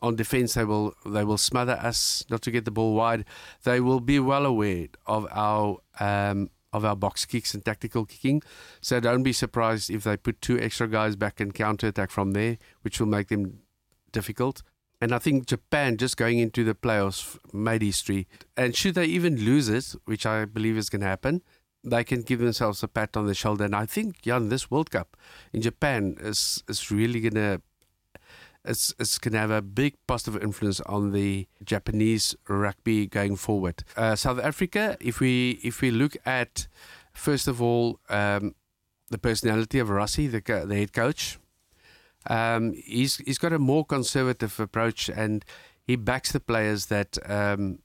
On 0.04 0.16
defense, 0.16 0.52
they 0.52 0.66
will 0.66 0.94
they 1.06 1.24
will 1.24 1.38
smother 1.38 1.78
us 1.90 2.26
not 2.28 2.42
to 2.42 2.50
get 2.50 2.66
the 2.66 2.70
ball 2.70 2.94
wide. 2.94 3.24
They 3.62 3.80
will 3.80 4.00
be 4.00 4.18
well 4.18 4.44
aware 4.44 4.88
of 5.06 5.26
our 5.30 5.78
um, 5.98 6.50
of 6.74 6.84
our 6.84 6.94
box 6.94 7.24
kicks 7.24 7.54
and 7.54 7.64
tactical 7.64 8.04
kicking. 8.04 8.42
So 8.82 9.00
don't 9.00 9.22
be 9.22 9.32
surprised 9.32 9.88
if 9.88 10.04
they 10.04 10.18
put 10.18 10.42
two 10.42 10.60
extra 10.60 10.88
guys 10.88 11.16
back 11.16 11.40
and 11.40 11.54
counter 11.54 11.86
attack 11.86 12.10
from 12.10 12.32
there, 12.32 12.58
which 12.82 13.00
will 13.00 13.06
make 13.06 13.28
them 13.28 13.60
difficult. 14.12 14.62
And 15.00 15.14
I 15.14 15.18
think 15.18 15.46
Japan 15.46 15.96
just 15.96 16.18
going 16.18 16.38
into 16.38 16.64
the 16.64 16.74
playoffs 16.74 17.38
made 17.52 17.82
history. 17.82 18.26
And 18.58 18.76
should 18.76 18.96
they 18.96 19.06
even 19.06 19.44
lose 19.44 19.70
it, 19.70 19.94
which 20.04 20.26
I 20.26 20.44
believe 20.44 20.76
is 20.76 20.90
going 20.90 21.02
to 21.02 21.08
happen, 21.08 21.42
they 21.82 22.04
can 22.04 22.22
give 22.22 22.40
themselves 22.40 22.82
a 22.82 22.88
pat 22.88 23.16
on 23.16 23.26
the 23.26 23.34
shoulder. 23.34 23.64
And 23.64 23.74
I 23.74 23.86
think, 23.86 24.22
Jan, 24.22 24.48
this 24.48 24.70
World 24.70 24.90
Cup 24.90 25.16
in 25.52 25.62
Japan 25.62 26.16
is 26.20 26.62
is 26.68 26.90
really 26.90 27.20
going 27.20 27.34
to 27.34 27.62
it's, 28.64 28.94
it's 28.98 29.18
going 29.18 29.32
to 29.32 29.38
have 29.38 29.50
a 29.50 29.62
big 29.62 29.94
positive 30.06 30.42
influence 30.42 30.80
on 30.82 31.12
the 31.12 31.46
Japanese 31.62 32.34
rugby 32.48 33.06
going 33.06 33.36
forward. 33.36 33.84
Uh, 33.96 34.16
South 34.16 34.40
Africa, 34.40 34.96
if 35.00 35.20
we 35.20 35.60
if 35.62 35.80
we 35.80 35.90
look 35.90 36.16
at 36.24 36.66
first 37.12 37.46
of 37.46 37.60
all 37.60 38.00
um, 38.08 38.54
the 39.10 39.18
personality 39.18 39.78
of 39.78 39.88
Rassie, 39.88 40.30
the, 40.30 40.66
the 40.66 40.76
head 40.76 40.92
coach, 40.92 41.38
um, 42.28 42.72
he's 42.72 43.18
he's 43.18 43.38
got 43.38 43.52
a 43.52 43.58
more 43.58 43.84
conservative 43.84 44.58
approach 44.58 45.08
and 45.08 45.44
he 45.86 45.96
backs 45.96 46.32
the 46.32 46.40
players 46.40 46.86
that 46.86 47.18
um, 47.30 47.80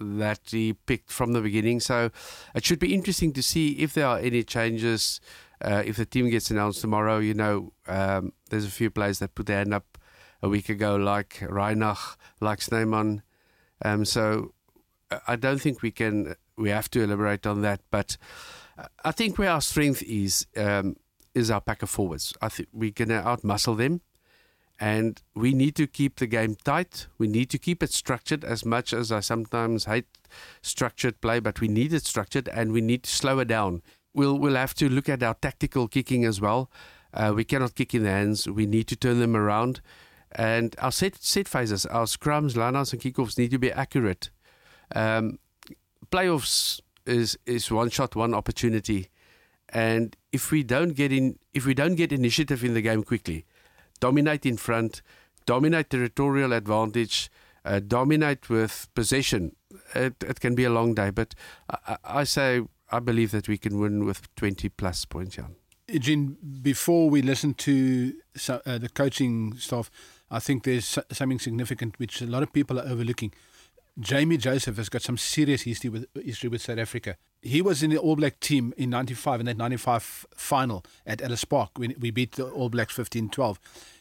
that 0.00 0.40
he 0.50 0.74
picked 0.74 1.10
from 1.10 1.32
the 1.32 1.40
beginning. 1.40 1.80
So 1.80 2.10
it 2.54 2.64
should 2.64 2.78
be 2.78 2.94
interesting 2.94 3.32
to 3.32 3.42
see 3.42 3.72
if 3.72 3.94
there 3.94 4.06
are 4.06 4.18
any 4.18 4.44
changes. 4.44 5.20
Uh, 5.58 5.82
if 5.86 5.96
the 5.96 6.04
team 6.04 6.28
gets 6.28 6.50
announced 6.50 6.82
tomorrow, 6.82 7.18
you 7.18 7.32
know, 7.32 7.72
um, 7.88 8.34
there's 8.50 8.66
a 8.66 8.70
few 8.70 8.90
players 8.90 9.20
that 9.20 9.34
put 9.34 9.46
their 9.46 9.56
hand 9.56 9.72
up 9.72 9.95
a 10.42 10.48
week 10.48 10.68
ago, 10.68 10.96
like 10.96 11.40
Reinach, 11.40 12.16
like 12.40 12.62
Snyman. 12.62 13.22
Um, 13.84 14.04
so 14.04 14.52
I 15.26 15.36
don't 15.36 15.60
think 15.60 15.82
we 15.82 15.90
can, 15.90 16.34
we 16.56 16.70
have 16.70 16.90
to 16.90 17.02
elaborate 17.02 17.46
on 17.46 17.62
that. 17.62 17.80
But 17.90 18.16
I 19.04 19.12
think 19.12 19.38
where 19.38 19.50
our 19.50 19.60
strength 19.60 20.02
is, 20.02 20.46
um, 20.56 20.96
is 21.34 21.50
our 21.50 21.60
pack 21.60 21.82
of 21.82 21.90
forwards. 21.90 22.34
I 22.40 22.48
think 22.48 22.68
we're 22.72 22.90
going 22.90 23.08
to 23.08 23.22
outmuscle 23.22 23.76
them. 23.76 24.00
And 24.78 25.22
we 25.34 25.54
need 25.54 25.74
to 25.76 25.86
keep 25.86 26.16
the 26.16 26.26
game 26.26 26.54
tight. 26.54 27.06
We 27.16 27.28
need 27.28 27.48
to 27.50 27.58
keep 27.58 27.82
it 27.82 27.92
structured 27.92 28.44
as 28.44 28.64
much 28.64 28.92
as 28.92 29.10
I 29.10 29.20
sometimes 29.20 29.86
hate 29.86 30.06
structured 30.60 31.22
play, 31.22 31.40
but 31.40 31.62
we 31.62 31.68
need 31.68 31.94
it 31.94 32.04
structured 32.04 32.48
and 32.48 32.72
we 32.72 32.82
need 32.82 33.04
to 33.04 33.10
slow 33.10 33.38
it 33.38 33.48
down. 33.48 33.82
We'll, 34.12 34.38
we'll 34.38 34.56
have 34.56 34.74
to 34.74 34.90
look 34.90 35.08
at 35.08 35.22
our 35.22 35.34
tactical 35.34 35.88
kicking 35.88 36.26
as 36.26 36.42
well. 36.42 36.70
Uh, 37.14 37.32
we 37.34 37.44
cannot 37.44 37.74
kick 37.74 37.94
in 37.94 38.02
the 38.02 38.10
hands. 38.10 38.46
We 38.46 38.66
need 38.66 38.86
to 38.88 38.96
turn 38.96 39.18
them 39.18 39.34
around. 39.34 39.80
And 40.36 40.76
our 40.78 40.92
set, 40.92 41.16
set 41.16 41.48
phases, 41.48 41.86
our 41.86 42.04
scrums, 42.04 42.52
lineouts, 42.54 42.92
and 42.92 43.00
kickoffs 43.00 43.38
need 43.38 43.50
to 43.52 43.58
be 43.58 43.72
accurate. 43.72 44.30
Um, 44.94 45.38
playoffs 46.10 46.80
is, 47.06 47.38
is 47.46 47.70
one 47.70 47.88
shot, 47.88 48.14
one 48.14 48.34
opportunity. 48.34 49.08
And 49.70 50.14
if 50.32 50.50
we 50.50 50.62
don't 50.62 50.94
get 50.94 51.10
in, 51.10 51.38
if 51.54 51.64
we 51.64 51.72
don't 51.72 51.94
get 51.94 52.12
initiative 52.12 52.62
in 52.62 52.74
the 52.74 52.82
game 52.82 53.02
quickly, 53.02 53.46
dominate 53.98 54.44
in 54.44 54.58
front, 54.58 55.00
dominate 55.46 55.88
territorial 55.88 56.52
advantage, 56.52 57.30
uh, 57.64 57.80
dominate 57.80 58.50
with 58.50 58.88
possession. 58.94 59.56
It, 59.94 60.22
it 60.22 60.40
can 60.40 60.54
be 60.54 60.64
a 60.64 60.70
long 60.70 60.94
day, 60.94 61.10
but 61.10 61.34
I, 61.70 61.96
I, 62.04 62.24
say 62.24 62.60
I 62.90 63.00
believe 63.00 63.30
that 63.30 63.48
we 63.48 63.56
can 63.56 63.80
win 63.80 64.04
with 64.04 64.34
20 64.36 64.68
plus 64.68 65.06
points, 65.06 65.36
Jan. 65.36 65.56
Eugene, 65.88 66.36
before 66.62 67.08
we 67.08 67.22
listen 67.22 67.54
to 67.54 68.14
uh, 68.48 68.78
the 68.78 68.88
coaching 68.92 69.56
staff, 69.56 69.90
I 70.30 70.38
think 70.40 70.64
there's 70.64 70.98
something 71.12 71.38
significant 71.38 71.98
which 71.98 72.20
a 72.20 72.26
lot 72.26 72.42
of 72.42 72.52
people 72.52 72.78
are 72.80 72.86
overlooking. 72.86 73.32
Jamie 73.98 74.36
Joseph 74.36 74.76
has 74.76 74.88
got 74.88 75.02
some 75.02 75.16
serious 75.16 75.62
history 75.62 75.88
with 75.88 76.06
history 76.14 76.50
with 76.50 76.60
South 76.60 76.78
Africa. 76.78 77.16
He 77.40 77.62
was 77.62 77.82
in 77.82 77.90
the 77.90 77.98
All 77.98 78.16
Black 78.16 78.40
team 78.40 78.74
in 78.76 78.90
95 78.90 79.40
in 79.40 79.46
that 79.46 79.56
95 79.56 80.26
final 80.34 80.84
at 81.06 81.22
Ellis 81.22 81.44
Park 81.44 81.70
when 81.76 81.94
we 81.98 82.10
beat 82.10 82.32
the 82.32 82.46
All 82.46 82.68
Blacks 82.68 82.94
15-12. 82.94 83.56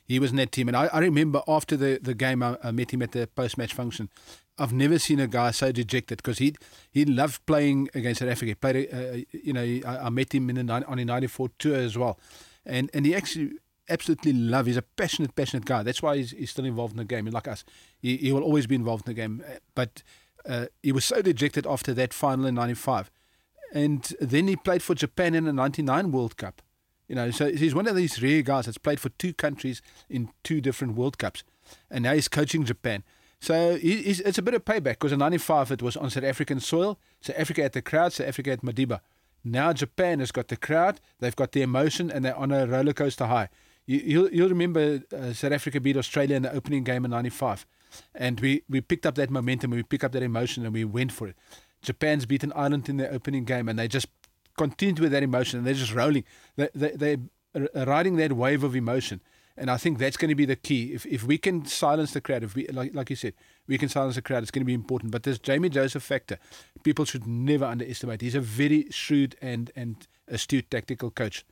He 0.05 0.19
was 0.19 0.31
in 0.31 0.37
that 0.37 0.51
team 0.51 0.67
and 0.67 0.75
I, 0.75 0.87
I 0.87 0.99
remember 0.99 1.41
after 1.47 1.77
the, 1.77 1.99
the 2.01 2.13
game 2.13 2.43
I, 2.43 2.57
I 2.61 2.71
met 2.71 2.91
him 2.91 3.01
at 3.03 3.13
the 3.13 3.27
post-match 3.27 3.73
function. 3.73 4.09
I've 4.57 4.73
never 4.73 4.99
seen 4.99 5.19
a 5.19 5.27
guy 5.27 5.51
so 5.51 5.71
dejected 5.71 6.17
because 6.17 6.37
he 6.37 6.55
he 6.91 7.03
loved 7.03 7.45
playing 7.45 7.89
against 7.93 8.19
South 8.19 8.29
Africa. 8.29 8.51
He 8.51 8.55
played, 8.55 8.93
uh, 8.93 9.25
you 9.31 9.51
know, 9.51 9.61
I, 9.61 10.05
I, 10.05 10.09
met 10.09 10.33
him 10.33 10.49
in 10.49 10.65
the, 10.65 10.85
on 10.87 10.97
the 10.97 11.03
'94 11.03 11.49
tour 11.59 11.75
as 11.75 11.97
well, 11.97 12.17
and 12.65 12.89
and 12.93 13.05
he 13.05 13.13
actually 13.13 13.57
absolutely 13.89 14.33
love. 14.33 14.65
He's 14.65 14.77
a 14.77 14.81
passionate, 14.81 15.35
passionate 15.35 15.65
guy. 15.65 15.83
That's 15.83 16.01
why 16.01 16.17
he's, 16.17 16.31
he's 16.31 16.51
still 16.51 16.65
involved 16.65 16.93
in 16.93 16.97
the 16.97 17.05
game. 17.05 17.27
And 17.27 17.33
like 17.33 17.47
us, 17.47 17.63
he, 18.01 18.17
he 18.17 18.31
will 18.31 18.43
always 18.43 18.67
be 18.67 18.75
involved 18.75 19.07
in 19.07 19.11
the 19.15 19.21
game. 19.21 19.43
But 19.73 20.03
uh, 20.47 20.67
he 20.83 20.91
was 20.91 21.05
so 21.05 21.21
dejected 21.21 21.65
after 21.65 21.93
that 21.93 22.13
final 22.13 22.45
in 22.45 22.55
'95, 22.55 23.09
and 23.73 24.03
then 24.19 24.47
he 24.47 24.55
played 24.55 24.83
for 24.83 24.95
Japan 24.95 25.33
in 25.33 25.45
the 25.45 25.53
'99 25.53 26.11
World 26.11 26.37
Cup. 26.37 26.61
You 27.07 27.15
know, 27.15 27.29
so 27.31 27.51
he's 27.51 27.75
one 27.75 27.87
of 27.87 27.95
these 27.95 28.21
rare 28.21 28.41
guys 28.41 28.65
that's 28.65 28.79
played 28.79 28.99
for 28.99 29.09
two 29.09 29.33
countries 29.33 29.81
in 30.09 30.29
two 30.43 30.59
different 30.61 30.95
World 30.95 31.17
Cups, 31.17 31.43
and 31.89 32.03
now 32.03 32.13
he's 32.13 32.27
coaching 32.27 32.63
Japan. 32.63 33.03
So 33.39 33.77
it's 33.79 34.37
a 34.39 34.41
bit 34.41 34.55
of 34.55 34.65
payback 34.65 34.93
because 34.93 35.11
in 35.11 35.19
95 35.19 35.71
it 35.71 35.81
was 35.81 35.95
on 35.97 36.09
South 36.09 36.23
African 36.23 36.59
soil. 36.59 36.97
South 37.21 37.37
Africa 37.37 37.61
had 37.61 37.73
the 37.73 37.81
crowd, 37.81 38.13
South 38.13 38.27
Africa 38.27 38.49
had 38.51 38.61
Madiba. 38.61 39.01
Now 39.43 39.71
Japan 39.71 40.19
has 40.19 40.31
got 40.31 40.47
the 40.47 40.57
crowd, 40.57 40.99
they've 41.19 41.35
got 41.35 41.51
the 41.51 41.61
emotion, 41.61 42.09
and 42.09 42.25
they're 42.25 42.35
on 42.35 42.51
a 42.51 42.65
roller 42.65 42.93
coaster 42.93 43.27
high. 43.27 43.49
You, 43.85 43.99
you'll, 43.99 44.29
you'll 44.31 44.49
remember 44.49 45.01
uh, 45.15 45.33
South 45.33 45.51
Africa 45.51 45.79
beat 45.79 45.97
Australia 45.97 46.35
in 46.35 46.43
the 46.43 46.53
opening 46.53 46.83
game 46.83 47.05
in 47.05 47.11
95. 47.11 47.65
And 48.13 48.39
we, 48.39 48.63
we 48.67 48.81
picked 48.81 49.05
up 49.05 49.15
that 49.15 49.29
momentum, 49.29 49.71
we 49.71 49.83
picked 49.83 50.03
up 50.03 50.11
that 50.13 50.23
emotion, 50.23 50.65
and 50.65 50.73
we 50.73 50.83
went 50.83 51.11
for 51.11 51.27
it. 51.27 51.35
Japan's 51.81 52.25
beaten 52.25 52.51
Ireland 52.55 52.89
in 52.89 52.97
their 52.97 53.11
opening 53.13 53.45
game, 53.45 53.69
and 53.69 53.77
they 53.77 53.87
just 53.87 54.07
continued 54.57 54.99
with 54.99 55.11
that 55.11 55.23
emotion, 55.23 55.59
and 55.59 55.67
they're 55.67 55.73
just 55.73 55.93
rolling. 55.93 56.23
They, 56.55 56.69
they, 56.73 57.17
they're 57.53 57.85
riding 57.85 58.17
that 58.17 58.33
wave 58.33 58.63
of 58.63 58.75
emotion. 58.75 59.21
And 59.57 59.71
I 59.71 59.77
think 59.77 59.99
that's 59.99 60.17
going 60.17 60.29
to 60.29 60.35
be 60.35 60.45
the 60.45 60.57
key. 60.57 60.93
If, 60.93 61.05
if 61.05 61.23
we 61.23 61.37
can 61.37 61.65
silence 61.65 62.11
the 62.11 62.19
crowd, 62.19 62.43
if 62.43 62.55
we, 62.55 62.67
like, 62.67 62.93
like 62.93 63.09
you 63.09 63.15
said, 63.15 63.33
we 63.67 63.77
can 63.77 63.87
silence 63.87 64.15
the 64.15 64.21
crowd, 64.21 64.43
it's 64.43 64.51
going 64.51 64.63
to 64.63 64.65
be 64.65 64.73
important. 64.73 65.11
But 65.11 65.23
this 65.23 65.39
Jamie 65.39 65.69
Joseph 65.69 66.03
factor, 66.03 66.37
people 66.83 67.05
should 67.05 67.25
never 67.25 67.63
underestimate. 67.63 68.19
He's 68.19 68.35
a 68.35 68.41
very 68.41 68.87
shrewd 68.89 69.37
and, 69.41 69.71
and 69.75 70.07
astute 70.27 70.69
tactical 70.69 71.09
coach. 71.09 71.45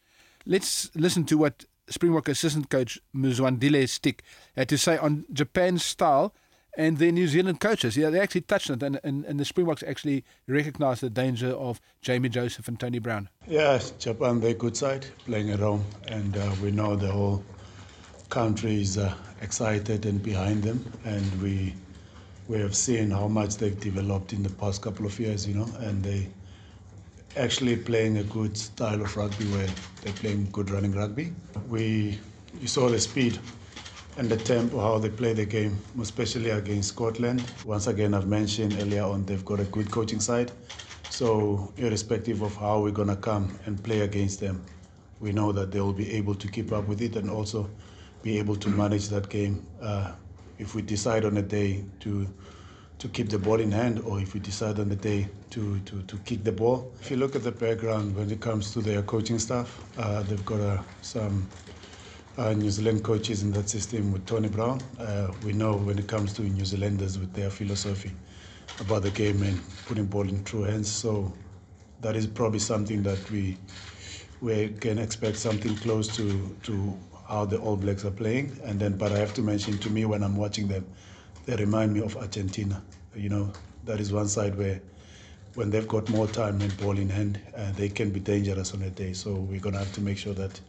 Let's 0.46 0.94
listen 0.96 1.24
to 1.26 1.38
what 1.38 1.64
Springbok 1.88 2.30
assistant 2.30 2.70
coach 2.70 3.00
Mzwandile 3.16 3.88
Stick 3.90 4.24
had 4.56 4.70
to 4.70 4.78
say 4.78 4.98
on 4.98 5.26
Japan's 5.32 5.84
style 5.84 6.34
and 6.78 6.98
the 6.98 7.12
New 7.12 7.28
Zealand 7.28 7.60
coaches. 7.60 7.96
Yeah, 7.96 8.10
they 8.10 8.20
actually 8.20 8.42
touched 8.42 8.70
it, 8.70 8.82
and, 8.82 9.00
and, 9.04 9.26
and 9.26 9.40
the 9.40 9.46
Springboks 9.46 9.84
actually 9.84 10.24
recognised 10.48 11.02
the 11.02 11.10
danger 11.10 11.50
of 11.50 11.80
Jamie 12.02 12.30
Joseph 12.30 12.68
and 12.68 12.80
Tony 12.80 13.00
Brown. 13.00 13.30
Yeah, 13.48 13.80
Japan, 14.00 14.40
they're 14.40 14.54
good 14.54 14.76
side, 14.76 15.06
playing 15.26 15.52
at 15.52 15.60
home, 15.60 15.84
and 16.08 16.36
uh, 16.36 16.56
we 16.62 16.72
know 16.72 16.96
the 16.96 17.12
whole 17.12 17.44
country 18.30 18.82
is 18.82 18.98
uh, 18.98 19.14
excited 19.42 20.06
and 20.06 20.22
behind 20.24 20.64
them, 20.64 20.84
and 21.06 21.42
we 21.42 21.74
we 22.48 22.60
have 22.60 22.76
seen 22.76 23.10
how 23.10 23.28
much 23.28 23.56
they've 23.56 23.80
developed 23.80 24.34
in 24.34 24.44
the 24.44 24.50
past 24.50 24.82
couple 24.82 25.06
of 25.06 25.18
years, 25.18 25.48
you 25.48 25.54
know, 25.54 25.68
and 25.80 26.04
they 26.04 26.28
actually 27.36 27.76
playing 27.76 28.18
a 28.18 28.24
good 28.24 28.58
style 28.58 29.02
of 29.02 29.16
rugby 29.18 29.46
where 29.46 29.68
they're 30.02 30.14
playing 30.14 30.50
good 30.52 30.70
running 30.70 30.94
rugby. 30.94 31.34
We 31.68 32.20
you 32.62 32.68
saw 32.68 32.90
the 32.90 33.00
speed 33.00 33.40
and 34.18 34.30
the 34.30 34.38
tempo, 34.38 34.80
how 34.80 35.00
they 35.00 35.10
play 35.10 35.34
the 35.34 35.46
game, 35.46 35.78
especially 36.00 36.52
against 36.52 36.90
Scotland. 36.90 37.44
Once 37.66 37.88
again, 37.88 38.14
I've 38.14 38.28
mentioned 38.28 38.78
earlier 38.80 39.04
on, 39.04 39.26
they've 39.26 39.44
got 39.44 39.60
a 39.60 39.64
good 39.66 39.90
coaching 39.90 40.20
side. 40.20 40.52
So, 41.10 41.74
irrespective 41.78 42.42
of 42.44 42.56
how 42.56 42.82
we're 42.82 42.92
going 42.92 43.08
to 43.08 43.16
come 43.16 43.58
and 43.66 43.84
play 43.84 44.02
against 44.02 44.40
them, 44.40 44.64
we 45.20 45.32
know 45.32 45.52
that 45.52 45.72
they 45.72 45.82
will 45.82 45.94
be 45.94 46.12
able 46.14 46.36
to 46.36 46.48
keep 46.48 46.72
up 46.72 46.88
with 46.88 47.02
it 47.02 47.16
and 47.16 47.30
also 47.30 47.70
be 48.22 48.38
able 48.38 48.56
to 48.58 48.70
manage 48.70 49.10
that 49.10 49.30
game. 49.30 49.66
Uh, 49.82 50.12
if 50.60 50.76
we 50.76 50.82
decide 50.84 51.26
on 51.26 51.38
a 51.38 51.42
day 51.42 51.84
to 52.02 52.28
to 53.04 53.10
keep 53.10 53.28
the 53.28 53.38
ball 53.38 53.60
in 53.60 53.70
hand, 53.70 54.00
or 54.06 54.22
if 54.22 54.34
we 54.34 54.40
decide 54.40 54.80
on 54.80 54.88
the 54.88 54.96
day 54.96 55.28
to, 55.50 55.78
to, 55.80 56.02
to 56.04 56.16
kick 56.20 56.42
the 56.46 56.52
ball. 56.54 56.90
If 57.02 57.12
you 57.12 57.18
look 57.18 57.36
at 57.36 57.44
the 57.44 57.52
background 57.52 58.16
when 58.16 58.32
it 58.32 58.40
comes 58.40 58.72
to 58.72 58.82
their 58.82 59.02
coaching 59.02 59.40
staff, 59.40 59.78
uh, 59.98 60.24
they've 60.24 60.46
got 60.46 60.62
uh, 60.62 60.82
some 61.02 61.46
uh, 62.38 62.54
New 62.54 62.72
Zealand 62.72 63.04
coaches 63.04 63.44
in 63.44 63.52
that 63.52 63.68
system 63.68 64.14
with 64.14 64.26
Tony 64.26 64.48
Brown. 64.48 64.80
Uh, 64.98 65.34
we 65.44 65.52
know 65.52 65.76
when 65.76 66.00
it 66.00 66.08
comes 66.08 66.32
to 66.36 66.44
New 66.44 66.64
Zealanders 66.64 67.20
with 67.20 67.34
their 67.34 67.50
philosophy 67.50 68.14
about 68.80 69.02
the 69.02 69.12
game 69.12 69.44
and 69.44 69.60
putting 69.86 70.06
ball 70.06 70.30
in 70.30 70.42
true 70.46 70.64
hands. 70.64 70.90
So 70.90 71.34
that 72.00 72.16
is 72.16 72.26
probably 72.26 72.60
something 72.60 73.04
that 73.04 73.30
we 73.30 73.58
we 74.40 74.70
can 74.70 74.98
expect 74.98 75.36
something 75.36 75.76
close 75.76 76.08
to 76.16 76.56
to 76.64 76.98
how 77.28 77.44
the 77.44 77.58
All 77.58 77.76
Blacks 77.76 78.06
are 78.06 78.12
playing. 78.12 78.58
And 78.64 78.80
then, 78.80 78.98
but 78.98 79.12
I 79.12 79.18
have 79.18 79.34
to 79.34 79.42
mention 79.42 79.78
to 79.80 79.90
me 79.90 80.06
when 80.06 80.24
I'm 80.24 80.38
watching 80.38 80.70
them, 80.70 80.86
they 81.46 81.56
remind 81.56 81.94
me 81.94 82.02
of 82.02 82.18
Argentina. 82.18 82.82
You 83.16 83.30
know, 83.30 83.54
that 83.86 84.00
is 84.00 84.12
one 84.12 84.28
side 84.28 84.58
where 84.58 84.82
when 85.56 85.70
they've 85.70 85.88
got 85.88 86.10
more 86.10 86.28
time 86.28 86.60
and 86.62 86.76
ball 86.78 86.98
in 86.98 87.10
hand, 87.10 87.40
uh, 87.56 87.72
they 87.74 87.90
can 87.90 88.10
be 88.10 88.20
dangerous 88.20 88.74
on 88.74 88.82
a 88.82 88.90
day. 88.90 89.14
So 89.14 89.34
we're 89.34 89.60
gonna 89.60 89.78
have 89.80 89.94
to 89.94 90.02
make 90.02 90.18
sure 90.18 90.34
that 90.34 90.60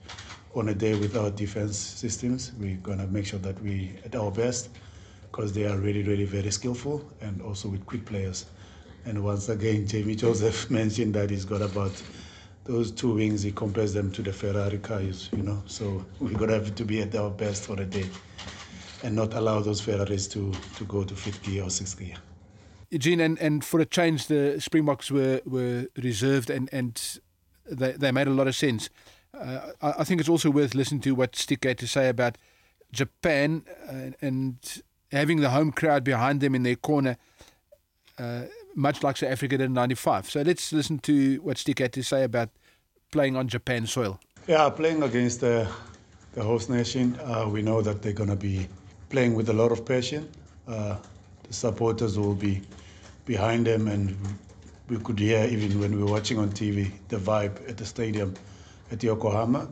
on 0.55 0.69
a 0.69 0.75
day 0.75 0.95
with 0.95 1.17
our 1.17 1.31
defense 1.31 1.77
systems, 1.77 2.53
we're 2.61 2.77
going 2.77 2.99
to 2.99 3.07
make 3.09 3.27
sure 3.27 3.41
that 3.41 3.61
we 3.61 3.93
at 4.05 4.15
our 4.15 4.31
best 4.31 4.69
because 5.31 5.53
they 5.53 5.67
are 5.67 5.77
really, 5.79 6.03
really 6.05 6.25
very 6.25 6.51
skillful 6.51 7.05
and 7.21 7.43
also 7.43 7.69
with 7.69 7.85
quick 7.87 8.05
players. 8.05 8.47
And 9.05 9.23
once 9.25 9.49
again, 9.49 9.87
Jamie 9.89 10.15
Joseph 10.15 10.71
mentioned 10.71 11.15
that 11.15 11.31
he's 11.31 11.45
got 11.45 11.61
about 11.61 12.01
those 12.65 12.91
two 12.91 13.15
wings, 13.15 13.43
he 13.43 13.53
compares 13.53 13.93
them 13.93 14.11
to 14.13 14.23
the 14.23 14.33
Ferrari 14.33 14.79
cars, 14.79 15.29
you 15.37 15.43
know. 15.43 15.63
So 15.67 16.05
we're 16.21 16.39
going 16.39 16.49
to 16.51 16.55
have 16.55 16.75
to 16.77 16.85
be 16.85 17.03
at 17.03 17.15
our 17.15 17.31
best 17.31 17.65
for 17.65 17.79
a 17.81 17.85
day 17.85 18.07
and 19.05 19.15
not 19.15 19.35
allow 19.35 19.61
those 19.61 19.81
Ferraris 19.81 20.27
to, 20.29 20.53
to 20.77 20.85
go 20.85 21.05
to 21.05 21.15
fifth 21.15 21.43
gear 21.43 21.63
or 21.63 21.71
sixth 21.71 21.99
gear. 21.99 22.17
Eugene, 22.91 23.21
and, 23.21 23.39
and 23.39 23.65
for 23.65 23.81
a 23.81 23.85
change, 23.85 24.27
the 24.29 24.61
Springboks 24.61 25.11
were, 25.11 25.41
were 25.45 25.87
reserved 26.03 26.49
and, 26.49 26.69
and 26.73 27.21
they, 27.71 27.93
they 27.93 28.11
made 28.11 28.27
a 28.27 28.31
lot 28.31 28.47
of 28.47 28.57
sense. 28.57 28.89
Uh, 29.33 29.73
I 29.83 30.05
think 30.05 30.21
it's 30.21 30.29
also 30.29 30.51
worth 30.51 30.75
listening 30.75 31.01
to 31.03 31.15
what 31.15 31.37
Stick 31.37 31.65
had 31.65 31.79
to 31.79 31.87
say 31.87 32.09
about 32.09 32.39
Japan 32.93 33.65
and, 33.89 34.15
uh, 34.15 34.17
and 34.27 34.83
having 35.11 35.41
the 35.41 35.51
home 35.51 35.73
crowd 35.73 36.05
behind 36.05 36.41
them 36.41 36.55
in 36.55 36.63
their 36.63 36.77
corner, 36.77 37.17
uh, 38.19 38.43
much 38.75 39.03
like 39.03 39.17
South 39.17 39.31
Africa 39.31 39.59
did 39.59 39.65
in 39.65 39.75
'95. 39.75 40.31
So 40.31 40.43
let's 40.43 40.73
listen 40.73 40.99
to 41.01 41.39
what 41.43 41.59
Stick 41.59 41.81
had 41.81 41.93
to 41.95 42.03
say 42.05 42.23
about 42.23 42.51
playing 43.11 43.37
on 43.37 43.49
Japan 43.49 43.87
soil. 43.87 44.21
Yeah, 44.47 44.69
playing 44.71 45.03
against 45.03 45.41
the, 45.41 45.69
the 46.35 46.43
host 46.43 46.71
nation, 46.71 47.19
uh, 47.21 47.49
we 47.49 47.61
know 47.61 47.83
that 47.83 48.03
they're 48.03 48.13
going 48.13 48.31
to 48.31 48.37
be 48.37 48.69
playing 49.15 49.35
with 49.37 49.49
a 49.49 49.53
lot 49.53 49.71
of 49.71 49.87
passion. 49.87 50.29
Uh, 50.67 50.97
the 51.45 51.53
supporters 51.55 52.19
will 52.19 52.35
be 52.35 52.61
behind 53.27 53.65
them, 53.65 53.87
and 53.87 54.17
we 54.89 54.97
could 54.99 55.21
hear 55.21 55.45
even 55.45 55.79
when 55.79 55.95
we 55.95 56.03
were 56.03 56.11
watching 56.11 56.37
on 56.37 56.51
TV 56.51 56.91
the 57.11 57.17
vibe 57.17 57.57
at 57.69 57.77
the 57.77 57.87
stadium 57.87 58.35
at 58.91 59.01
Yokohama. 59.05 59.69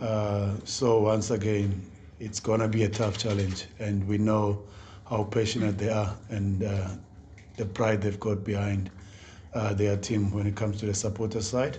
Uh, 0.00 0.54
so 0.64 0.98
once 1.00 1.30
again, 1.30 1.78
it's 2.20 2.40
going 2.40 2.60
to 2.60 2.68
be 2.68 2.84
a 2.84 2.88
tough 2.88 3.18
challenge, 3.18 3.66
and 3.80 4.08
we 4.08 4.16
know 4.16 4.62
how 5.10 5.24
passionate 5.24 5.76
they 5.76 5.90
are 5.90 6.16
and 6.30 6.62
uh, 6.62 6.88
the 7.58 7.66
pride 7.66 8.00
they've 8.00 8.18
got 8.18 8.44
behind 8.44 8.90
uh, 9.52 9.74
their 9.74 9.98
team 9.98 10.32
when 10.32 10.46
it 10.46 10.56
comes 10.56 10.80
to 10.80 10.86
the 10.86 10.94
supporter 10.94 11.42
side. 11.42 11.76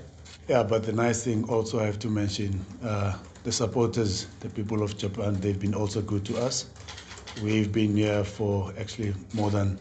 Yeah, 0.47 0.61
but 0.61 0.83
the 0.83 0.93
nice 0.93 1.23
thing 1.23 1.49
also 1.49 1.79
I 1.79 1.85
have 1.87 1.97
to 1.99 2.09
mention 2.09 2.63
uh, 2.83 3.17
the 3.43 3.51
supporters, 3.51 4.27
the 4.41 4.49
people 4.49 4.83
of 4.83 4.99
Japan, 4.99 5.39
they've 5.39 5.59
been 5.59 5.73
also 5.73 5.99
good 6.01 6.23
to 6.25 6.37
us. 6.37 6.65
We've 7.39 7.71
been 7.71 7.95
here 7.95 8.23
for 8.23 8.71
actually 8.77 9.15
more 9.33 9.49
than 9.49 9.79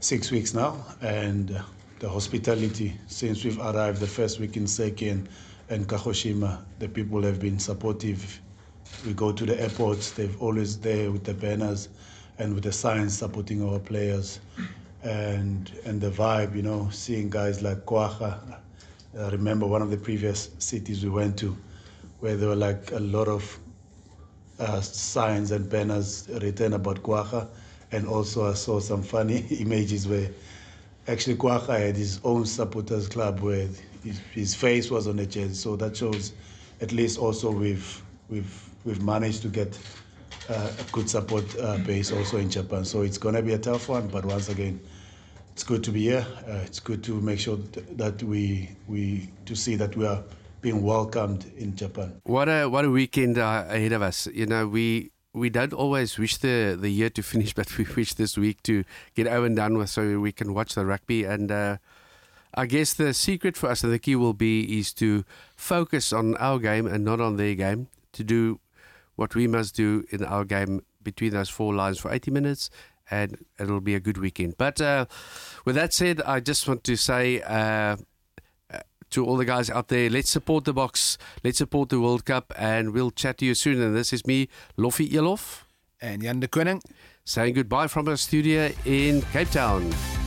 six 0.00 0.30
weeks 0.32 0.54
now, 0.54 0.84
and 1.00 1.52
uh, 1.52 1.62
the 2.00 2.08
hospitality 2.08 2.94
since 3.06 3.44
we've 3.44 3.60
arrived 3.60 4.00
the 4.00 4.08
first 4.08 4.40
week 4.40 4.56
in 4.56 4.64
Seiken 4.64 5.28
and 5.68 5.86
Kagoshima, 5.86 6.64
the 6.80 6.88
people 6.88 7.22
have 7.22 7.38
been 7.38 7.60
supportive. 7.60 8.40
We 9.06 9.12
go 9.12 9.30
to 9.30 9.46
the 9.46 9.60
airports, 9.60 10.10
they've 10.10 10.40
always 10.42 10.78
there 10.80 11.12
with 11.12 11.22
the 11.22 11.34
banners 11.34 11.90
and 12.38 12.54
with 12.54 12.64
the 12.64 12.72
signs 12.72 13.16
supporting 13.16 13.62
our 13.62 13.78
players. 13.78 14.40
And 15.04 15.70
and 15.84 16.00
the 16.00 16.10
vibe, 16.10 16.56
you 16.56 16.62
know, 16.62 16.88
seeing 16.90 17.30
guys 17.30 17.62
like 17.62 17.84
Kwagga. 17.86 18.58
I 19.16 19.28
remember 19.28 19.66
one 19.66 19.82
of 19.82 19.90
the 19.90 19.96
previous 19.96 20.50
cities 20.58 21.04
we 21.04 21.10
went 21.10 21.38
to 21.38 21.56
where 22.18 22.36
there 22.36 22.48
were 22.48 22.56
like 22.56 22.90
a 22.92 23.00
lot 23.00 23.28
of 23.28 23.60
uh, 24.60 24.80
signs 24.80 25.50
and 25.50 25.68
banners 25.68 26.28
written 26.40 26.74
about 26.74 27.02
Kwagga. 27.02 27.48
And 27.92 28.06
also 28.06 28.48
I 28.48 28.54
saw 28.54 28.78
some 28.78 29.02
funny 29.02 29.38
images 29.58 30.06
where 30.06 30.30
actually 31.08 31.36
Kwagga 31.36 31.78
had 31.78 31.96
his 31.96 32.20
own 32.22 32.46
supporters 32.46 33.08
club 33.08 33.40
where 33.40 33.68
his, 34.04 34.20
his 34.32 34.54
face 34.54 34.90
was 34.90 35.08
on 35.08 35.16
the 35.16 35.26
jersey. 35.26 35.54
So 35.54 35.76
that 35.76 35.96
shows, 35.96 36.32
at 36.80 36.92
least 36.92 37.18
also 37.18 37.50
we've 37.50 38.02
we've 38.28 38.70
we've 38.84 39.02
managed 39.02 39.42
to 39.42 39.48
get 39.48 39.76
uh, 40.48 40.70
a 40.78 40.92
good 40.92 41.08
support 41.08 41.44
uh, 41.58 41.78
base 41.78 42.12
also 42.12 42.36
in 42.36 42.50
Japan. 42.50 42.84
So 42.84 43.02
it's 43.02 43.18
to 43.18 43.42
be 43.42 43.54
a 43.54 43.58
tough 43.58 43.88
one, 43.88 44.08
but 44.08 44.24
once 44.24 44.48
again, 44.48 44.80
it's 45.52 45.64
good 45.64 45.82
to 45.84 45.90
be 45.90 46.02
here. 46.02 46.26
Uh, 46.46 46.60
it's 46.64 46.80
good 46.80 47.02
to 47.04 47.20
make 47.20 47.40
sure 47.40 47.56
that 47.96 48.22
we 48.22 48.70
we 48.88 49.28
to 49.46 49.56
see 49.56 49.74
that 49.76 49.96
we 49.96 50.06
are 50.06 50.22
being 50.60 50.82
welcomed 50.82 51.50
in 51.56 51.76
Japan. 51.76 52.20
What 52.24 52.48
a 52.48 52.66
what 52.66 52.84
a 52.84 52.90
weekend 52.90 53.38
uh, 53.38 53.64
ahead 53.68 53.92
of 53.92 54.02
us. 54.02 54.26
You 54.26 54.46
know 54.46 54.66
we. 54.66 55.12
We 55.32 55.48
don't 55.48 55.72
always 55.72 56.18
wish 56.18 56.38
the, 56.38 56.76
the 56.76 56.90
year 56.90 57.08
to 57.10 57.22
finish, 57.32 57.54
but 57.54 57.78
we 57.78 57.86
wish 57.96 58.14
this 58.14 58.36
week 58.36 58.64
to 58.64 58.82
get 59.14 59.28
over 59.28 59.46
and 59.46 59.54
done 59.54 59.78
with 59.78 59.88
so 59.88 60.18
we 60.18 60.32
can 60.32 60.54
watch 60.54 60.74
the 60.74 60.84
rugby 60.84 61.22
and 61.22 61.52
uh, 61.52 61.76
I 62.54 62.66
guess 62.66 62.94
the 62.94 63.14
secret 63.14 63.56
for 63.56 63.68
us 63.68 63.84
and 63.84 63.92
the 63.92 63.98
key 63.98 64.16
will 64.16 64.34
be 64.34 64.78
is 64.78 64.92
to 64.94 65.24
focus 65.54 66.12
on 66.12 66.36
our 66.36 66.58
game 66.58 66.86
and 66.86 67.04
not 67.04 67.20
on 67.20 67.36
their 67.36 67.54
game. 67.54 67.88
To 68.14 68.24
do 68.24 68.58
what 69.14 69.36
we 69.36 69.46
must 69.46 69.76
do 69.76 70.04
in 70.10 70.24
our 70.24 70.44
game 70.44 70.82
between 71.02 71.30
those 71.30 71.48
four 71.48 71.72
lines 71.72 72.00
for 72.00 72.10
80 72.12 72.32
minutes, 72.32 72.68
and 73.08 73.44
it'll 73.58 73.80
be 73.80 73.94
a 73.94 74.00
good 74.00 74.18
weekend. 74.18 74.56
But 74.58 74.80
uh, 74.80 75.06
with 75.64 75.76
that 75.76 75.92
said, 75.92 76.20
I 76.22 76.40
just 76.40 76.66
want 76.66 76.82
to 76.84 76.96
say. 76.96 77.40
Uh, 77.42 77.96
to 79.10 79.24
all 79.24 79.36
the 79.36 79.44
guys 79.44 79.70
out 79.70 79.88
there, 79.88 80.08
let's 80.10 80.30
support 80.30 80.64
the 80.64 80.74
Boks, 80.74 81.16
let's 81.44 81.58
support 81.58 81.88
the 81.88 82.00
World 82.00 82.24
Cup, 82.24 82.52
and 82.56 82.92
we'll 82.92 83.10
chat 83.10 83.38
to 83.38 83.44
you 83.44 83.54
soon. 83.54 83.80
And 83.80 83.94
this 83.96 84.12
is 84.12 84.26
me, 84.26 84.48
Loffie 84.78 85.10
Eloff. 85.10 85.62
And 86.02 86.22
Jan 86.22 86.40
de 86.40 86.48
Koning. 86.48 86.80
saying 87.24 87.54
goodbye 87.54 87.86
from 87.86 88.08
our 88.08 88.16
studio 88.16 88.70
in 88.84 89.22
Cape 89.32 89.50
Town. 89.50 90.19